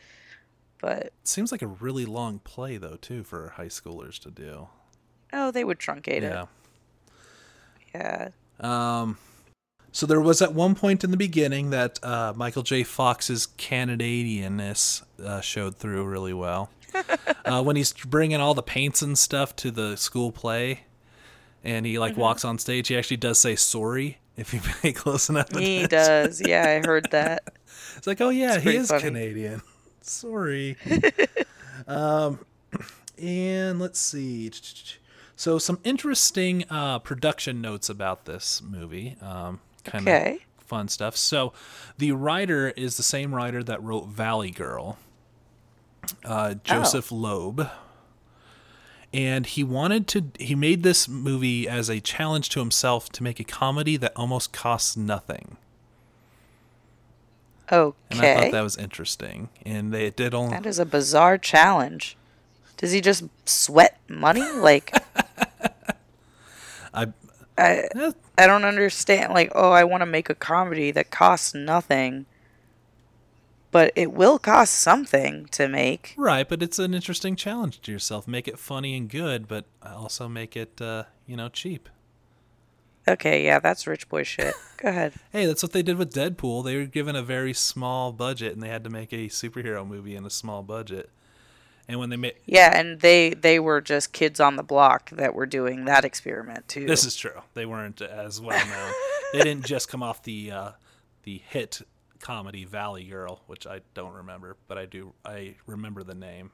but 0.81 1.07
It 1.07 1.13
seems 1.23 1.53
like 1.53 1.63
a 1.63 1.69
really 1.69 2.05
long 2.07 2.41
play 2.41 2.77
though 2.77 2.97
too 2.97 3.23
for 3.23 3.51
high 3.51 3.67
schoolers 3.69 4.19
to 4.23 4.31
do. 4.33 4.67
oh, 5.33 5.53
they 5.53 5.63
would 5.63 5.79
truncate 5.79 6.23
Yeah. 6.23 6.43
it. 6.43 6.49
Yeah. 7.95 8.29
Um, 8.61 9.19
so 9.93 10.05
there 10.05 10.21
was 10.21 10.43
at 10.43 10.53
one 10.53 10.75
point 10.75 11.05
in 11.05 11.11
the 11.11 11.17
beginning 11.17 11.71
that 11.71 11.99
uh, 12.05 12.35
Michael 12.37 12.63
J. 12.63 12.83
Fox's 12.83 13.47
Canadianness 13.47 15.03
uh, 15.25 15.41
showed 15.41 15.77
through 15.77 16.05
really 16.05 16.35
well. 16.35 16.71
uh, 17.45 17.63
when 17.63 17.77
he's 17.77 17.93
bringing 17.93 18.41
all 18.41 18.55
the 18.55 18.63
paints 18.63 19.03
and 19.03 19.17
stuff 19.17 19.57
to 19.57 19.71
the 19.71 19.97
school 19.97 20.33
play, 20.33 20.81
and 21.65 21.87
he 21.87 21.99
like 21.99 22.17
walks 22.17 22.45
on 22.45 22.59
stage, 22.59 22.89
he 22.89 22.97
actually 22.97 23.17
does 23.17 23.39
say 23.41 23.57
sorry 23.57 24.19
if 24.37 24.53
you 24.53 24.61
pay 24.83 24.93
close 24.93 25.29
enough. 25.29 25.49
He 25.57 25.85
attention. 25.85 25.89
does. 25.89 26.43
Yeah, 26.47 26.81
I 26.83 26.87
heard 26.87 27.11
that. 27.11 27.43
It's 27.97 28.07
like, 28.07 28.21
oh 28.21 28.29
yeah, 28.29 28.59
he 28.59 28.77
is 28.77 28.89
funny. 28.89 29.03
Canadian. 29.03 29.63
Sorry. 30.03 30.77
um, 31.87 32.39
and 33.19 33.81
let's 33.81 33.99
see. 33.99 34.51
So 35.37 35.59
some 35.59 35.79
interesting 35.85 36.65
uh, 36.71 36.99
production 37.01 37.61
notes 37.61 37.89
about 37.91 38.25
this 38.25 38.63
movie. 38.63 39.17
Um, 39.21 39.61
kind 39.85 40.09
of 40.09 40.15
Okay. 40.15 40.39
fun 40.59 40.89
stuff. 40.89 41.17
So 41.17 41.53
the 41.99 42.13
writer 42.13 42.71
is 42.71 42.97
the 42.97 43.03
same 43.03 43.35
writer 43.35 43.63
that 43.63 43.83
wrote 43.83 44.07
Valley 44.09 44.51
Girl, 44.51 44.99
uh, 46.25 46.55
Joseph 46.65 47.13
Loeb. 47.13 47.69
And 49.15 49.47
he 49.47 49.63
wanted 49.63 50.09
to, 50.09 50.25
he 50.39 50.55
made 50.55 50.83
this 50.83 51.07
movie 51.09 51.69
as 51.69 51.89
a 51.89 52.01
challenge 52.01 52.49
to 52.51 52.61
himself 52.61 53.09
to 53.11 53.23
make 53.23 53.39
a 53.39 53.45
comedy 53.45 53.97
that 53.99 54.13
almost 54.17 54.53
costs 54.53 54.97
nothing. 54.97 55.57
Oh, 57.71 57.95
and 58.11 58.21
I 58.21 58.35
thought 58.35 58.51
that 58.53 58.63
was 58.63 58.77
interesting. 58.77 59.49
And 59.65 59.93
they 59.93 60.11
did 60.11 60.35
only. 60.35 60.53
That 60.57 60.67
is 60.67 60.79
a 60.79 60.87
bizarre 60.87 61.37
challenge. 61.39 62.17
Does 62.77 62.93
he 62.93 63.01
just 63.01 63.25
sweat 63.49 63.99
money? 64.09 64.43
Like 64.53 64.93
I, 66.95 67.07
I 67.59 67.89
I 68.39 68.47
don't 68.47 68.65
understand 68.65 69.33
like 69.33 69.53
oh 69.55 69.71
I 69.71 69.85
want 69.85 70.03
to 70.03 70.07
make 70.07 70.31
a 70.31 70.35
comedy 70.35 70.91
that 70.93 71.11
costs 71.11 71.55
nothing. 71.55 72.27
But 73.73 73.93
it 73.95 74.13
will 74.13 74.39
cost 74.39 74.75
something 74.75 75.47
to 75.47 75.69
make. 75.69 76.15
right, 76.17 76.49
but 76.49 76.63
it's 76.63 76.79
an 76.79 76.95
interesting 76.95 77.37
challenge 77.37 77.83
to 77.83 77.93
yourself. 77.93 78.27
Make 78.27 78.49
it 78.49 78.59
funny 78.59 78.97
and 78.97 79.07
good, 79.11 79.49
but 79.49 79.67
also 79.85 80.29
make 80.29 80.57
it, 80.57 80.81
uh, 80.81 81.03
you 81.27 81.37
know, 81.37 81.51
cheap. 81.51 81.91
Okay, 83.09 83.45
yeah, 83.45 83.59
that's 83.59 83.87
rich 83.87 84.09
boy 84.09 84.23
shit. 84.23 84.55
Go 84.79 84.89
ahead. 84.89 85.13
Hey, 85.33 85.47
that's 85.47 85.63
what 85.63 85.73
they 85.73 85.83
did 85.83 85.99
with 85.99 86.15
Deadpool. 86.15 86.65
They 86.65 86.77
were 86.77 86.87
given 86.87 87.15
a 87.15 87.23
very 87.23 87.53
small 87.53 88.13
budget, 88.13 88.55
and 88.55 88.63
they 88.63 88.69
had 88.69 88.85
to 88.85 88.91
make 88.91 89.13
a 89.13 89.29
superhero 89.29 89.87
movie 89.87 90.17
in 90.17 90.25
a 90.25 90.31
small 90.31 90.63
budget. 90.63 91.11
And 91.89 92.01
when 92.01 92.11
they 92.11 92.17
made 92.17 92.35
Yeah, 92.47 92.77
and 92.79 93.01
they 93.01 93.31
they 93.35 93.59
were 93.61 93.81
just 93.81 94.13
kids 94.13 94.41
on 94.41 94.57
the 94.57 94.63
block 94.63 95.11
that 95.11 95.35
were 95.35 95.47
doing 95.47 95.85
that 95.85 96.05
experiment 96.05 96.67
too. 96.69 96.87
this 96.87 97.05
is 97.05 97.15
true, 97.17 97.43
they 97.55 97.67
weren't 97.67 98.01
as 98.03 98.41
well 98.41 98.59
known. 98.67 98.93
they 99.33 99.43
didn't 99.43 99.65
just 99.75 99.89
come 99.89 100.03
off 100.03 100.23
the 100.23 100.51
uh, 100.51 100.71
the 101.23 101.41
hit 101.49 101.83
comedy 102.19 102.65
Valley 102.65 103.05
Girl, 103.05 103.43
which 103.47 103.67
I 103.67 103.81
don't 103.95 104.15
remember, 104.15 104.57
but 104.67 104.79
I 104.79 104.87
do 104.87 105.13
I 105.25 105.55
remember 105.67 106.03
the 106.03 106.15
name. 106.15 106.51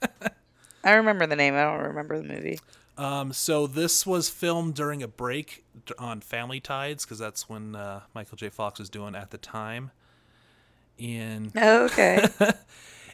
I 0.84 0.92
remember 0.94 1.26
the 1.26 1.36
name. 1.36 1.54
I 1.54 1.62
don't 1.64 1.82
remember 1.82 2.16
the 2.20 2.24
movie. 2.28 2.58
Um, 2.98 3.32
so 3.32 3.66
this 3.66 4.04
was 4.06 4.28
filmed 4.28 4.74
during 4.74 5.02
a 5.02 5.08
break 5.08 5.64
on 5.98 6.20
Family 6.20 6.60
Ties 6.60 7.04
because 7.04 7.18
that's 7.18 7.48
when 7.48 7.74
uh, 7.74 8.00
Michael 8.14 8.36
J. 8.36 8.48
Fox 8.50 8.78
was 8.78 8.90
doing 8.90 9.14
at 9.14 9.30
the 9.30 9.38
time. 9.38 9.92
And 10.98 11.56
Okay. 11.56 12.26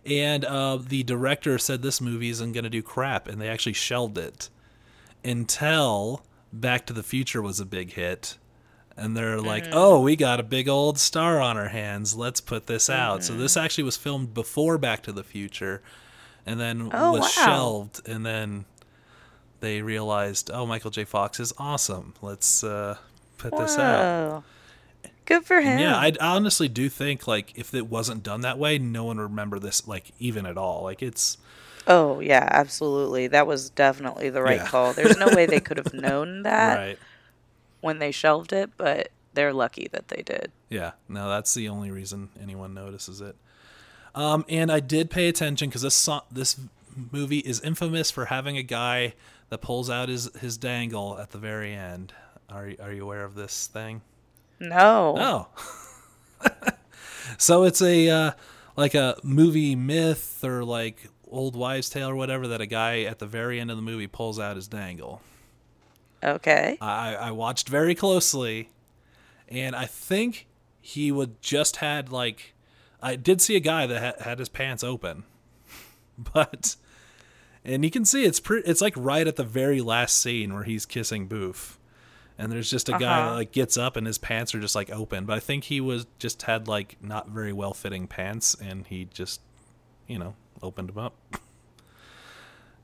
and 0.07 0.45
uh, 0.45 0.77
the 0.77 1.03
director 1.03 1.59
said 1.59 1.83
this 1.83 2.01
movie 2.01 2.31
isn't 2.31 2.53
going 2.53 2.65
to 2.65 2.71
do 2.71 2.83
crap, 2.83 3.29
and 3.29 3.41
they 3.41 3.49
actually 3.49 3.73
shelved 3.75 4.19
it 4.19 4.49
until 5.25 6.23
Back 6.53 6.87
to 6.87 6.93
the 6.93 7.03
Future 7.03 7.43
was 7.43 7.61
a 7.61 7.67
big 7.67 7.93
hit. 7.93 8.39
And 8.97 9.17
they're 9.17 9.41
like, 9.41 9.65
Mm. 9.65 9.73
oh, 9.75 10.01
we 10.01 10.17
got 10.17 10.41
a 10.41 10.43
big 10.43 10.69
old 10.69 10.99
star 10.99 11.41
on 11.41 11.57
our 11.57 11.69
hands. 11.69 12.17
Let's 12.17 12.41
put 12.41 12.67
this 12.67 12.91
out. 12.91 13.23
So 13.23 13.33
Mm-hmm. 13.33 13.43
this 13.43 13.57
actually 13.57 13.85
was 13.85 13.97
filmed 13.97 14.35
before 14.35 14.77
Back 14.77 15.03
to 15.05 15.13
the 15.13 15.23
Future 15.23 15.83
and 16.45 16.59
then 16.59 16.91
Oh, 16.93 17.13
was 17.13 17.21
wow. 17.21 17.45
shelved. 17.45 18.09
And 18.09 18.27
then 18.27 18.65
they 19.61 19.83
realized, 19.83 20.51
oh, 20.53 20.67
Michael 20.67 20.91
J. 20.91 21.05
Fox 21.05 21.39
is 21.39 21.53
awesome. 21.59 22.15
Let's 22.23 22.65
uh, 22.65 22.97
put 23.37 23.57
this 23.57 23.79
out. 23.79 24.43
Good 25.29 25.45
for 25.45 25.61
him. 25.61 25.79
Yeah, 25.79 25.95
I 25.95 26.13
honestly 26.21 26.69
do 26.69 26.89
think 26.89 27.27
like 27.27 27.53
if 27.55 27.75
it 27.75 27.87
wasn't 27.87 28.23
done 28.23 28.41
that 28.41 28.59
way, 28.59 28.79
no 28.79 29.05
one 29.05 29.19
would 29.19 29.25
remember 29.25 29.59
this 29.59 29.87
like 29.87 30.13
even 30.19 30.47
at 30.47 30.57
all. 30.57 30.83
Like 30.85 31.03
it's 31.03 31.37
Oh 31.87 32.21
yeah, 32.21 32.49
absolutely. 32.51 33.27
That 33.27 33.47
was 33.47 33.69
definitely 33.71 34.31
the 34.31 34.41
right 34.43 34.57
Yeah. 34.61 34.67
call. 34.67 34.93
There's 34.95 35.19
no 35.19 35.29
way 35.29 35.45
they 35.45 35.61
could 35.61 35.77
have 35.77 35.93
known 35.95 36.43
that 36.45 36.77
right. 36.79 36.99
when 37.83 37.99
they 37.99 38.11
shelved 38.11 38.55
it, 38.55 38.71
but 38.79 39.11
they're 39.35 39.53
lucky 39.53 39.89
that 39.93 40.09
they 40.09 40.23
did. 40.23 40.51
Yeah, 40.71 40.93
no, 41.09 41.29
that's 41.29 41.53
the 41.53 41.69
only 41.69 41.91
reason 41.91 42.31
anyone 42.43 42.73
notices 42.75 43.21
it. 43.21 43.37
Um, 44.15 44.45
and 44.49 44.73
I 44.73 44.81
did 44.81 45.11
pay 45.11 45.29
attention 45.29 45.69
because 45.69 45.83
this 45.83 45.95
so- 45.95 46.25
this 46.33 46.59
movie 47.13 47.39
is 47.41 47.61
infamous 47.61 48.11
for 48.11 48.25
having 48.25 48.57
a 48.57 48.63
guy 48.63 49.15
that 49.51 49.59
pulls 49.59 49.91
out 49.91 50.09
his 50.09 50.35
his 50.41 50.57
dangle 50.57 51.19
at 51.19 51.33
the 51.33 51.39
very 51.39 51.75
end. 51.75 52.15
Are 52.51 52.67
you, 52.69 52.77
are 52.83 52.93
you 52.93 53.03
aware 53.05 53.25
of 53.25 53.35
this 53.35 53.67
thing? 53.67 54.01
No. 54.61 55.15
Oh. 55.19 56.51
so 57.39 57.65
it's 57.65 57.83
a 57.83 58.09
uh, 58.09 58.31
like 58.77 58.95
a 58.95 59.17
movie 59.23 59.77
myth 59.77 60.43
or 60.45 60.65
like 60.65 61.09
old 61.27 61.55
wives' 61.57 61.91
tale 61.91 62.09
or 62.09 62.17
whatever 62.17 62.49
that 62.49 62.61
a 62.61 62.67
guy 62.67 63.03
at 63.03 63.19
the 63.19 63.27
very 63.27 63.61
end 63.61 63.71
of 63.71 63.77
the 63.77 63.83
movie 63.83 64.07
pulls 64.07 64.39
out 64.39 64.57
his 64.57 64.69
dangle. 64.69 65.21
Okay. 66.23 66.79
I, 66.81 67.15
I 67.15 67.31
watched 67.31 67.69
very 67.69 67.95
closely, 67.95 68.71
and 69.49 69.77
I 69.77 69.87
think 69.87 70.47
he 70.81 71.13
would 71.13 71.41
just 71.43 71.77
had 71.77 72.11
like 72.11 72.55
I 73.01 73.17
did 73.17 73.41
see 73.41 73.57
a 73.57 73.61
guy 73.61 73.87
that 73.87 74.01
had, 74.01 74.21
had 74.21 74.39
his 74.39 74.49
pants 74.49 74.83
open, 74.83 75.25
but 76.19 76.77
and 77.65 77.85
you 77.85 77.91
can 77.91 78.05
see 78.05 78.25
it's 78.25 78.41
pretty. 78.41 78.69
it's 78.69 78.81
like 78.81 78.95
right 78.97 79.27
at 79.27 79.37
the 79.37 79.45
very 79.45 79.81
last 79.81 80.21
scene 80.21 80.55
where 80.55 80.65
he's 80.65 80.87
kissing 80.87 81.29
Boof, 81.29 81.78
and 82.39 82.51
there's 82.53 82.71
just 82.71 82.89
a 82.89 82.93
guy 82.93 82.99
that 83.01 83.07
Uh-huh. 83.27 83.35
like 83.35 83.53
gets 83.53 83.77
up 83.77 83.97
and 83.97 84.07
his 84.07 84.17
pants 84.19 84.55
are 84.55 84.61
just 84.61 84.75
like 84.75 84.91
open, 84.91 85.25
but 85.27 85.37
I 85.37 85.41
think 85.41 85.65
he 85.65 85.81
was 85.81 86.07
just 86.19 86.43
had 86.43 86.69
like 86.69 86.97
not 87.03 87.29
very 87.29 87.53
well 87.53 87.75
fitting 87.75 88.07
pants, 88.07 88.55
and 88.61 88.87
he 88.87 89.07
just 89.13 89.41
you 90.07 90.19
know 90.19 90.35
opened 90.63 90.89
them 90.91 90.99
up. 90.99 91.15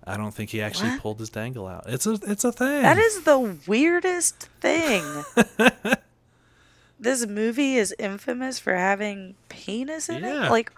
I 0.06 0.18
don't 0.18 0.32
think 0.34 0.50
he 0.50 0.60
actually 0.60 0.90
What? 0.90 1.00
pulled 1.00 1.18
his 1.18 1.30
dangle 1.30 1.66
out. 1.66 1.84
It's 1.86 2.06
a 2.06 2.18
it's 2.26 2.44
a 2.44 2.52
thing. 2.52 2.82
That 2.82 2.98
is 2.98 3.22
the 3.22 3.56
weirdest 3.66 4.48
thing. 4.60 5.24
this 7.00 7.26
movie 7.26 7.76
is 7.76 7.94
infamous 7.98 8.58
for 8.58 8.74
having 8.74 9.34
penis 9.48 10.08
in 10.10 10.22
Yeah. 10.22 10.46
it. 10.46 10.50
Like 10.50 10.72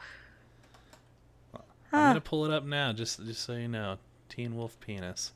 I'm 1.92 2.10
gonna 2.10 2.20
pull 2.20 2.44
it 2.44 2.50
up 2.52 2.64
now, 2.64 2.92
just 2.92 3.24
just 3.24 3.42
so 3.42 3.54
you 3.54 3.68
know. 3.68 3.98
Teen 4.28 4.54
Wolf 4.56 4.78
penis, 4.80 5.32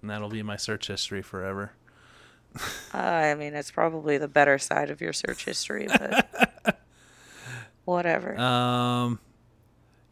and 0.00 0.08
that'll 0.10 0.28
be 0.30 0.42
my 0.42 0.56
search 0.56 0.86
history 0.86 1.22
forever. 1.22 1.72
Uh, 2.94 2.98
I 2.98 3.34
mean, 3.34 3.54
it's 3.54 3.70
probably 3.70 4.18
the 4.18 4.28
better 4.28 4.58
side 4.58 4.90
of 4.90 5.00
your 5.00 5.12
search 5.12 5.44
history, 5.44 5.86
but 5.86 6.78
whatever. 7.84 8.38
Um, 8.38 9.20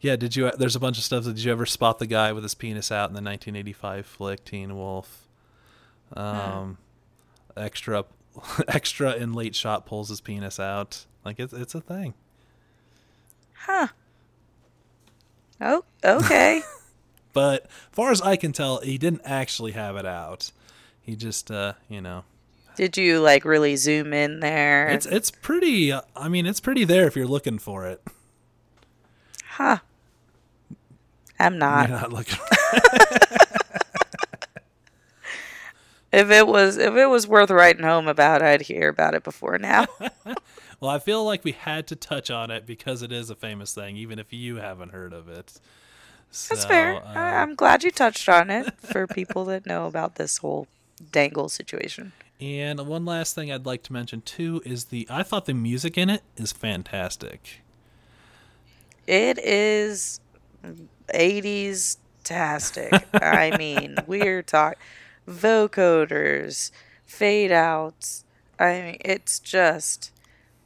Yeah, 0.01 0.15
did 0.15 0.35
you? 0.35 0.51
There's 0.51 0.75
a 0.75 0.79
bunch 0.79 0.97
of 0.97 1.03
stuff. 1.03 1.23
Did 1.25 1.43
you 1.43 1.51
ever 1.51 1.65
spot 1.65 1.99
the 1.99 2.07
guy 2.07 2.31
with 2.33 2.43
his 2.43 2.55
penis 2.55 2.91
out 2.91 3.09
in 3.09 3.13
the 3.15 3.21
1985 3.21 4.05
flick 4.05 4.45
Teen 4.45 4.75
Wolf? 4.77 5.27
Um, 6.13 6.77
extra, 7.57 8.05
extra 8.67 9.13
in 9.15 9.33
late 9.33 9.55
shot 9.55 9.85
pulls 9.85 10.09
his 10.09 10.21
penis 10.21 10.59
out. 10.59 11.05
Like 11.25 11.39
it's 11.39 11.51
it's 11.53 11.75
a 11.75 11.81
thing. 11.81 12.13
Huh. 13.53 13.87
Oh, 15.59 15.83
okay. 16.03 16.61
But 17.33 17.69
far 17.91 18.09
as 18.09 18.19
I 18.21 18.35
can 18.35 18.51
tell, 18.51 18.79
he 18.79 18.97
didn't 18.97 19.21
actually 19.23 19.73
have 19.73 19.95
it 19.95 20.07
out. 20.07 20.51
He 21.07 21.15
just, 21.15 21.49
uh, 21.49 21.73
you 21.89 22.01
know, 22.01 22.23
Did 22.75 22.97
you 22.97 23.19
like 23.21 23.45
really 23.45 23.75
zoom 23.77 24.13
in 24.13 24.41
there? 24.41 24.89
it's 24.89 25.05
it's 25.07 25.31
pretty. 25.31 25.91
Uh, 25.91 26.01
I 26.15 26.27
mean, 26.29 26.45
it's 26.45 26.59
pretty 26.59 26.83
there 26.83 27.07
if 27.07 27.15
you're 27.15 27.25
looking 27.25 27.57
for 27.57 27.87
it. 27.87 28.03
huh. 29.51 29.77
I'm 31.39 31.57
not. 31.57 31.87
You're 31.89 31.99
not 31.99 32.13
looking. 32.13 32.37
If 36.11 36.31
it 36.31 36.47
was 36.47 36.77
if 36.77 36.95
it 36.95 37.07
was 37.07 37.27
worth 37.27 37.51
writing 37.51 37.83
home 37.83 38.07
about, 38.07 38.41
I'd 38.41 38.61
hear 38.61 38.87
about 38.89 39.13
it 39.13 39.23
before 39.23 39.57
now. 39.57 39.87
well, 40.79 40.89
I 40.89 40.99
feel 40.99 41.23
like 41.25 41.43
we 41.43 41.51
had 41.51 41.85
to 41.87 41.95
touch 41.97 42.31
on 42.31 42.49
it 42.49 42.65
because 42.65 43.01
it 43.01 43.11
is 43.11 43.29
a 43.29 43.35
famous 43.35 43.73
thing, 43.73 43.97
even 43.97 44.17
if 44.17 44.31
you 44.31 44.55
haven't 44.55 44.93
heard 44.93 45.11
of 45.11 45.27
it. 45.27 45.59
That's 46.49 46.65
fair. 46.65 46.95
uh, 46.95 47.09
I'm 47.13 47.55
glad 47.55 47.83
you 47.83 47.91
touched 47.91 48.27
on 48.29 48.49
it 48.49 48.73
for 48.79 49.05
people 49.05 49.45
that 49.45 49.65
know 49.65 49.85
about 49.85 50.15
this 50.15 50.37
whole 50.37 50.67
dangle 51.11 51.49
situation. 51.49 52.11
And 52.39 52.79
one 52.87 53.05
last 53.05 53.33
thing 53.33 53.51
I'd 53.51 53.65
like 53.65 53.83
to 53.83 53.93
mention 53.93 54.21
too 54.21 54.61
is 54.65 54.85
the 54.85 55.07
I 55.09 55.23
thought 55.23 55.45
the 55.45 55.53
music 55.53 55.97
in 55.97 56.09
it 56.09 56.23
is 56.35 56.51
fantastic. 56.51 57.61
It 59.07 59.39
is 59.39 60.19
80s 61.13 61.97
tastic. 62.23 62.93
I 63.13 63.55
mean, 63.57 63.95
we're 64.05 64.43
talking 64.43 64.79
vocoders, 65.27 66.71
fade 67.05 67.51
outs. 67.51 68.23
I 68.59 68.81
mean, 68.81 68.97
it's 69.01 69.39
just 69.39 70.11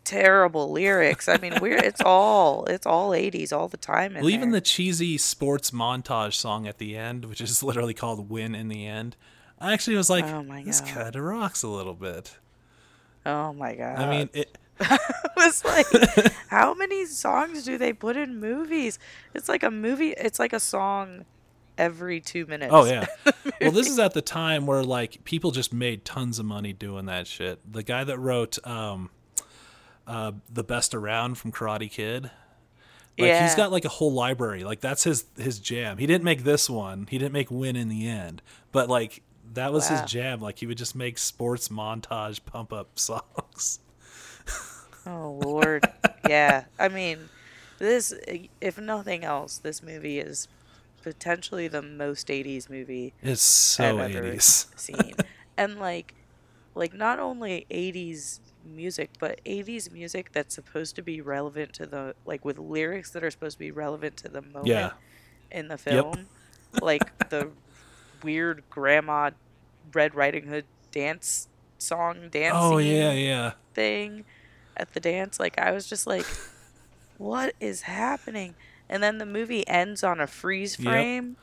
terrible 0.03 0.71
lyrics. 0.71 1.29
I 1.29 1.37
mean, 1.37 1.53
we're 1.61 1.77
it's 1.77 2.01
all 2.05 2.65
it's 2.65 2.85
all 2.85 3.11
80s 3.11 3.53
all 3.53 3.67
the 3.67 3.77
time. 3.77 4.15
Well, 4.15 4.29
even 4.29 4.51
there. 4.51 4.59
the 4.59 4.65
cheesy 4.65 5.17
sports 5.17 5.71
montage 5.71 6.33
song 6.33 6.67
at 6.67 6.79
the 6.79 6.97
end, 6.97 7.25
which 7.25 7.39
is 7.41 7.63
literally 7.63 7.93
called 7.93 8.29
"Win 8.29 8.55
in 8.55 8.67
the 8.67 8.85
End," 8.85 9.15
I 9.61 9.73
actually 9.73 9.95
was 9.97 10.09
like, 10.09 10.25
Oh 10.25 10.43
my 10.43 10.63
"This 10.63 10.81
God. 10.81 10.89
kind 10.89 11.15
of 11.15 11.23
rocks 11.23 11.63
a 11.63 11.67
little 11.67 11.93
bit." 11.93 12.37
oh 13.25 13.53
my 13.53 13.75
god. 13.75 13.99
I 13.99 14.09
mean, 14.09 14.29
it, 14.33 14.57
it 14.79 14.99
was 15.37 15.63
like 15.63 15.85
how 16.49 16.73
many 16.73 17.05
songs 17.05 17.63
do 17.63 17.77
they 17.77 17.93
put 17.93 18.17
in 18.17 18.39
movies? 18.39 18.97
It's 19.35 19.47
like 19.47 19.61
a 19.63 19.69
movie. 19.71 20.09
It's 20.17 20.39
like 20.39 20.53
a 20.53 20.59
song 20.59 21.25
every 21.77 22.19
two 22.19 22.45
minutes. 22.47 22.71
Oh 22.73 22.85
yeah. 22.85 23.05
well, 23.61 23.71
this 23.71 23.87
is 23.87 23.99
at 23.99 24.13
the 24.13 24.21
time 24.23 24.65
where 24.65 24.83
like 24.83 25.23
people 25.23 25.51
just 25.51 25.71
made 25.71 26.03
tons 26.03 26.39
of 26.39 26.45
money 26.45 26.73
doing 26.73 27.05
that 27.05 27.27
shit. 27.27 27.59
The 27.71 27.83
guy 27.83 28.03
that 28.03 28.17
wrote 28.17 28.57
um 28.65 29.11
uh 30.07 30.31
The 30.51 30.63
Best 30.63 30.95
Around 30.95 31.35
from 31.37 31.51
Karate 31.51 31.91
Kid. 31.91 32.23
Like 33.19 33.27
Yeah. 33.27 33.43
he's 33.43 33.55
got 33.55 33.71
like 33.71 33.85
a 33.85 33.89
whole 33.89 34.13
library. 34.13 34.63
Like 34.63 34.79
that's 34.79 35.03
his 35.03 35.25
his 35.37 35.59
jam. 35.59 35.99
He 35.99 36.07
didn't 36.07 36.23
make 36.23 36.43
this 36.43 36.69
one. 36.69 37.05
He 37.09 37.19
didn't 37.19 37.33
make 37.33 37.51
Win 37.51 37.75
in 37.75 37.87
the 37.89 38.07
End. 38.07 38.41
But 38.71 38.89
like 38.89 39.21
that 39.53 39.71
was 39.73 39.89
Wow. 39.89 40.01
his 40.01 40.11
jam. 40.11 40.39
Like 40.41 40.59
he 40.59 40.67
would 40.67 40.77
just 40.77 40.95
make 40.95 41.17
sports 41.17 41.69
montage 41.69 42.43
pump 42.45 42.71
up 42.73 42.87
songs. 42.99 43.79
Oh 45.05 45.39
Lord, 45.43 45.87
yeah. 46.27 46.65
I 46.77 46.87
mean, 46.87 47.29
this, 47.79 48.13
if 48.61 48.77
nothing 48.79 49.23
else, 49.23 49.57
this 49.57 49.81
movie 49.81 50.19
is 50.19 50.47
potentially 51.01 51.67
the 51.67 51.81
most 51.81 52.27
'80s 52.27 52.69
movie 52.69 53.13
It's 53.23 53.41
so 53.41 53.99
I've 53.99 54.11
80s. 54.11 54.67
seen, 54.79 55.15
and 55.57 55.79
like, 55.79 56.13
like 56.75 56.93
not 56.93 57.19
only 57.19 57.65
'80s 57.71 58.39
music, 58.63 59.09
but 59.19 59.41
'80s 59.43 59.91
music 59.91 60.31
that's 60.33 60.53
supposed 60.53 60.95
to 60.97 61.01
be 61.01 61.19
relevant 61.19 61.73
to 61.73 61.87
the 61.87 62.13
like 62.25 62.45
with 62.45 62.59
lyrics 62.59 63.09
that 63.11 63.23
are 63.23 63.31
supposed 63.31 63.55
to 63.55 63.59
be 63.59 63.71
relevant 63.71 64.17
to 64.17 64.29
the 64.29 64.41
moment 64.43 64.67
Yeah. 64.67 64.91
in 65.49 65.67
the 65.67 65.79
film, 65.79 66.27
like 66.79 67.29
the 67.29 67.49
weird 68.23 68.61
grandma 68.69 69.31
Red 69.93 70.15
Riding 70.15 70.47
Hood 70.47 70.65
dance 70.91 71.47
song 71.77 72.29
dance. 72.29 72.55
Oh 72.57 72.77
yeah, 72.77 73.11
yeah. 73.11 73.53
thing 73.73 74.25
at 74.77 74.93
the 74.93 74.99
dance. 74.99 75.39
Like 75.39 75.59
I 75.59 75.71
was 75.71 75.87
just 75.87 76.07
like, 76.07 76.25
what 77.17 77.53
is 77.59 77.83
happening? 77.83 78.55
And 78.89 79.01
then 79.01 79.17
the 79.17 79.25
movie 79.25 79.67
ends 79.67 80.03
on 80.03 80.19
a 80.19 80.27
freeze 80.27 80.77
Yep. 80.77 80.85
frame, 80.87 81.37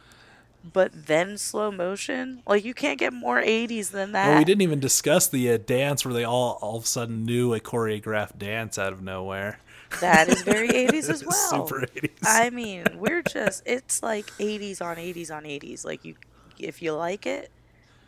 but 0.63 1.07
then 1.07 1.39
slow 1.39 1.71
motion. 1.71 2.43
Like 2.47 2.65
you 2.65 2.75
can't 2.75 2.99
get 2.99 3.13
more 3.13 3.41
80s 3.41 3.91
than 3.91 4.13
that. 4.13 4.29
Well, 4.29 4.39
we 4.39 4.45
didn't 4.45 4.63
even 4.63 4.81
discuss 4.81 5.29
the 5.29 5.51
uh, 5.53 5.57
dance 5.59 6.05
where 6.05 6.13
they 6.15 6.25
all 6.25 6.59
all 6.61 6.77
of 6.77 6.85
a 6.85 6.87
sudden 6.87 7.25
knew 7.25 7.55
a 7.55 7.61
choreographed 7.61 8.39
dance 8.39 8.79
out 8.79 8.93
of 8.93 9.03
nowhere. 9.03 9.61
That 10.01 10.29
is 10.29 10.43
very 10.43 10.69
80s 10.87 11.09
as 11.09 11.25
well. 11.25 11.67
Super 11.67 11.87
80s. 11.87 12.11
I 12.25 12.51
mean, 12.51 12.85
we're 12.99 13.23
just 13.23 13.63
it's 13.67 14.03
like 14.03 14.27
80s 14.39 14.83
on 14.83 14.97
80s 14.97 15.31
on 15.35 15.45
80s. 15.45 15.85
Like 15.85 16.05
you 16.05 16.17
if 16.59 16.83
you 16.83 16.93
like 16.93 17.25
it, 17.27 17.51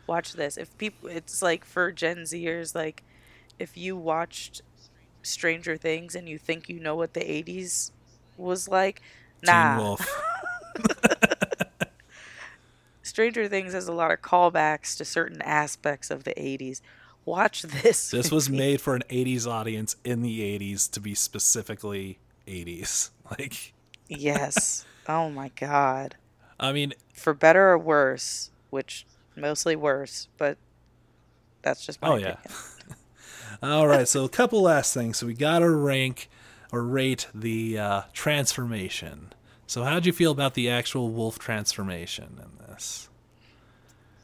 watch 0.07 0.33
this. 0.33 0.57
If 0.57 0.77
people 0.77 1.09
it's 1.09 1.41
like 1.41 1.65
for 1.65 1.91
Gen 1.91 2.19
Zers 2.19 2.75
like 2.75 3.03
if 3.59 3.77
you 3.77 3.95
watched 3.95 4.61
Stranger 5.23 5.77
Things 5.77 6.15
and 6.15 6.27
you 6.27 6.37
think 6.37 6.67
you 6.69 6.79
know 6.79 6.95
what 6.95 7.13
the 7.13 7.21
80s 7.21 7.91
was 8.37 8.67
like, 8.67 9.01
nah. 9.43 9.95
Stranger 13.03 13.47
Things 13.47 13.73
has 13.73 13.87
a 13.87 13.93
lot 13.93 14.11
of 14.11 14.21
callbacks 14.21 14.97
to 14.97 15.05
certain 15.05 15.41
aspects 15.41 16.09
of 16.09 16.23
the 16.23 16.33
80s. 16.33 16.81
Watch 17.25 17.61
this. 17.61 18.09
This 18.09 18.31
was 18.31 18.49
made 18.49 18.81
for 18.81 18.95
an 18.95 19.03
80s 19.09 19.45
audience 19.45 19.95
in 20.03 20.21
the 20.21 20.57
80s 20.57 20.89
to 20.91 20.99
be 20.99 21.13
specifically 21.15 22.19
80s. 22.47 23.09
Like, 23.39 23.73
Yes. 24.09 24.85
Oh 25.07 25.29
my 25.29 25.51
god. 25.55 26.17
I 26.59 26.73
mean, 26.73 26.91
For 27.13 27.33
better 27.33 27.69
or 27.69 27.77
worse, 27.77 28.51
which 28.69 29.05
mostly 29.35 29.75
worse, 29.75 30.27
but 30.37 30.57
that's 31.61 31.85
just 31.85 32.01
my 32.01 32.09
Oh, 32.09 32.11
opinion. 32.11 32.37
yeah. 32.45 32.51
all 33.63 33.87
right. 33.87 34.07
So, 34.07 34.23
a 34.25 34.29
couple 34.29 34.61
last 34.61 34.93
things. 34.93 35.17
So, 35.17 35.27
we 35.27 35.33
got 35.33 35.59
to 35.59 35.69
rank 35.69 36.29
or 36.71 36.83
rate 36.83 37.27
the 37.33 37.77
uh, 37.79 38.01
transformation. 38.13 39.33
So, 39.67 39.83
how'd 39.83 40.05
you 40.05 40.13
feel 40.13 40.31
about 40.31 40.53
the 40.53 40.69
actual 40.69 41.09
wolf 41.09 41.39
transformation 41.39 42.39
in 42.41 42.67
this? 42.67 43.09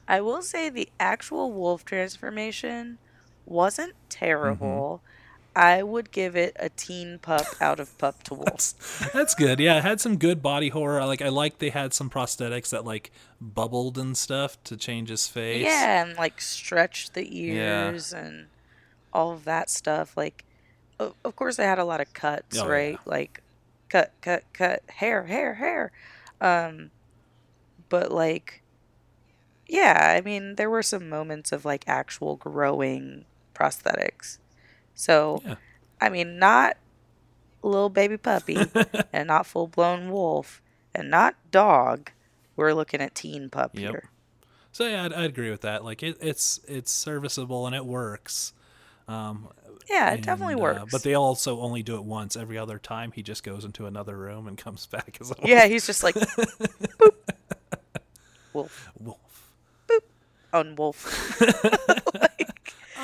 I 0.07 0.21
will 0.21 0.41
say 0.41 0.69
the 0.69 0.89
actual 0.99 1.51
wolf 1.51 1.83
transformation 1.85 2.99
wasn't 3.45 3.93
terrible. 4.09 5.01
Mm-hmm. 5.03 5.16
I 5.59 5.81
would 5.81 6.11
give 6.11 6.35
it 6.35 6.55
a 6.59 6.69
teen 6.69 7.17
pup 7.19 7.55
out 7.59 7.79
of 7.79 7.97
pup 7.97 8.21
to 8.23 8.35
wolf. 8.35 8.73
That's 9.13 9.33
good. 9.33 9.59
Yeah, 9.59 9.79
it 9.79 9.83
had 9.83 9.99
some 9.99 10.17
good 10.17 10.41
body 10.43 10.69
horror. 10.69 11.01
I 11.01 11.05
Like, 11.05 11.21
I 11.21 11.29
like 11.29 11.57
they 11.57 11.69
had 11.71 11.93
some 11.93 12.09
prosthetics 12.09 12.69
that 12.69 12.85
like 12.85 13.11
bubbled 13.41 13.97
and 13.97 14.15
stuff 14.15 14.61
to 14.65 14.77
change 14.77 15.09
his 15.09 15.27
face. 15.27 15.63
Yeah, 15.63 16.03
and 16.03 16.15
like 16.17 16.41
stretch 16.41 17.11
the 17.13 17.25
Yeah. 17.49 17.89
ears 17.89 18.13
and 18.13 18.47
all 19.13 19.31
of 19.31 19.45
that 19.45 19.69
stuff. 19.69 20.15
Like, 20.15 20.45
of 20.99 21.35
course, 21.35 21.55
they 21.57 21.65
had 21.65 21.79
a 21.79 21.85
lot 21.85 22.01
of 22.01 22.13
cuts, 22.13 22.61
Oh, 22.61 22.67
right? 22.67 23.01
yeah. 23.05 23.11
Like, 23.11 23.41
cut, 23.89 24.13
cut, 24.21 24.43
cut, 24.53 24.83
hair, 24.89 25.23
hair, 25.25 25.55
hair. 25.55 25.91
Um, 26.41 26.91
but 27.89 28.11
like, 28.11 28.61
yeah, 29.67 30.13
I 30.17 30.21
mean, 30.21 30.55
there 30.55 30.69
were 30.69 30.83
some 30.83 31.09
moments 31.09 31.51
of 31.51 31.65
like 31.65 31.83
actual 31.87 32.35
growing 32.37 33.25
prosthetics. 33.55 34.37
So, 34.97 35.41
Yeah. 35.45 35.55
I 36.01 36.09
mean, 36.09 36.37
not 36.39 36.75
little 37.63 37.89
baby 37.89 38.17
puppy 38.17 38.57
and 39.13 39.27
not 39.27 39.45
full 39.45 39.67
blown 39.67 40.09
wolf 40.11 40.61
and 40.93 41.09
not 41.09 41.35
dog. 41.51 42.11
We're 42.55 42.73
looking 42.73 42.99
at 43.01 43.13
teen 43.15 43.49
pup 43.49 43.71
Yep. 43.75 43.89
here. 43.89 44.09
So 44.71 44.87
yeah, 44.87 45.05
I'd, 45.05 45.13
I'd 45.13 45.29
agree 45.29 45.49
with 45.51 45.61
that. 45.61 45.83
Like 45.85 46.01
it, 46.03 46.17
it's 46.21 46.59
it's 46.67 46.91
serviceable 46.91 47.65
and 47.67 47.75
it 47.75 47.85
works. 47.85 48.53
Um, 49.07 49.47
Yeah, 49.89 50.11
it 50.13 50.21
definitely 50.23 50.53
and, 50.53 50.61
uh, 50.61 50.63
works. 50.63 50.91
but 50.91 51.03
they 51.03 51.13
also 51.13 51.59
only 51.61 51.81
do 51.83 51.95
it 51.95 52.03
once. 52.03 52.35
Every 52.35 52.57
other 52.57 52.77
time, 52.79 53.11
he 53.11 53.21
just 53.23 53.43
goes 53.43 53.63
into 53.65 53.85
another 53.85 54.17
room 54.17 54.47
and 54.47 54.57
comes 54.65 54.85
back 54.87 55.17
as 55.21 55.29
a 55.31 55.35
wolf. 55.37 55.47
Yeah, 55.47 55.65
he's 55.67 55.85
just 55.85 56.03
like 56.03 56.15
boop. 56.15 57.13
Wolf 58.53 58.89
wolf. 58.99 59.51
on 60.53 60.75
wolf. 60.75 61.39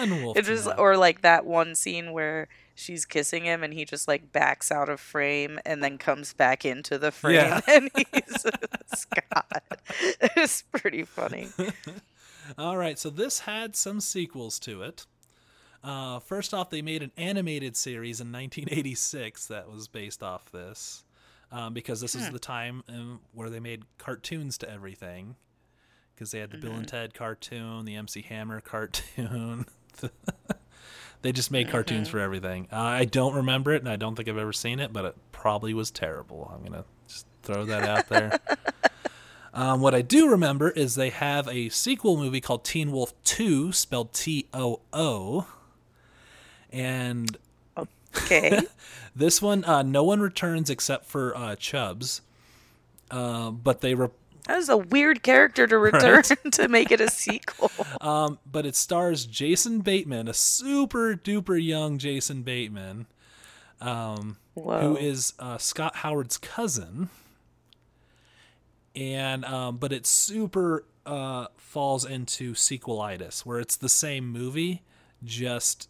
Unwolf. 0.10 0.38
It's 0.38 0.48
just 0.48 0.68
or 0.78 0.98
like 0.98 1.22
that 1.22 1.46
one 1.46 1.76
scene 1.76 2.12
where 2.12 2.48
she's 2.76 3.06
kissing 3.06 3.46
him 3.46 3.64
and 3.64 3.74
he 3.74 3.86
just 3.86 4.08
like 4.08 4.32
backs 4.32 4.72
out 4.72 4.90
of 4.90 5.00
frame 5.00 5.60
and 5.66 5.84
then 5.84 5.98
comes 5.98 6.34
back 6.34 6.66
into 6.66 6.98
the 6.98 7.12
frame 7.12 7.36
Yeah. 7.36 7.62
and 7.68 7.90
he's 7.96 8.46
Scott. 8.96 9.64
It's 10.36 10.64
pretty 10.72 11.04
funny. 11.04 11.50
All 12.58 12.78
right, 12.78 12.98
so 12.98 13.10
this 13.10 13.40
had 13.40 13.76
some 13.76 14.00
sequels 14.02 14.60
to 14.60 14.82
it. 14.82 15.06
Uh, 15.84 16.20
first 16.20 16.54
off, 16.54 16.70
they 16.70 16.82
made 16.82 17.04
an 17.04 17.12
animated 17.18 17.76
series 17.76 18.20
in 18.22 18.32
1986 18.32 19.48
that 19.48 19.70
was 19.70 19.88
based 19.88 20.24
off 20.24 20.52
this. 20.52 21.04
um, 21.52 21.74
because 21.74 22.02
this 22.02 22.16
is 22.16 22.30
the 22.32 22.40
time 22.40 22.84
um, 22.90 23.20
where 23.34 23.50
they 23.50 23.60
made 23.60 23.84
cartoons 23.98 24.58
to 24.60 24.70
everything. 24.70 25.36
Because 26.16 26.32
they 26.32 26.40
had 26.40 26.52
the 26.52 26.58
Bill 26.58 26.74
and 26.74 26.88
Ted 26.88 27.14
cartoon, 27.14 27.86
the 27.86 27.96
MC 27.96 28.22
Hammer 28.22 28.62
cartoon. 28.62 29.66
they 31.22 31.32
just 31.32 31.52
made 31.52 31.70
cartoons 31.70 32.08
for 32.10 32.20
everything. 32.20 32.68
Uh, 32.72 32.78
I 32.80 33.06
don't 33.06 33.36
remember 33.36 33.72
it, 33.74 33.82
and 33.82 33.90
I 33.90 33.96
don't 33.96 34.16
think 34.16 34.28
I've 34.30 34.38
ever 34.38 34.54
seen 34.54 34.80
it, 34.80 34.92
but 34.94 35.06
it 35.06 35.16
probably 35.32 35.74
was 35.74 35.92
terrible. 35.92 36.52
I'm 36.54 36.64
gonna 36.64 36.86
just 37.08 37.26
throw 37.44 37.66
that 37.66 37.84
out 37.84 38.10
there. 38.10 38.40
Um, 39.54 39.82
what 39.82 39.94
I 39.94 40.02
do 40.02 40.30
remember 40.30 40.72
is 40.72 40.96
they 40.96 41.10
have 41.12 41.48
a 41.48 41.70
sequel 41.70 42.18
movie 42.18 42.42
called 42.42 42.64
Teen 42.64 42.92
Wolf 42.92 43.14
2, 43.24 43.72
spelled 43.72 44.12
T 44.14 44.48
O 44.54 44.82
O. 44.92 45.46
And 46.72 47.38
Okay. 47.78 48.62
this 49.16 49.42
one, 49.42 49.64
uh, 49.66 49.84
no 49.84 50.04
one 50.04 50.20
returns 50.22 50.70
except 50.70 51.06
for 51.06 51.36
uh, 51.38 51.56
Chubbs. 51.56 52.22
Uh, 53.12 53.52
but 53.52 53.82
they 53.82 53.94
re- 53.94 54.10
that 54.48 54.58
is 54.58 54.70
a 54.70 54.78
weird 54.78 55.24
character 55.24 55.68
to 55.68 55.78
return 55.80 56.24
to 56.52 56.68
make 56.68 56.92
it 56.92 57.02
a 57.02 57.10
sequel. 57.10 57.72
um, 58.02 58.40
but 58.50 58.66
it 58.66 58.76
stars 58.76 59.26
Jason 59.26 59.80
Bateman, 59.80 60.28
a 60.28 60.34
super 60.34 61.16
duper 61.16 61.64
young 61.64 61.98
Jason 61.98 62.44
Bateman, 62.44 63.08
um, 63.82 64.38
who 64.56 64.98
is 64.98 65.34
uh, 65.40 65.58
Scott 65.58 65.98
Howard's 65.98 66.38
cousin. 66.38 67.10
And 68.96 69.44
um, 69.46 69.78
but 69.78 69.92
it 69.92 70.06
super 70.06 70.86
uh, 71.06 71.48
falls 71.58 72.06
into 72.06 72.54
sequelitis, 72.54 73.44
where 73.44 73.60
it's 73.60 73.76
the 73.76 73.90
same 73.90 74.30
movie, 74.30 74.84
just 75.24 75.90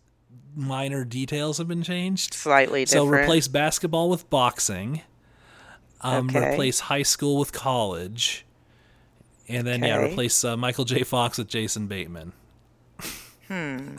minor 0.55 1.03
details 1.03 1.57
have 1.57 1.67
been 1.67 1.83
changed. 1.83 2.33
Slightly 2.33 2.85
So 2.85 3.05
replace 3.05 3.49
basketball 3.49 4.09
with 4.09 4.29
boxing. 4.29 5.01
Um, 6.03 6.29
Okay. 6.29 6.51
Replace 6.53 6.81
high 6.81 7.03
school 7.03 7.37
with 7.39 7.51
college, 7.53 8.45
and 9.47 9.65
then 9.65 9.83
yeah, 9.83 9.97
replace 9.97 10.43
uh, 10.43 10.57
Michael 10.57 10.85
J. 10.85 11.03
Fox 11.03 11.37
with 11.37 11.47
Jason 11.47 11.87
Bateman. 11.87 12.33
okay. 13.51 13.97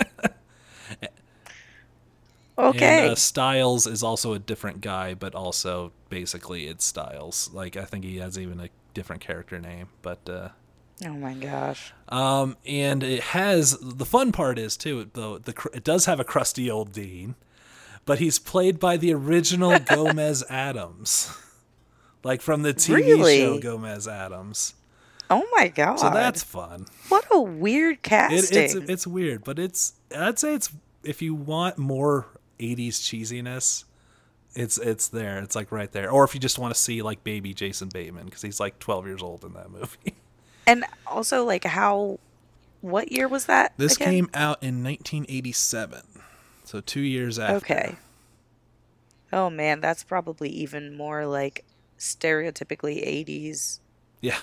And 2.59 3.11
uh, 3.11 3.15
Stiles 3.15 3.87
is 3.87 4.03
also 4.03 4.33
a 4.33 4.39
different 4.39 4.81
guy, 4.81 5.15
but 5.15 5.35
also 5.35 5.93
basically 6.09 6.67
it's 6.67 6.85
Stiles. 6.85 7.51
Like 7.53 7.77
I 7.77 7.85
think 7.85 8.05
he 8.05 8.19
has 8.19 8.39
even 8.39 8.61
a 8.61 8.69
different 8.95 9.23
character 9.23 9.59
name, 9.59 9.89
but. 10.03 10.29
Uh, 10.29 10.49
oh 11.07 11.15
my 11.15 11.35
gosh. 11.35 11.93
Um, 12.09 12.57
and 12.67 13.03
it 13.03 13.21
has 13.21 13.79
the 13.81 14.07
fun 14.07 14.33
part 14.33 14.59
is 14.59 14.77
too 14.77 15.11
though 15.15 15.39
the 15.39 15.53
cr- 15.53 15.69
it 15.75 15.85
does 15.85 16.07
have 16.07 16.21
a 16.21 16.25
crusty 16.25 16.71
old 16.71 16.93
Dean, 16.93 17.35
but 18.05 18.19
he's 18.19 18.39
played 18.39 18.79
by 18.79 18.97
the 18.97 19.13
original 19.13 19.79
Gomez 19.85 20.45
Addams, 20.49 21.37
like 22.25 22.41
from 22.43 22.63
the 22.63 22.75
TV 22.75 22.95
Really? 22.97 23.39
show 23.39 23.59
Gomez 23.61 24.09
Addams. 24.09 24.75
Oh 25.31 25.47
my 25.53 25.69
god. 25.69 25.97
So 25.97 26.11
that's 26.11 26.43
fun. 26.43 26.87
what 27.09 27.25
a 27.33 27.41
weird 27.41 27.97
It, 27.97 28.03
casting. 28.03 28.59
it's 28.63 28.75
it's 28.75 29.07
weird, 29.07 29.45
but 29.45 29.59
it's 29.59 29.95
I'd 30.17 30.39
say 30.39 30.55
it's 30.55 30.71
if 31.03 31.23
you 31.23 31.35
want 31.35 31.79
more 31.79 32.27
'80s 32.61 33.01
cheesiness, 33.01 33.85
it's 34.55 34.79
it's 34.79 35.09
there. 35.09 35.39
It's 35.39 35.57
like 35.57 35.73
right 35.73 35.91
there. 35.93 36.11
Or 36.11 36.25
if 36.25 36.35
you 36.35 36.41
just 36.41 36.59
want 36.59 36.75
to 36.75 36.81
see 36.81 37.03
like 37.03 37.25
baby 37.25 37.55
Jason 37.55 37.89
Bateman 37.89 38.27
because 38.27 38.43
he's 38.43 38.61
like 38.61 38.79
12 38.79 39.07
years 39.07 39.23
old 39.23 39.45
in 39.45 39.53
that 39.55 39.71
movie. 39.71 40.15
and 40.67 40.85
also 41.07 41.45
like 41.45 41.65
how 41.65 42.19
what 42.83 43.11
year 43.11 43.27
was 43.29 43.47
that? 43.47 43.73
This 43.79 43.97
again? 43.97 44.09
came 44.11 44.31
out 44.35 44.63
in 44.63 44.85
1987, 44.85 46.03
so 46.65 46.81
two 46.83 47.01
years 47.01 47.39
after. 47.39 47.57
Okay. 47.57 47.97
Oh 49.33 49.49
man, 49.51 49.81
that's 49.81 50.05
probably 50.05 50.51
even 50.51 50.95
more 50.97 51.27
like 51.27 51.65
stereotypically 52.05 53.05
80s 53.27 53.81
Yeah. 54.21 54.39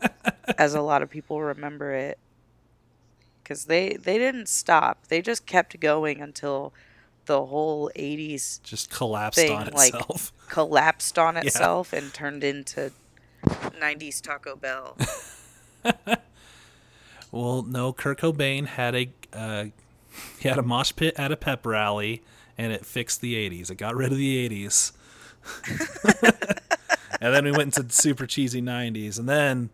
as 0.58 0.74
a 0.74 0.80
lot 0.80 1.02
of 1.02 1.10
people 1.10 1.40
remember 1.42 1.92
it. 1.92 2.18
Cuz 3.44 3.64
they 3.66 3.96
they 4.00 4.16
didn't 4.18 4.48
stop. 4.48 5.06
They 5.08 5.20
just 5.20 5.44
kept 5.46 5.78
going 5.80 6.20
until 6.20 6.72
the 7.26 7.46
whole 7.46 7.90
80s 7.96 8.62
Just 8.62 8.90
collapsed 8.90 9.38
Thing, 9.38 9.52
on 9.52 9.66
like- 9.72 9.92
itself. 9.94 10.32
collapsed 10.48 11.18
on 11.18 11.36
itself 11.36 11.92
and 11.92 12.12
turned 12.14 12.42
into 12.44 12.92
90s 13.46 14.20
Taco 14.20 14.56
Bell. 14.56 14.96
Well, 17.32 17.62
no, 17.62 17.92
Kurt 17.92 18.18
Cobain 18.20 18.66
had 18.66 18.94
a 18.96 19.08
uh, 19.32 19.66
he 20.40 20.48
had 20.48 20.58
a 20.58 20.62
mosh 20.64 20.92
pit 20.96 21.14
at 21.16 21.30
a 21.30 21.36
pep 21.36 21.64
rally, 21.64 22.22
and 22.58 22.72
it 22.72 22.84
fixed 22.84 23.20
the 23.20 23.34
'80s. 23.34 23.70
It 23.70 23.76
got 23.76 23.94
rid 23.94 24.10
of 24.10 24.18
the 24.18 24.48
'80s, 24.48 24.90
and 27.20 27.34
then 27.34 27.44
we 27.44 27.52
went 27.52 27.76
into 27.76 27.92
super 27.94 28.26
cheesy 28.26 28.62
'90s, 28.62 29.18
and 29.18 29.28
then 29.28 29.70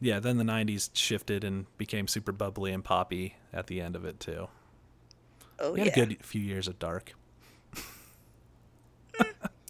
yeah, 0.00 0.18
then 0.20 0.38
the 0.38 0.44
'90s 0.44 0.90
shifted 0.94 1.44
and 1.44 1.66
became 1.78 2.08
super 2.08 2.32
bubbly 2.32 2.72
and 2.72 2.84
poppy 2.84 3.36
at 3.52 3.66
the 3.66 3.80
end 3.80 3.96
of 3.96 4.04
it 4.04 4.18
too. 4.20 4.48
Oh 5.58 5.72
We 5.72 5.80
yeah. 5.80 5.84
had 5.84 5.92
a 5.92 6.06
good 6.06 6.24
few 6.24 6.40
years 6.40 6.66
of 6.68 6.78
dark. 6.78 7.12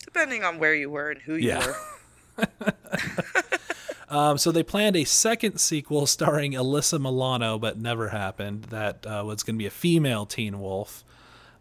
Depending 0.04 0.44
on 0.44 0.58
where 0.58 0.74
you 0.74 0.90
were 0.90 1.10
and 1.10 1.20
who 1.22 1.34
you 1.36 1.48
Yeah. 1.48 1.66
were. 2.36 2.46
Um, 4.08 4.38
so 4.38 4.50
they 4.50 4.64
planned 4.64 4.96
a 4.96 5.04
second 5.04 5.58
sequel 5.60 6.04
starring 6.04 6.54
Alyssa 6.54 7.00
Milano, 7.00 7.60
but 7.60 7.78
never 7.78 8.08
happened. 8.08 8.64
That 8.64 9.06
uh, 9.06 9.22
was 9.24 9.44
going 9.44 9.54
to 9.54 9.58
be 9.62 9.66
a 9.66 9.70
female 9.70 10.26
Teen 10.26 10.58
Wolf, 10.58 11.04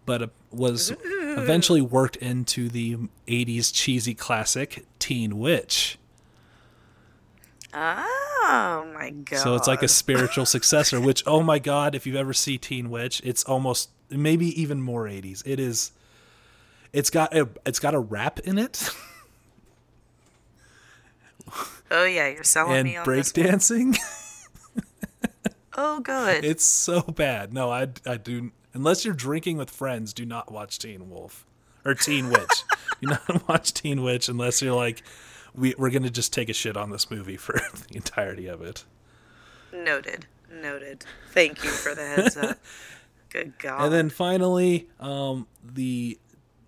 but 0.09 0.23
uh, 0.23 0.27
was 0.49 0.91
eventually 1.03 1.81
worked 1.81 2.15
into 2.15 2.67
the 2.67 2.97
'80s 3.27 3.71
cheesy 3.71 4.15
classic 4.15 4.83
Teen 4.97 5.37
Witch. 5.37 5.99
Oh 7.71 8.91
my 8.95 9.11
god. 9.11 9.37
So 9.37 9.53
it's 9.53 9.67
like 9.67 9.83
a 9.83 9.87
spiritual 9.87 10.45
successor. 10.47 10.99
Which, 10.99 11.21
oh 11.27 11.43
my 11.43 11.59
god, 11.59 11.93
if 11.93 12.07
you've 12.07 12.15
ever 12.15 12.33
seen 12.33 12.57
Teen 12.57 12.89
Witch, 12.89 13.21
it's 13.23 13.43
almost 13.43 13.91
maybe 14.09 14.47
even 14.59 14.81
more 14.81 15.03
'80s. 15.03 15.43
It 15.45 15.59
is. 15.59 15.91
It's 16.91 17.11
got 17.11 17.37
a 17.37 17.47
it's 17.67 17.77
got 17.77 17.93
a 17.93 17.99
rap 17.99 18.39
in 18.39 18.57
it 18.57 18.89
Oh 21.91 22.05
yeah, 22.05 22.29
you're 22.29 22.43
selling 22.43 22.77
and 22.77 22.87
me 22.87 22.97
on 22.97 23.05
breakdancing. 23.05 23.95
Oh 25.81 26.01
good. 26.01 26.43
It's 26.43 26.65
so 26.65 27.01
bad. 27.01 27.53
No, 27.53 27.71
I, 27.71 27.87
I 28.05 28.17
do. 28.17 28.51
Unless 28.73 29.05
you're 29.05 29.13
drinking 29.13 29.57
with 29.57 29.69
friends, 29.69 30.13
do 30.13 30.25
not 30.25 30.51
watch 30.51 30.79
Teen 30.79 31.09
Wolf 31.09 31.45
or 31.85 31.95
Teen 31.95 32.29
Witch. 32.29 32.63
do 33.01 33.09
not 33.09 33.47
watch 33.47 33.73
Teen 33.73 34.03
Witch 34.03 34.29
unless 34.29 34.61
you're 34.61 34.75
like, 34.75 35.03
we, 35.55 35.73
we're 35.77 35.89
going 35.89 36.03
to 36.03 36.09
just 36.09 36.31
take 36.31 36.49
a 36.49 36.53
shit 36.53 36.77
on 36.77 36.89
this 36.89 37.09
movie 37.09 37.37
for 37.37 37.53
the 37.89 37.95
entirety 37.95 38.47
of 38.47 38.61
it. 38.61 38.85
Noted. 39.73 40.25
Noted. 40.51 41.05
Thank 41.31 41.63
you 41.63 41.69
for 41.69 41.95
the 41.95 42.05
heads 42.05 42.37
up. 42.37 42.57
Good 43.29 43.57
God. 43.59 43.85
And 43.85 43.93
then 43.93 44.09
finally, 44.09 44.89
um, 44.99 45.47
the 45.63 46.17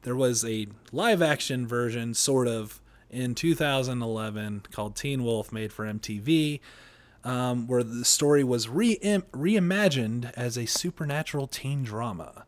there 0.04 0.16
was 0.16 0.46
a 0.46 0.68
live 0.92 1.22
action 1.22 1.68
version, 1.68 2.14
sort 2.14 2.48
of, 2.48 2.80
in 3.10 3.36
2011 3.36 4.64
called 4.72 4.96
Teen 4.96 5.24
Wolf, 5.24 5.52
made 5.52 5.74
for 5.74 5.86
MTV, 5.86 6.60
um, 7.24 7.68
where 7.68 7.84
the 7.84 8.06
story 8.06 8.44
was 8.44 8.68
re 8.70 8.98
reimagined 8.98 10.32
as 10.36 10.58
a 10.58 10.66
supernatural 10.66 11.48
teen 11.48 11.84
drama. 11.84 12.46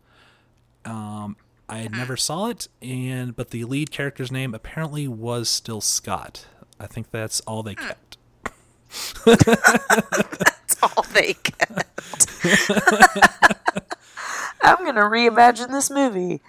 Um, 0.86 1.38
I 1.70 1.80
had 1.80 1.92
never 1.92 2.18
saw 2.18 2.50
it, 2.50 2.68
and 2.82 3.36
but 3.36 3.52
the 3.52 3.64
lead 3.66 3.92
character's 3.92 4.32
name 4.32 4.54
apparently 4.54 5.08
was 5.08 5.50
still 5.50 5.82
Scott. 5.82 6.46
I 6.80 6.88
think 6.88 7.12
that's 7.12 7.40
all 7.42 7.64
they 7.64 7.76
kept. 7.76 8.18
That's 9.26 10.78
all 10.84 11.06
they 11.14 11.34
kept. 11.34 12.28
I'm 14.62 14.86
gonna 14.86 15.02
reimagine 15.02 15.72
this 15.72 15.90
movie 15.90 16.42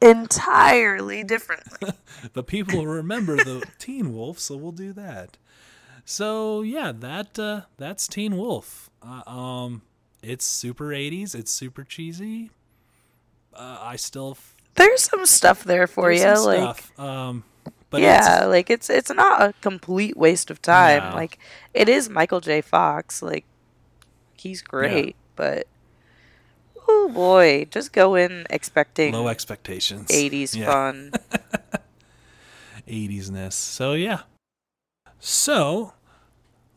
entirely 0.00 1.24
differently. 1.24 1.90
but 2.32 2.46
people 2.46 2.78
will 2.78 2.86
remember 2.86 3.36
the 3.36 3.66
Teen 3.78 4.14
Wolf, 4.14 4.38
so 4.38 4.56
we'll 4.56 4.72
do 4.72 4.92
that. 4.92 5.36
So 6.10 6.62
yeah, 6.62 6.90
that 6.90 7.38
uh, 7.38 7.60
that's 7.76 8.08
Teen 8.08 8.36
Wolf. 8.36 8.90
Uh, 9.00 9.22
um, 9.30 9.82
it's 10.24 10.44
super 10.44 10.86
'80s. 10.86 11.36
It's 11.36 11.52
super 11.52 11.84
cheesy. 11.84 12.50
Uh, 13.54 13.78
I 13.80 13.94
still 13.94 14.32
f- 14.32 14.56
There's 14.74 15.04
some 15.04 15.24
stuff 15.24 15.62
there 15.62 15.86
for 15.86 16.08
there's 16.12 16.20
you, 16.20 16.36
some 16.36 16.46
like 16.46 16.78
stuff. 16.80 16.98
Um, 16.98 17.44
but 17.90 18.00
yeah, 18.00 18.38
it's, 18.38 18.46
like 18.48 18.70
it's 18.70 18.90
it's 18.90 19.10
not 19.12 19.40
a 19.40 19.54
complete 19.60 20.16
waste 20.16 20.50
of 20.50 20.60
time. 20.60 21.10
No. 21.10 21.16
Like 21.16 21.38
it 21.74 21.88
is 21.88 22.08
Michael 22.08 22.40
J. 22.40 22.60
Fox. 22.60 23.22
Like 23.22 23.44
he's 24.36 24.62
great, 24.62 25.14
but 25.36 25.68
oh 26.88 27.08
boy, 27.14 27.68
just 27.70 27.92
go 27.92 28.16
in 28.16 28.48
expecting 28.50 29.12
low 29.12 29.28
expectations. 29.28 30.08
80s 30.08 30.56
Yeah. 30.56 30.66
fun. 30.66 31.12
80s-ness. 32.88 33.54
So 33.54 33.92
yeah. 33.92 34.22
So 35.20 35.92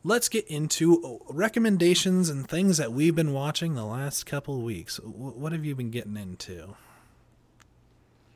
let's 0.04 0.30
get 0.30 0.46
into 0.48 1.22
recommendations 1.30 2.30
and 2.30 2.48
things 2.48 2.78
that 2.78 2.92
we've 2.92 3.16
been 3.16 3.34
watching 3.34 3.76
the 3.76 3.86
last 3.86 4.26
couple 4.26 4.58
of 4.58 4.64
weeks. 4.64 4.98
What 4.98 5.52
have 5.52 5.64
you 5.66 5.76
been 5.76 5.92
getting 5.92 6.18
into? 6.18 6.76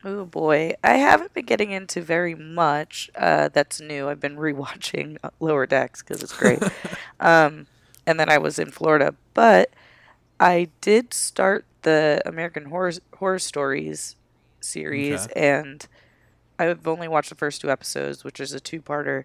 Oh 0.04 0.24
boy, 0.24 0.74
I 0.84 0.94
haven't 0.94 1.34
been 1.34 1.44
getting 1.44 1.72
into 1.72 2.00
very 2.00 2.34
much. 2.34 3.10
Uh, 3.16 3.48
that's 3.48 3.80
new. 3.80 4.08
I've 4.08 4.20
been 4.20 4.36
rewatching 4.36 5.16
Lower 5.40 5.66
Decks 5.66 6.02
because 6.02 6.22
it's 6.22 6.36
great. 6.36 6.62
um, 7.20 7.66
and 8.06 8.18
then 8.18 8.30
I 8.30 8.38
was 8.38 8.58
in 8.58 8.70
Florida, 8.70 9.14
but 9.34 9.70
I 10.38 10.68
did 10.80 11.12
start 11.12 11.64
the 11.82 12.22
American 12.24 12.66
Horror 12.66 12.92
Horror 13.16 13.38
Stories 13.40 14.14
series, 14.60 15.24
Okay. 15.26 15.32
and 15.34 15.86
I've 16.60 16.86
only 16.86 17.08
watched 17.08 17.30
the 17.30 17.34
first 17.34 17.60
two 17.60 17.70
episodes, 17.70 18.22
which 18.24 18.38
is 18.40 18.52
a 18.52 18.60
two-parter, 18.60 19.24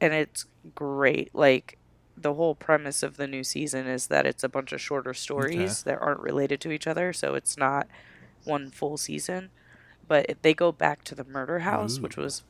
and 0.00 0.12
it's 0.12 0.44
great. 0.74 1.34
Like 1.34 1.78
the 2.20 2.34
whole 2.34 2.54
premise 2.54 3.02
of 3.02 3.16
the 3.16 3.26
new 3.26 3.42
season 3.42 3.86
is 3.86 4.08
that 4.08 4.26
it's 4.26 4.44
a 4.44 4.48
bunch 4.48 4.72
of 4.72 4.80
shorter 4.80 5.14
stories 5.14 5.82
that 5.84 6.00
aren't 6.00 6.20
related 6.20 6.60
to 6.62 6.70
each 6.70 6.86
other, 6.86 7.12
so 7.12 7.34
it's 7.34 7.56
not 7.56 7.86
one 8.44 8.70
full 8.70 8.96
season. 8.96 9.50
But 10.06 10.36
they 10.42 10.54
go 10.54 10.72
back 10.72 11.04
to 11.04 11.14
the 11.14 11.24
murder 11.24 11.60
house, 11.60 11.98
which 12.00 12.16
was 12.16 12.42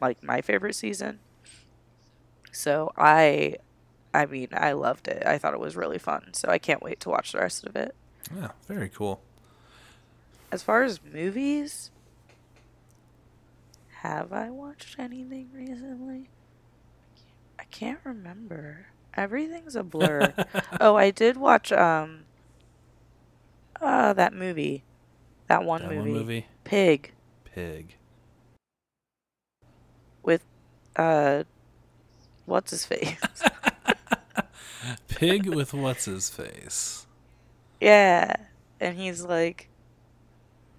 like 0.00 0.22
my 0.22 0.40
favorite 0.40 0.74
season. 0.74 1.18
So 2.50 2.92
I, 2.96 3.56
I 4.14 4.26
mean, 4.26 4.48
I 4.52 4.72
loved 4.72 5.08
it. 5.08 5.22
I 5.26 5.38
thought 5.38 5.54
it 5.54 5.60
was 5.60 5.76
really 5.76 5.98
fun. 5.98 6.32
So 6.32 6.48
I 6.48 6.58
can't 6.58 6.82
wait 6.82 7.00
to 7.00 7.10
watch 7.10 7.32
the 7.32 7.38
rest 7.38 7.64
of 7.64 7.76
it. 7.76 7.94
Yeah, 8.34 8.52
very 8.66 8.88
cool. 8.88 9.20
As 10.50 10.62
far 10.62 10.82
as 10.82 11.00
movies, 11.02 11.90
have 14.00 14.32
I 14.32 14.50
watched 14.50 14.98
anything 14.98 15.48
recently? 15.54 16.28
I 17.58 17.64
can't 17.64 18.00
remember. 18.04 18.86
Everything's 19.16 19.76
a 19.76 19.82
blur. 19.82 20.34
oh, 20.80 20.96
I 20.96 21.10
did 21.10 21.36
watch 21.36 21.70
um 21.72 22.24
uh 23.80 24.12
that 24.14 24.32
movie. 24.32 24.82
That 25.48 25.64
one 25.64 25.82
That 25.82 25.88
movie. 25.88 25.98
one 26.00 26.12
movie, 26.12 26.46
Pig 26.64 27.12
Pig. 27.44 27.96
with 30.22 30.44
uh 30.96 31.44
what's 32.46 32.70
his 32.70 32.84
face? 32.86 33.16
Pig 35.08 35.46
with 35.48 35.74
what's 35.74 36.06
his 36.06 36.30
face? 36.30 37.06
yeah. 37.80 38.36
And 38.80 38.96
he's 38.96 39.22
like 39.24 39.68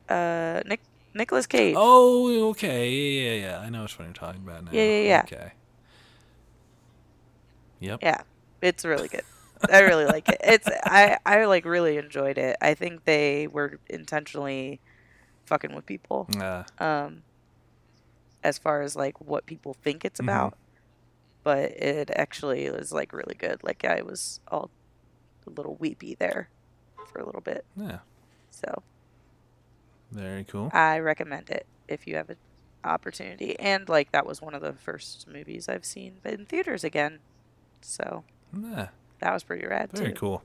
uh 0.09 0.61
Nick 0.65 0.81
Nicolas 1.13 1.45
Cage. 1.45 1.75
Oh, 1.77 2.49
okay. 2.49 2.89
Yeah, 2.89 3.31
yeah, 3.33 3.47
yeah. 3.47 3.59
I 3.59 3.69
know 3.69 3.83
which 3.83 3.97
one 3.99 4.07
you're 4.07 4.13
talking 4.13 4.41
about 4.41 4.63
now. 4.65 4.71
Yeah, 4.73 4.83
yeah, 4.83 5.01
yeah. 5.07 5.21
Okay. 5.25 5.51
Yep. 7.83 7.99
Yeah, 8.01 8.21
it's 8.61 8.85
really 8.85 9.09
good. 9.09 9.23
I 9.69 9.79
really 9.81 10.05
like 10.05 10.29
it. 10.29 10.39
It's 10.43 10.67
I 10.85 11.17
I 11.25 11.45
like 11.45 11.65
really 11.65 11.97
enjoyed 11.97 12.37
it. 12.37 12.55
I 12.61 12.73
think 12.73 13.03
they 13.05 13.47
were 13.47 13.79
intentionally 13.89 14.81
fucking 15.45 15.75
with 15.75 15.85
people. 15.85 16.29
Uh, 16.37 16.63
Um 16.79 17.23
as 18.43 18.57
far 18.57 18.81
as 18.81 18.95
like 18.95 19.19
what 19.21 19.45
people 19.45 19.73
think 19.73 20.03
it's 20.05 20.19
Mhm. 20.19 20.25
about. 20.25 20.57
But 21.43 21.71
it 21.71 22.09
actually 22.15 22.69
was 22.69 22.91
like 22.91 23.13
really 23.13 23.35
good. 23.35 23.63
Like 23.63 23.83
I 23.85 24.01
was 24.01 24.39
all 24.47 24.71
a 25.47 25.49
little 25.49 25.75
weepy 25.75 26.15
there 26.15 26.49
for 27.11 27.19
a 27.19 27.25
little 27.25 27.41
bit. 27.41 27.65
yeah. 27.75 27.99
So 28.51 28.83
Very 30.11 30.43
cool. 30.45 30.69
I 30.73 30.99
recommend 30.99 31.49
it 31.49 31.65
if 31.87 32.07
you 32.07 32.15
have 32.15 32.29
an 32.29 32.37
opportunity. 32.83 33.57
And 33.59 33.89
like 33.89 34.11
that 34.11 34.25
was 34.25 34.41
one 34.41 34.53
of 34.53 34.61
the 34.61 34.73
first 34.73 35.27
movies 35.27 35.67
I've 35.67 35.85
seen 35.85 36.19
in 36.25 36.45
theaters 36.45 36.83
again. 36.83 37.19
So 37.83 38.23
Yeah. 38.57 38.87
that 39.19 39.33
was 39.33 39.43
pretty 39.43 39.65
rad 39.67 39.91
Very 39.91 40.09
too. 40.13 40.15
cool. 40.19 40.43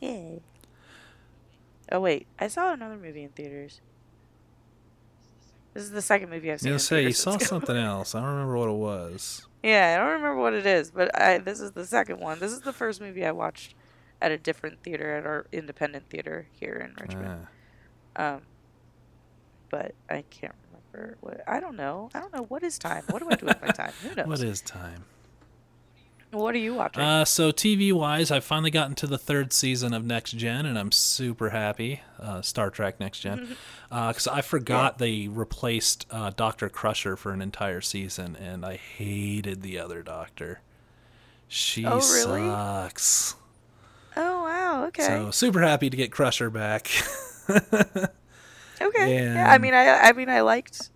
Yay. 0.00 0.42
Oh 1.90 2.00
wait, 2.00 2.26
I 2.38 2.48
saw 2.48 2.72
another 2.72 2.96
movie 2.96 3.22
in 3.22 3.30
theaters. 3.30 3.80
This 5.72 5.84
is 5.84 5.90
the 5.90 6.02
second 6.02 6.30
movie 6.30 6.50
I've 6.50 6.60
seen. 6.60 6.70
gonna 6.70 6.78
say 6.78 7.02
you 7.02 7.12
saw 7.12 7.38
something 7.38 7.76
else. 7.76 8.14
I 8.14 8.20
don't 8.20 8.30
remember 8.30 8.56
what 8.56 8.68
it 8.68 8.72
was. 8.76 9.46
Yeah, 9.62 9.94
I 9.94 10.02
don't 10.02 10.14
remember 10.20 10.40
what 10.40 10.54
it 10.54 10.66
is, 10.66 10.90
but 10.90 11.16
I 11.20 11.38
this 11.38 11.60
is 11.60 11.72
the 11.72 11.84
second 11.86 12.20
one. 12.20 12.38
This 12.40 12.52
is 12.52 12.60
the 12.60 12.72
first 12.72 13.00
movie 13.00 13.24
I 13.24 13.32
watched 13.32 13.74
at 14.20 14.30
a 14.32 14.38
different 14.38 14.82
theater 14.82 15.14
at 15.14 15.26
our 15.26 15.46
independent 15.52 16.08
theater 16.08 16.46
here 16.52 16.74
in 16.74 16.94
Richmond. 17.00 17.46
Ah. 18.16 18.34
Um, 18.36 18.42
but 19.70 19.94
I 20.08 20.24
can't 20.30 20.54
remember 20.92 21.18
what. 21.20 21.40
I 21.46 21.60
don't 21.60 21.76
know. 21.76 22.08
I 22.14 22.20
don't 22.20 22.32
know 22.34 22.44
what 22.44 22.62
is 22.62 22.78
time. 22.78 23.04
What 23.10 23.20
do 23.22 23.28
I 23.30 23.34
do 23.34 23.46
with 23.46 23.60
my 23.60 23.68
time? 23.68 23.92
Who 24.02 24.14
knows? 24.14 24.26
what 24.26 24.40
is 24.40 24.60
time? 24.62 25.04
What 26.32 26.54
are 26.54 26.58
you 26.58 26.74
watching? 26.74 27.02
Uh, 27.02 27.24
so 27.24 27.50
TV 27.52 27.92
wise, 27.92 28.30
I've 28.30 28.44
finally 28.44 28.70
gotten 28.70 28.94
to 28.96 29.06
the 29.06 29.16
third 29.16 29.52
season 29.52 29.94
of 29.94 30.04
Next 30.04 30.32
Gen, 30.32 30.66
and 30.66 30.78
I'm 30.78 30.92
super 30.92 31.50
happy. 31.50 32.02
Uh, 32.20 32.42
Star 32.42 32.68
Trek 32.68 33.00
Next 33.00 33.20
Gen, 33.20 33.56
because 33.88 34.26
I 34.28 34.42
forgot 34.42 34.98
they 34.98 35.28
replaced 35.28 36.04
uh, 36.10 36.32
Doctor 36.36 36.68
Crusher 36.68 37.16
for 37.16 37.32
an 37.32 37.40
entire 37.40 37.80
season, 37.80 38.36
and 38.36 38.66
I 38.66 38.76
hated 38.76 39.62
the 39.62 39.78
other 39.78 40.02
Doctor. 40.02 40.60
She 41.48 41.86
Oh, 41.86 42.00
really? 42.00 42.46
sucks. 42.48 43.36
oh 44.16 44.42
wow. 44.42 44.84
Okay. 44.86 45.04
So 45.04 45.30
super 45.30 45.62
happy 45.62 45.88
to 45.88 45.96
get 45.96 46.10
Crusher 46.10 46.50
back. 46.50 46.90
okay. 47.48 49.14
Yeah. 49.14 49.46
I 49.48 49.58
mean, 49.58 49.72
I 49.74 50.08
I 50.08 50.12
mean, 50.12 50.28
I 50.28 50.40
liked. 50.40 50.90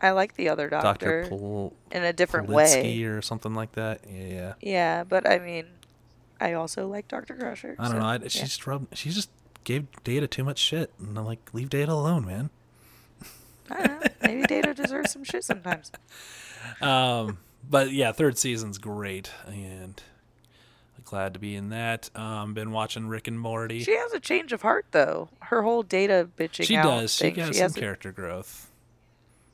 I 0.00 0.10
like 0.12 0.34
the 0.36 0.48
other 0.48 0.68
doctor, 0.68 1.22
Doctor 1.22 1.26
Pol- 1.28 1.74
in 1.90 2.04
a 2.04 2.12
different 2.12 2.48
Politsky 2.48 2.82
way. 2.82 3.02
or 3.04 3.20
something 3.22 3.54
like 3.54 3.72
that. 3.72 4.00
Yeah, 4.08 4.54
Yeah, 4.60 5.04
but 5.04 5.28
I 5.28 5.38
mean, 5.38 5.66
I 6.40 6.52
also 6.52 6.86
like 6.86 7.08
Doctor 7.08 7.34
Crusher. 7.34 7.74
I 7.78 7.82
don't 7.84 7.92
so, 7.92 7.98
know. 7.98 8.04
I, 8.06 8.16
yeah. 8.16 8.28
she 8.28 8.40
just 8.40 8.66
rubbed. 8.66 8.96
She 8.96 9.10
just 9.10 9.30
gave 9.64 9.86
Data 10.04 10.26
too 10.28 10.44
much 10.44 10.58
shit, 10.58 10.92
and 11.00 11.18
I'm 11.18 11.24
like, 11.24 11.50
leave 11.52 11.68
Data 11.68 11.92
alone, 11.92 12.24
man. 12.24 12.50
I 13.70 13.86
don't 13.86 14.00
know. 14.00 14.06
Maybe 14.22 14.42
Data 14.44 14.72
deserves 14.72 15.12
some 15.12 15.24
shit 15.24 15.44
sometimes. 15.44 15.90
Um, 16.82 17.38
but 17.68 17.92
yeah, 17.92 18.12
third 18.12 18.36
season's 18.36 18.78
great, 18.78 19.30
and 19.46 20.00
glad 21.04 21.32
to 21.34 21.40
be 21.40 21.54
in 21.54 21.70
that. 21.70 22.10
Um, 22.14 22.52
been 22.52 22.70
watching 22.70 23.08
Rick 23.08 23.28
and 23.28 23.40
Morty. 23.40 23.80
She 23.82 23.96
has 23.96 24.12
a 24.12 24.20
change 24.20 24.52
of 24.52 24.62
heart 24.62 24.86
though. 24.90 25.28
Her 25.40 25.62
whole 25.62 25.82
Data 25.82 26.28
bitching 26.36 26.64
She 26.64 26.76
out 26.76 26.84
does. 26.84 27.14
She 27.14 27.30
has 27.30 27.48
she 27.48 27.52
some 27.54 27.62
has 27.62 27.76
a- 27.76 27.80
character 27.80 28.12
growth. 28.12 28.67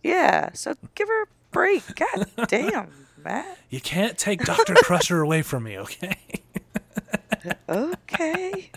Yeah, 0.04 0.52
so 0.52 0.74
give 0.94 1.08
her 1.08 1.22
a 1.22 1.26
break. 1.50 1.82
God 1.96 2.26
damn, 2.46 2.90
Matt. 3.24 3.58
You 3.70 3.80
can't 3.80 4.16
take 4.18 4.44
Doctor 4.44 4.74
Crusher 4.74 5.20
away 5.20 5.42
from 5.42 5.64
me, 5.64 5.78
okay? 5.78 6.16
Okay. 7.68 8.70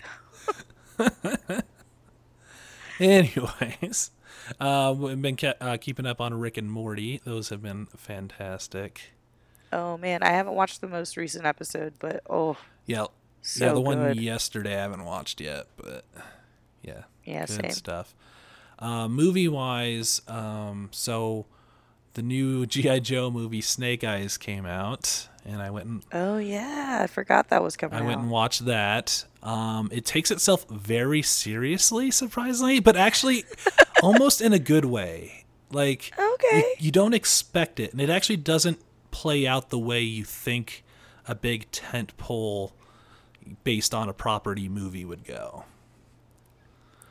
Anyways, 3.00 4.10
uh, 4.60 4.94
we've 4.96 5.20
been 5.22 5.36
ke- 5.36 5.56
uh, 5.60 5.76
keeping 5.80 6.04
up 6.06 6.20
on 6.20 6.34
Rick 6.34 6.56
and 6.56 6.70
Morty. 6.70 7.20
Those 7.24 7.48
have 7.50 7.62
been 7.62 7.86
fantastic. 7.96 9.12
Oh 9.72 9.96
man, 9.98 10.22
I 10.22 10.30
haven't 10.30 10.54
watched 10.54 10.80
the 10.80 10.88
most 10.88 11.16
recent 11.16 11.46
episode, 11.46 11.94
but 11.98 12.22
oh, 12.28 12.56
Yeah, 12.86 13.06
so 13.42 13.66
yeah. 13.66 13.72
The 13.74 13.80
one 13.80 14.14
yesterday 14.18 14.76
I 14.76 14.80
haven't 14.82 15.04
watched 15.04 15.40
yet, 15.40 15.66
but 15.76 16.04
yeah, 16.82 17.02
Yeah, 17.24 17.46
good 17.46 17.62
same. 17.62 17.70
stuff. 17.70 18.14
Uh, 18.78 19.08
movie 19.08 19.48
wise, 19.48 20.22
um, 20.28 20.88
so 20.92 21.46
the 22.14 22.22
new 22.22 22.64
GI 22.72 23.00
Joe 23.00 23.30
movie 23.30 23.60
Snake 23.60 24.04
Eyes 24.04 24.36
came 24.36 24.66
out, 24.66 25.28
and 25.44 25.60
I 25.60 25.70
went 25.70 25.86
and 25.86 26.02
Oh 26.12 26.38
yeah, 26.38 27.00
I 27.02 27.06
forgot 27.06 27.48
that 27.48 27.62
was 27.62 27.76
coming 27.76 27.96
out. 27.96 28.02
I 28.02 28.06
went 28.06 28.20
and 28.20 28.30
watched 28.30 28.64
that. 28.66 29.24
Um, 29.42 29.88
it 29.92 30.04
takes 30.04 30.30
itself 30.30 30.68
very 30.68 31.22
seriously, 31.22 32.10
surprisingly, 32.10 32.80
but 32.80 32.96
actually 32.96 33.44
almost 34.02 34.40
in 34.40 34.52
a 34.52 34.58
good 34.58 34.84
way. 34.84 35.44
Like 35.70 36.12
Okay. 36.18 36.58
you, 36.58 36.86
you 36.86 36.90
don't 36.90 37.14
expect 37.14 37.80
it, 37.80 37.92
and 37.92 38.00
it 38.00 38.10
actually 38.10 38.36
doesn't 38.38 38.78
play 39.10 39.46
out 39.46 39.70
the 39.70 39.78
way 39.78 40.00
you 40.00 40.24
think 40.24 40.84
a 41.26 41.34
big 41.34 41.70
tent 41.72 42.16
pole 42.16 42.72
based 43.64 43.94
on 43.94 44.08
a 44.08 44.12
property 44.12 44.68
movie 44.68 45.04
would 45.04 45.24
go. 45.24 45.64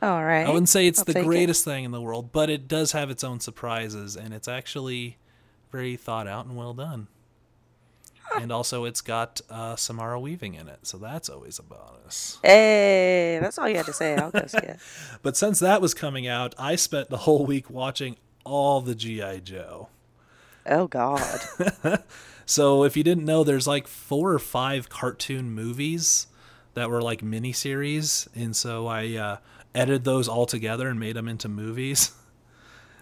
All 0.02 0.24
right. 0.24 0.46
I 0.46 0.50
wouldn't 0.50 0.70
say 0.70 0.88
it's 0.88 1.00
I'll 1.00 1.06
the 1.06 1.14
take 1.14 1.24
it. 1.24 1.28
greatest 1.28 1.66
thing 1.66 1.84
in 1.84 1.92
the 1.92 2.02
world, 2.02 2.32
but 2.32 2.50
it 2.50 2.68
does 2.68 2.92
have 2.92 3.10
its 3.10 3.24
own 3.24 3.40
surprises, 3.40 4.16
and 4.16 4.34
it's 4.34 4.48
actually 4.48 5.18
very 5.72 5.96
thought 5.96 6.28
out 6.28 6.46
and 6.46 6.56
well 6.56 6.74
done. 6.74 7.08
And 8.40 8.52
also, 8.52 8.84
it's 8.84 9.00
got 9.02 9.40
uh, 9.50 9.78
Samara 9.78 10.20
Weaving 10.20 10.56
in 10.56 10.68
it, 10.68 10.80
so 10.84 10.98
that's 10.98 11.30
always 11.30 11.60
a 11.60 11.64
bonus. 11.64 12.38
Hey, 12.44 13.40
that's 13.42 13.58
all 13.58 13.70
you 13.70 13.78
had 13.78 13.86
to 13.86 13.94
say. 13.94 14.16
I'll 14.16 14.32
see 14.48 14.58
it. 14.58 14.80
But 15.22 15.38
since 15.38 15.60
that 15.60 15.82
was 15.82 15.94
coming 15.94 16.28
out, 16.28 16.54
I 16.60 16.76
spent 16.76 17.10
the 17.10 17.18
whole 17.18 17.46
week 17.46 17.70
watching 17.70 18.18
all 18.44 18.82
the 18.82 18.96
G.I. 18.96 19.40
Joe. 19.40 19.88
Oh 20.66 20.88
God. 20.88 21.22
So 22.50 22.86
if 22.86 22.96
you 22.96 23.04
didn't 23.04 23.26
know, 23.26 23.44
there's 23.44 23.68
like 23.68 23.88
four 23.88 24.32
or 24.32 24.40
five 24.40 24.88
cartoon 24.88 25.52
movies 25.52 26.28
that 26.76 26.90
were 26.90 27.02
like 27.02 27.20
miniseries, 27.22 28.30
and 28.34 28.56
so 28.56 28.88
I 28.88 29.16
uh, 29.16 29.38
edited 29.78 30.04
those 30.04 30.28
all 30.28 30.46
together 30.46 30.90
and 30.90 31.00
made 31.00 31.16
them 31.16 31.28
into 31.28 31.48
movies. 31.50 32.12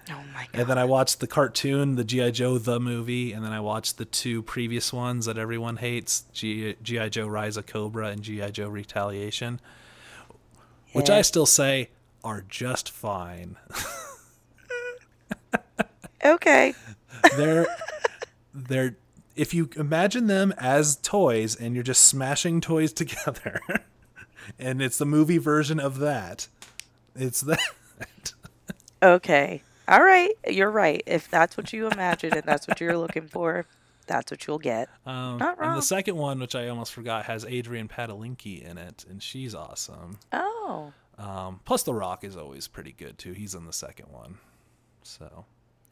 Oh 0.08 0.22
my 0.36 0.46
God. 0.52 0.62
And 0.62 0.70
then 0.70 0.78
I 0.78 0.84
watched 0.86 1.20
the 1.20 1.26
cartoon, 1.26 1.96
the 1.96 2.04
G.I. 2.04 2.30
Joe 2.30 2.60
the 2.60 2.80
movie, 2.80 3.34
and 3.34 3.44
then 3.44 3.52
I 3.52 3.60
watched 3.60 3.98
the 3.98 4.06
two 4.06 4.44
previous 4.44 4.94
ones 4.94 5.26
that 5.26 5.36
everyone 5.36 5.78
hates 5.78 6.26
G.I. 6.32 7.10
Joe 7.10 7.26
Rise 7.26 7.58
of 7.58 7.66
Cobra 7.66 8.10
and 8.10 8.22
G.I. 8.22 8.52
Joe 8.52 8.70
Retaliation, 8.70 9.60
which 10.94 11.10
Yeah. 11.10 11.16
I 11.16 11.22
still 11.24 11.48
say 11.48 11.90
are 12.24 12.46
just 12.48 12.92
fine. 12.92 13.58
Okay. 16.24 16.74
they're 17.38 17.68
they're 18.54 18.96
if 19.36 19.54
you 19.54 19.70
imagine 19.76 20.28
them 20.28 20.54
as 20.58 20.96
toys 20.98 21.56
and 21.56 21.76
you're 21.76 21.84
just 21.84 22.04
smashing 22.04 22.62
toys 22.62 22.94
together 22.94 23.62
and 24.60 24.82
it's 24.82 24.98
the 24.98 25.06
movie 25.06 25.38
version 25.38 25.80
of 25.80 26.00
that 26.00 26.48
it's 27.16 27.42
that 27.42 27.60
Okay. 29.04 29.62
All 29.88 30.02
right. 30.02 30.32
You're 30.48 30.72
right. 30.72 31.04
If 31.06 31.30
that's 31.30 31.58
what 31.58 31.72
you 31.74 31.88
imagine 31.88 32.34
and 32.34 32.44
that's 32.44 32.68
what 32.68 32.80
you're 32.82 32.98
looking 32.98 33.28
for, 33.28 33.66
that's 34.08 34.32
what 34.32 34.48
you'll 34.48 34.58
get. 34.58 34.90
um, 35.06 35.38
Not 35.38 35.58
and 35.58 35.60
wrong. 35.68 35.76
the 35.76 35.82
second 35.82 36.16
one 36.16 36.40
which 36.40 36.56
i 36.56 36.68
almost 36.68 36.94
forgot 36.94 37.26
has 37.26 37.44
adrian 37.46 37.88
padalinki 37.88 38.62
in 38.64 38.78
it 38.78 39.06
and 39.10 39.22
she's 39.22 39.54
awesome 39.56 40.20
Oh. 40.32 40.94
um, 41.18 41.60
plus 41.66 41.84
the 41.84 41.94
rock 41.94 42.24
is 42.24 42.36
always 42.38 42.68
pretty 42.68 42.92
good 42.92 43.18
too 43.18 43.34
he's 43.34 43.54
in 43.56 43.66
the 43.66 43.74
second 43.74 44.08
one 44.12 44.38
so 45.04 45.46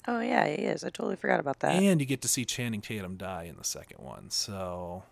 Oh 0.05 0.19
yeah, 0.19 0.45
he 0.47 0.55
is. 0.63 0.83
I 0.83 0.89
totally 0.89 1.15
forgot 1.15 1.39
about 1.39 1.61
that. 1.61 1.75
and 1.81 2.01
you 2.01 2.05
get 2.05 2.21
to 2.23 2.27
see 2.27 2.43
channing 2.45 2.81
tatum 2.81 3.15
die 3.15 3.43
in 3.43 3.55
the 3.57 3.63
second 3.63 4.03
one 4.03 4.29
so 4.29 5.03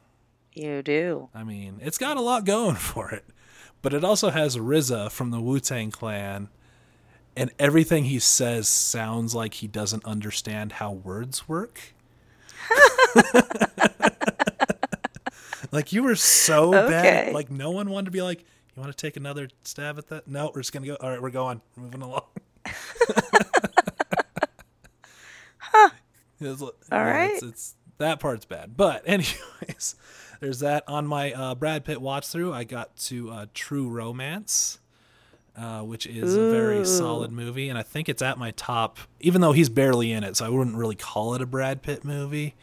you 0.53 0.81
do. 0.81 1.29
I 1.33 1.43
mean, 1.43 1.79
it's 1.81 1.97
got 1.97 2.17
a 2.17 2.21
lot 2.21 2.45
going 2.45 2.75
for 2.77 3.11
it. 3.11 3.25
But 3.81 3.93
it 3.93 4.03
also 4.03 4.29
has 4.29 4.57
RZA 4.57 5.11
from 5.11 5.31
the 5.31 5.41
Wu 5.41 5.59
Tang 5.59 5.89
Clan, 5.89 6.49
and 7.35 7.49
everything 7.57 8.05
he 8.05 8.19
says 8.19 8.67
sounds 8.69 9.33
like 9.33 9.55
he 9.55 9.67
doesn't 9.67 10.05
understand 10.05 10.73
how 10.73 10.91
words 10.91 11.47
work. 11.49 11.93
like 15.71 15.91
you 15.91 16.03
were 16.03 16.15
so 16.15 16.71
bad. 16.71 17.33
Like 17.33 17.49
no 17.49 17.71
one 17.71 17.89
wanted 17.89 18.05
to 18.05 18.11
be 18.11 18.21
like, 18.21 18.41
you 18.41 18.81
want 18.81 18.95
to 18.95 18.97
take 18.97 19.17
another 19.17 19.49
stab 19.63 19.97
at 19.97 20.09
that? 20.09 20.27
No, 20.27 20.51
we're 20.53 20.61
just 20.61 20.73
gonna 20.73 20.85
go. 20.85 20.95
All 20.95 21.09
right, 21.09 21.21
we're 21.21 21.31
going, 21.31 21.61
moving 21.75 22.03
along. 22.03 22.25
It's, 26.41 26.61
All 26.61 26.71
right. 26.91 27.33
It's, 27.33 27.43
it's 27.43 27.75
that 27.99 28.19
part's 28.19 28.45
bad, 28.45 28.75
but 28.75 29.03
anyways, 29.07 29.95
there's 30.41 30.59
that 30.59 30.83
on 30.87 31.07
my 31.07 31.31
uh, 31.31 31.55
Brad 31.55 31.85
Pitt 31.85 32.01
watch 32.01 32.27
through. 32.27 32.51
I 32.51 32.65
got 32.65 32.95
to 32.97 33.29
uh, 33.31 33.45
True 33.53 33.87
Romance, 33.87 34.79
uh, 35.55 35.81
which 35.81 36.05
is 36.05 36.35
a 36.35 36.51
very 36.51 36.83
solid 36.85 37.31
movie, 37.31 37.69
and 37.69 37.77
I 37.77 37.83
think 37.83 38.09
it's 38.09 38.21
at 38.21 38.37
my 38.37 38.51
top, 38.51 38.97
even 39.21 39.39
though 39.39 39.51
he's 39.53 39.69
barely 39.69 40.11
in 40.11 40.23
it, 40.25 40.35
so 40.35 40.45
I 40.45 40.49
wouldn't 40.49 40.75
really 40.75 40.95
call 40.95 41.35
it 41.35 41.41
a 41.41 41.45
Brad 41.45 41.81
Pitt 41.81 42.03
movie. 42.03 42.55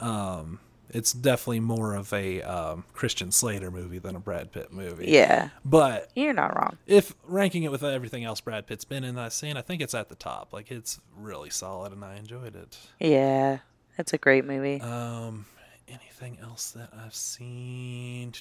Um, 0.00 0.58
it's 0.90 1.12
definitely 1.12 1.60
more 1.60 1.94
of 1.94 2.12
a 2.12 2.42
um, 2.42 2.84
Christian 2.92 3.30
Slater 3.32 3.70
movie 3.70 3.98
than 3.98 4.14
a 4.16 4.20
Brad 4.20 4.52
Pitt 4.52 4.72
movie. 4.72 5.06
Yeah. 5.08 5.50
But 5.64 6.10
You're 6.14 6.32
not 6.32 6.56
wrong. 6.56 6.76
if 6.86 7.14
ranking 7.24 7.62
it 7.64 7.70
with 7.70 7.82
everything 7.82 8.24
else 8.24 8.40
Brad 8.40 8.66
Pitt's 8.66 8.84
been 8.84 9.04
in 9.04 9.14
that 9.16 9.32
scene, 9.32 9.56
I 9.56 9.62
think 9.62 9.80
it's 9.82 9.94
at 9.94 10.08
the 10.08 10.14
top. 10.14 10.52
Like 10.52 10.70
it's 10.70 11.00
really 11.16 11.50
solid, 11.50 11.92
and 11.92 12.04
I 12.04 12.16
enjoyed 12.16 12.54
it. 12.56 12.78
Yeah. 13.00 13.58
It's 13.98 14.12
a 14.12 14.18
great 14.18 14.44
movie. 14.44 14.80
Um, 14.80 15.46
anything 15.88 16.38
else 16.42 16.70
that 16.72 16.90
I've 16.96 17.14
seen? 17.14 18.32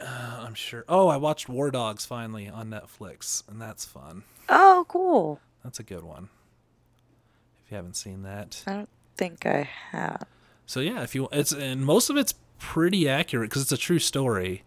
Uh, 0.00 0.40
I'm 0.46 0.54
sure. 0.54 0.84
Oh, 0.88 1.08
I 1.08 1.16
watched 1.16 1.48
War 1.48 1.70
Dogs 1.70 2.06
finally 2.06 2.48
on 2.48 2.70
Netflix, 2.70 3.46
and 3.48 3.60
that's 3.60 3.84
fun. 3.84 4.22
oh, 4.48 4.84
cool. 4.88 5.40
That's 5.62 5.78
a 5.78 5.82
good 5.82 6.02
one. 6.02 6.28
If 7.64 7.70
you 7.70 7.76
haven't 7.76 7.96
seen 7.96 8.22
that, 8.22 8.62
I 8.66 8.72
don't 8.72 8.88
think 9.16 9.46
I 9.46 9.68
have. 9.90 10.24
so 10.66 10.80
yeah, 10.80 11.02
if 11.02 11.14
you 11.14 11.28
it's 11.30 11.52
and 11.52 11.84
most 11.84 12.10
of 12.10 12.16
it's 12.16 12.34
pretty 12.58 13.08
accurate 13.08 13.50
because 13.50 13.62
it's 13.62 13.72
a 13.72 13.76
true 13.76 13.98
story, 13.98 14.64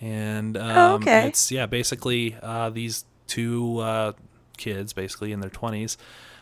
and 0.00 0.56
um, 0.56 0.76
Oh, 0.78 0.94
okay. 0.96 1.26
it's 1.26 1.50
yeah 1.50 1.66
basically 1.66 2.36
uh, 2.42 2.70
these 2.70 3.04
two 3.26 3.78
uh, 3.78 4.12
kids 4.56 4.92
basically 4.92 5.32
in 5.32 5.40
their 5.40 5.50
twenties 5.50 5.96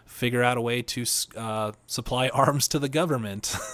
figure 0.05 0.43
out 0.43 0.57
a 0.57 0.61
way 0.61 0.83
to 0.83 1.05
uh, 1.37 1.73
supply 1.87 2.29
arms 2.35 2.69
to 2.69 2.79
the 2.79 2.89
government. 2.89 3.55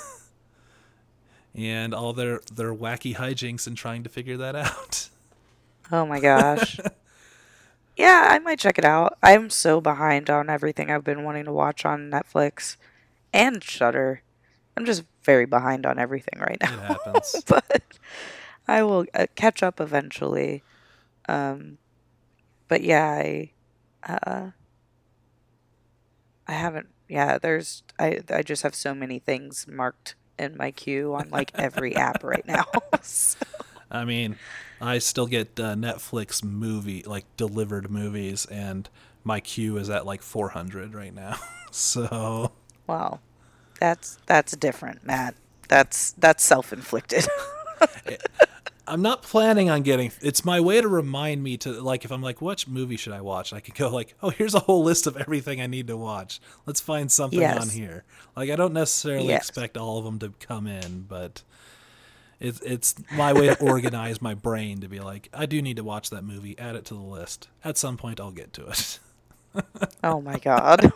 And 1.53 1.93
all 1.93 2.13
their 2.13 2.41
their 2.53 2.73
wacky 2.73 3.17
hijinks 3.17 3.67
in 3.67 3.75
trying 3.75 4.05
to 4.05 4.09
figure 4.09 4.37
that 4.37 4.55
out. 4.55 5.09
Oh 5.91 6.07
my 6.07 6.21
gosh. 6.21 6.79
yeah, 7.97 8.29
I 8.31 8.39
might 8.39 8.61
check 8.61 8.79
it 8.79 8.85
out. 8.85 9.19
I'm 9.21 9.51
so 9.51 9.81
behind 9.81 10.31
on 10.31 10.49
everything 10.49 10.93
I've 10.93 11.03
been 11.03 11.25
wanting 11.25 11.47
to 11.47 11.53
watch 11.53 11.85
on 11.85 12.09
Netflix 12.09 12.77
and 13.33 13.65
Shudder. 13.65 14.23
I'm 14.77 14.85
just 14.85 15.03
very 15.25 15.45
behind 15.45 15.87
on 15.87 15.99
everything 15.99 16.39
right 16.39 16.59
It 16.61 16.71
now. 16.71 16.77
happens. 17.05 17.43
but 17.49 17.83
I 18.69 18.85
will 18.85 19.07
uh, 19.13 19.27
catch 19.35 19.61
up 19.65 19.81
eventually. 19.81 20.63
Um, 21.29 21.79
but 22.69 22.83
yeah, 22.85 23.05
I, 23.11 23.51
uh, 24.09 24.51
I 26.51 26.55
haven't. 26.55 26.89
Yeah, 27.09 27.39
there's. 27.39 27.85
I 27.99 28.21
I 28.29 28.43
just 28.43 28.65
have 28.65 28.75
so 28.75 28.93
many 28.93 29.21
things 29.21 29.67
marked 29.69 30.17
in 30.37 30.57
my 30.57 30.73
queue 30.73 31.15
on 31.15 31.31
like 31.31 31.53
every 31.55 31.95
app 31.95 32.25
right 32.25 32.47
now. 32.47 32.65
So- 33.03 33.39
I 33.93 34.05
mean, 34.05 34.37
I 34.81 34.99
still 34.99 35.27
get 35.27 35.59
uh, 35.59 35.75
Netflix 35.75 36.45
movie 36.45 37.03
like 37.07 37.25
delivered 37.37 37.91
movies, 37.91 38.47
and 38.47 38.89
my 39.25 39.41
queue 39.41 39.77
is 39.79 39.89
at 39.91 40.07
like 40.07 40.23
400 40.23 40.95
right 40.95 41.15
now. 41.15 41.37
so 41.71 42.53
Wow, 42.87 43.21
that's 43.79 44.19
that's 44.27 44.57
different, 44.57 45.05
Matt. 45.05 45.35
That's 45.69 46.13
that's 46.13 46.43
self-inflicted. 46.45 47.27
I'm 48.91 49.03
not 49.03 49.23
planning 49.23 49.71
on 49.71 49.83
getting. 49.83 50.11
It's 50.21 50.45
my 50.45 50.61
way 50.61 50.81
to 50.81 50.89
remind 50.89 51.43
me 51.43 51.57
to 51.59 51.81
like 51.81 52.05
if 52.05 52.11
I'm 52.11 52.23
like, 52.23 52.43
which 52.43 52.67
movie 52.67 52.97
should 52.97 53.13
I 53.13 53.21
watch? 53.21 53.53
I 53.53 53.61
can 53.61 53.75
go 53.77 53.89
like, 53.89 54.15
oh, 54.23 54.31
here's 54.31 54.55
a 54.55 54.61
whole 54.61 54.83
list 54.83 55.07
of 55.07 55.17
everything 55.17 55.61
I 55.61 55.67
need 55.67 55.87
to 55.87 55.97
watch. 55.97 56.41
Let's 56.67 56.81
find 56.81 57.11
something 57.11 57.39
Yes. 57.41 57.61
on 57.61 57.69
here. 57.69 58.05
Like 58.37 58.51
I 58.51 58.57
don't 58.57 58.73
necessarily 58.75 59.29
Yes. 59.29 59.49
expect 59.49 59.77
all 59.77 59.99
of 59.99 60.05
them 60.05 60.19
to 60.19 60.31
come 60.45 60.67
in, 60.67 61.03
but 61.09 61.43
it's 62.41 62.61
it's 62.63 62.95
my 63.13 63.33
way 63.33 63.47
to 63.47 63.61
organize 63.61 64.21
my 64.21 64.35
brain 64.35 64.81
to 64.81 64.89
be 64.89 64.99
like, 64.99 65.29
I 65.33 65.47
do 65.47 65.63
need 65.63 65.77
to 65.77 65.85
watch 65.85 66.11
that 66.11 66.25
movie. 66.25 66.59
Add 66.59 66.75
it 66.75 66.85
to 66.87 66.95
the 66.95 67.01
list. 67.01 67.49
At 67.63 67.79
some 67.79 67.97
point, 67.97 68.19
I'll 68.19 68.33
get 68.33 68.53
to 68.55 68.67
it. 68.67 68.99
oh 70.03 70.21
my 70.21 70.39
god. 70.39 70.93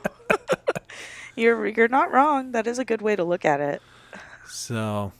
you're 1.36 1.66
you're 1.68 1.88
not 1.88 2.12
wrong. 2.12 2.52
That 2.52 2.66
is 2.66 2.78
a 2.78 2.84
good 2.84 3.02
way 3.02 3.14
to 3.16 3.24
look 3.24 3.44
at 3.44 3.60
it. 3.60 3.82
So, 4.48 5.12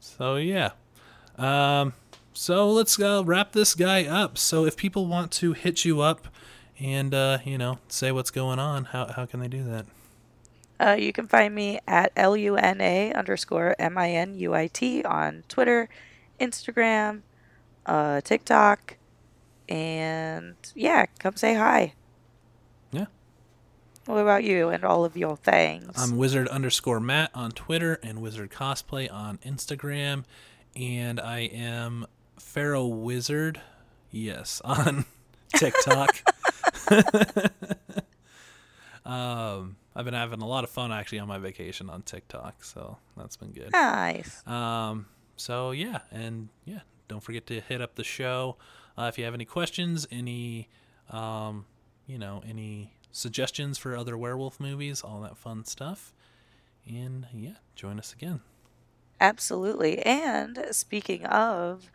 so 0.00 0.36
yeah. 0.36 0.70
Um, 1.38 1.94
so 2.32 2.70
let's 2.70 2.98
uh, 2.98 3.22
wrap 3.24 3.52
this 3.52 3.74
guy 3.74 4.04
up. 4.04 4.38
So 4.38 4.64
if 4.64 4.76
people 4.76 5.06
want 5.06 5.30
to 5.32 5.52
hit 5.52 5.84
you 5.84 6.00
up 6.00 6.28
and 6.78 7.12
uh, 7.14 7.38
you 7.44 7.58
know 7.58 7.78
say 7.88 8.12
what's 8.12 8.30
going 8.30 8.58
on, 8.58 8.86
how 8.86 9.06
how 9.06 9.26
can 9.26 9.40
they 9.40 9.48
do 9.48 9.64
that? 9.64 9.86
Uh, 10.80 10.96
you 10.98 11.12
can 11.12 11.26
find 11.26 11.54
me 11.54 11.78
at 11.86 12.10
L-U-N-A 12.16 13.12
underscore 13.12 13.76
M-I-N-U-I-T 13.78 15.04
on 15.04 15.44
Twitter, 15.46 15.90
Instagram, 16.40 17.20
uh, 17.84 18.22
TikTok, 18.22 18.96
and 19.68 20.56
yeah, 20.74 21.04
come 21.18 21.36
say 21.36 21.52
hi. 21.52 21.92
Yeah. 22.92 23.06
What 24.06 24.22
about 24.22 24.42
you 24.42 24.70
and 24.70 24.82
all 24.82 25.04
of 25.04 25.18
your 25.18 25.36
things? 25.36 25.92
I'm 25.96 26.16
wizard 26.16 26.48
underscore 26.48 26.98
Matt 26.98 27.30
on 27.34 27.50
Twitter 27.50 28.00
and 28.02 28.22
wizard 28.22 28.50
cosplay 28.50 29.12
on 29.12 29.36
Instagram, 29.44 30.24
and 30.74 31.20
I 31.20 31.40
am 31.40 32.06
Pharaoh 32.40 32.86
Wizard, 32.86 33.60
yes, 34.10 34.60
on 34.64 35.04
TikTok. 35.56 36.22
um, 39.04 39.76
I've 39.94 40.04
been 40.04 40.14
having 40.14 40.40
a 40.42 40.46
lot 40.46 40.64
of 40.64 40.70
fun 40.70 40.92
actually 40.92 41.20
on 41.20 41.28
my 41.28 41.38
vacation 41.38 41.90
on 41.90 42.02
TikTok, 42.02 42.64
so 42.64 42.98
that's 43.16 43.36
been 43.36 43.52
good. 43.52 43.70
nice. 43.72 44.46
Um, 44.46 45.06
so 45.36 45.70
yeah, 45.70 46.00
and 46.10 46.48
yeah, 46.64 46.80
don't 47.08 47.22
forget 47.22 47.46
to 47.48 47.60
hit 47.60 47.80
up 47.80 47.94
the 47.94 48.04
show 48.04 48.56
uh, 49.00 49.06
if 49.06 49.18
you 49.18 49.24
have 49.24 49.34
any 49.34 49.44
questions, 49.44 50.06
any, 50.10 50.68
um, 51.10 51.64
you 52.06 52.18
know, 52.18 52.42
any 52.46 52.94
suggestions 53.12 53.78
for 53.78 53.96
other 53.96 54.16
werewolf 54.16 54.60
movies, 54.60 55.00
all 55.02 55.20
that 55.22 55.36
fun 55.36 55.64
stuff. 55.64 56.12
And 56.86 57.26
yeah, 57.32 57.54
join 57.74 57.98
us 57.98 58.12
again. 58.12 58.40
Absolutely. 59.20 60.00
And 60.00 60.66
speaking 60.72 61.24
of, 61.26 61.90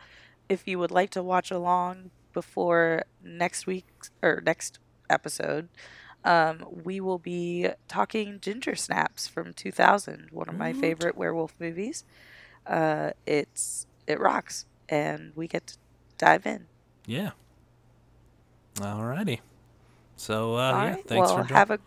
if 0.50 0.68
you 0.68 0.80
would 0.80 0.92
like 0.92 1.10
to 1.12 1.24
watch 1.24 1.52
along 1.52 2.12
before 2.34 3.04
next 3.24 3.66
week 3.66 3.86
or 4.22 4.42
next 4.46 4.80
episode, 5.10 5.70
um, 6.24 6.66
we 6.84 7.00
will 7.00 7.20
be 7.20 7.70
talking 7.88 8.40
Ginger 8.42 8.76
Snaps 8.76 9.28
from 9.28 9.54
2000, 9.54 10.30
one 10.32 10.50
of 10.50 10.56
my 10.56 10.72
Woot. 10.72 10.82
favorite 10.82 11.18
werewolf 11.18 11.54
movies. 11.60 12.04
Uh, 12.66 13.12
it's 13.28 13.86
it 14.08 14.20
rocks, 14.20 14.66
and 14.90 15.32
we 15.36 15.48
get 15.48 15.68
to 15.68 15.78
dive 16.18 16.46
in. 16.46 16.66
Yeah. 17.06 17.32
Alrighty. 18.76 19.40
So 20.18 20.56
uh, 20.56 20.58
All 20.58 20.72
yeah, 20.72 20.90
right. 20.96 21.08
thanks 21.08 21.30
well, 21.30 21.38
for 21.38 21.44
joining. 21.44 21.56
have 21.56 21.72
a. 21.72 21.80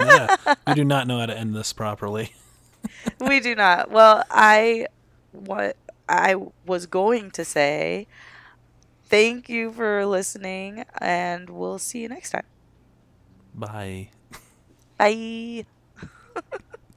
yeah, 0.00 0.54
we 0.66 0.74
do 0.74 0.84
not 0.84 1.06
know 1.06 1.18
how 1.18 1.26
to 1.26 1.36
end 1.36 1.54
this 1.54 1.72
properly. 1.72 2.32
we 3.20 3.40
do 3.40 3.54
not. 3.54 3.90
Well, 3.90 4.24
I 4.30 4.86
what 5.32 5.76
I 6.08 6.36
was 6.64 6.86
going 6.86 7.30
to 7.32 7.44
say. 7.44 8.08
Thank 9.04 9.48
you 9.48 9.72
for 9.72 10.04
listening, 10.06 10.84
and 11.00 11.50
we'll 11.50 11.78
see 11.78 12.00
you 12.02 12.08
next 12.08 12.30
time. 12.30 12.46
Bye. 13.54 14.10
Bye. 14.98 15.64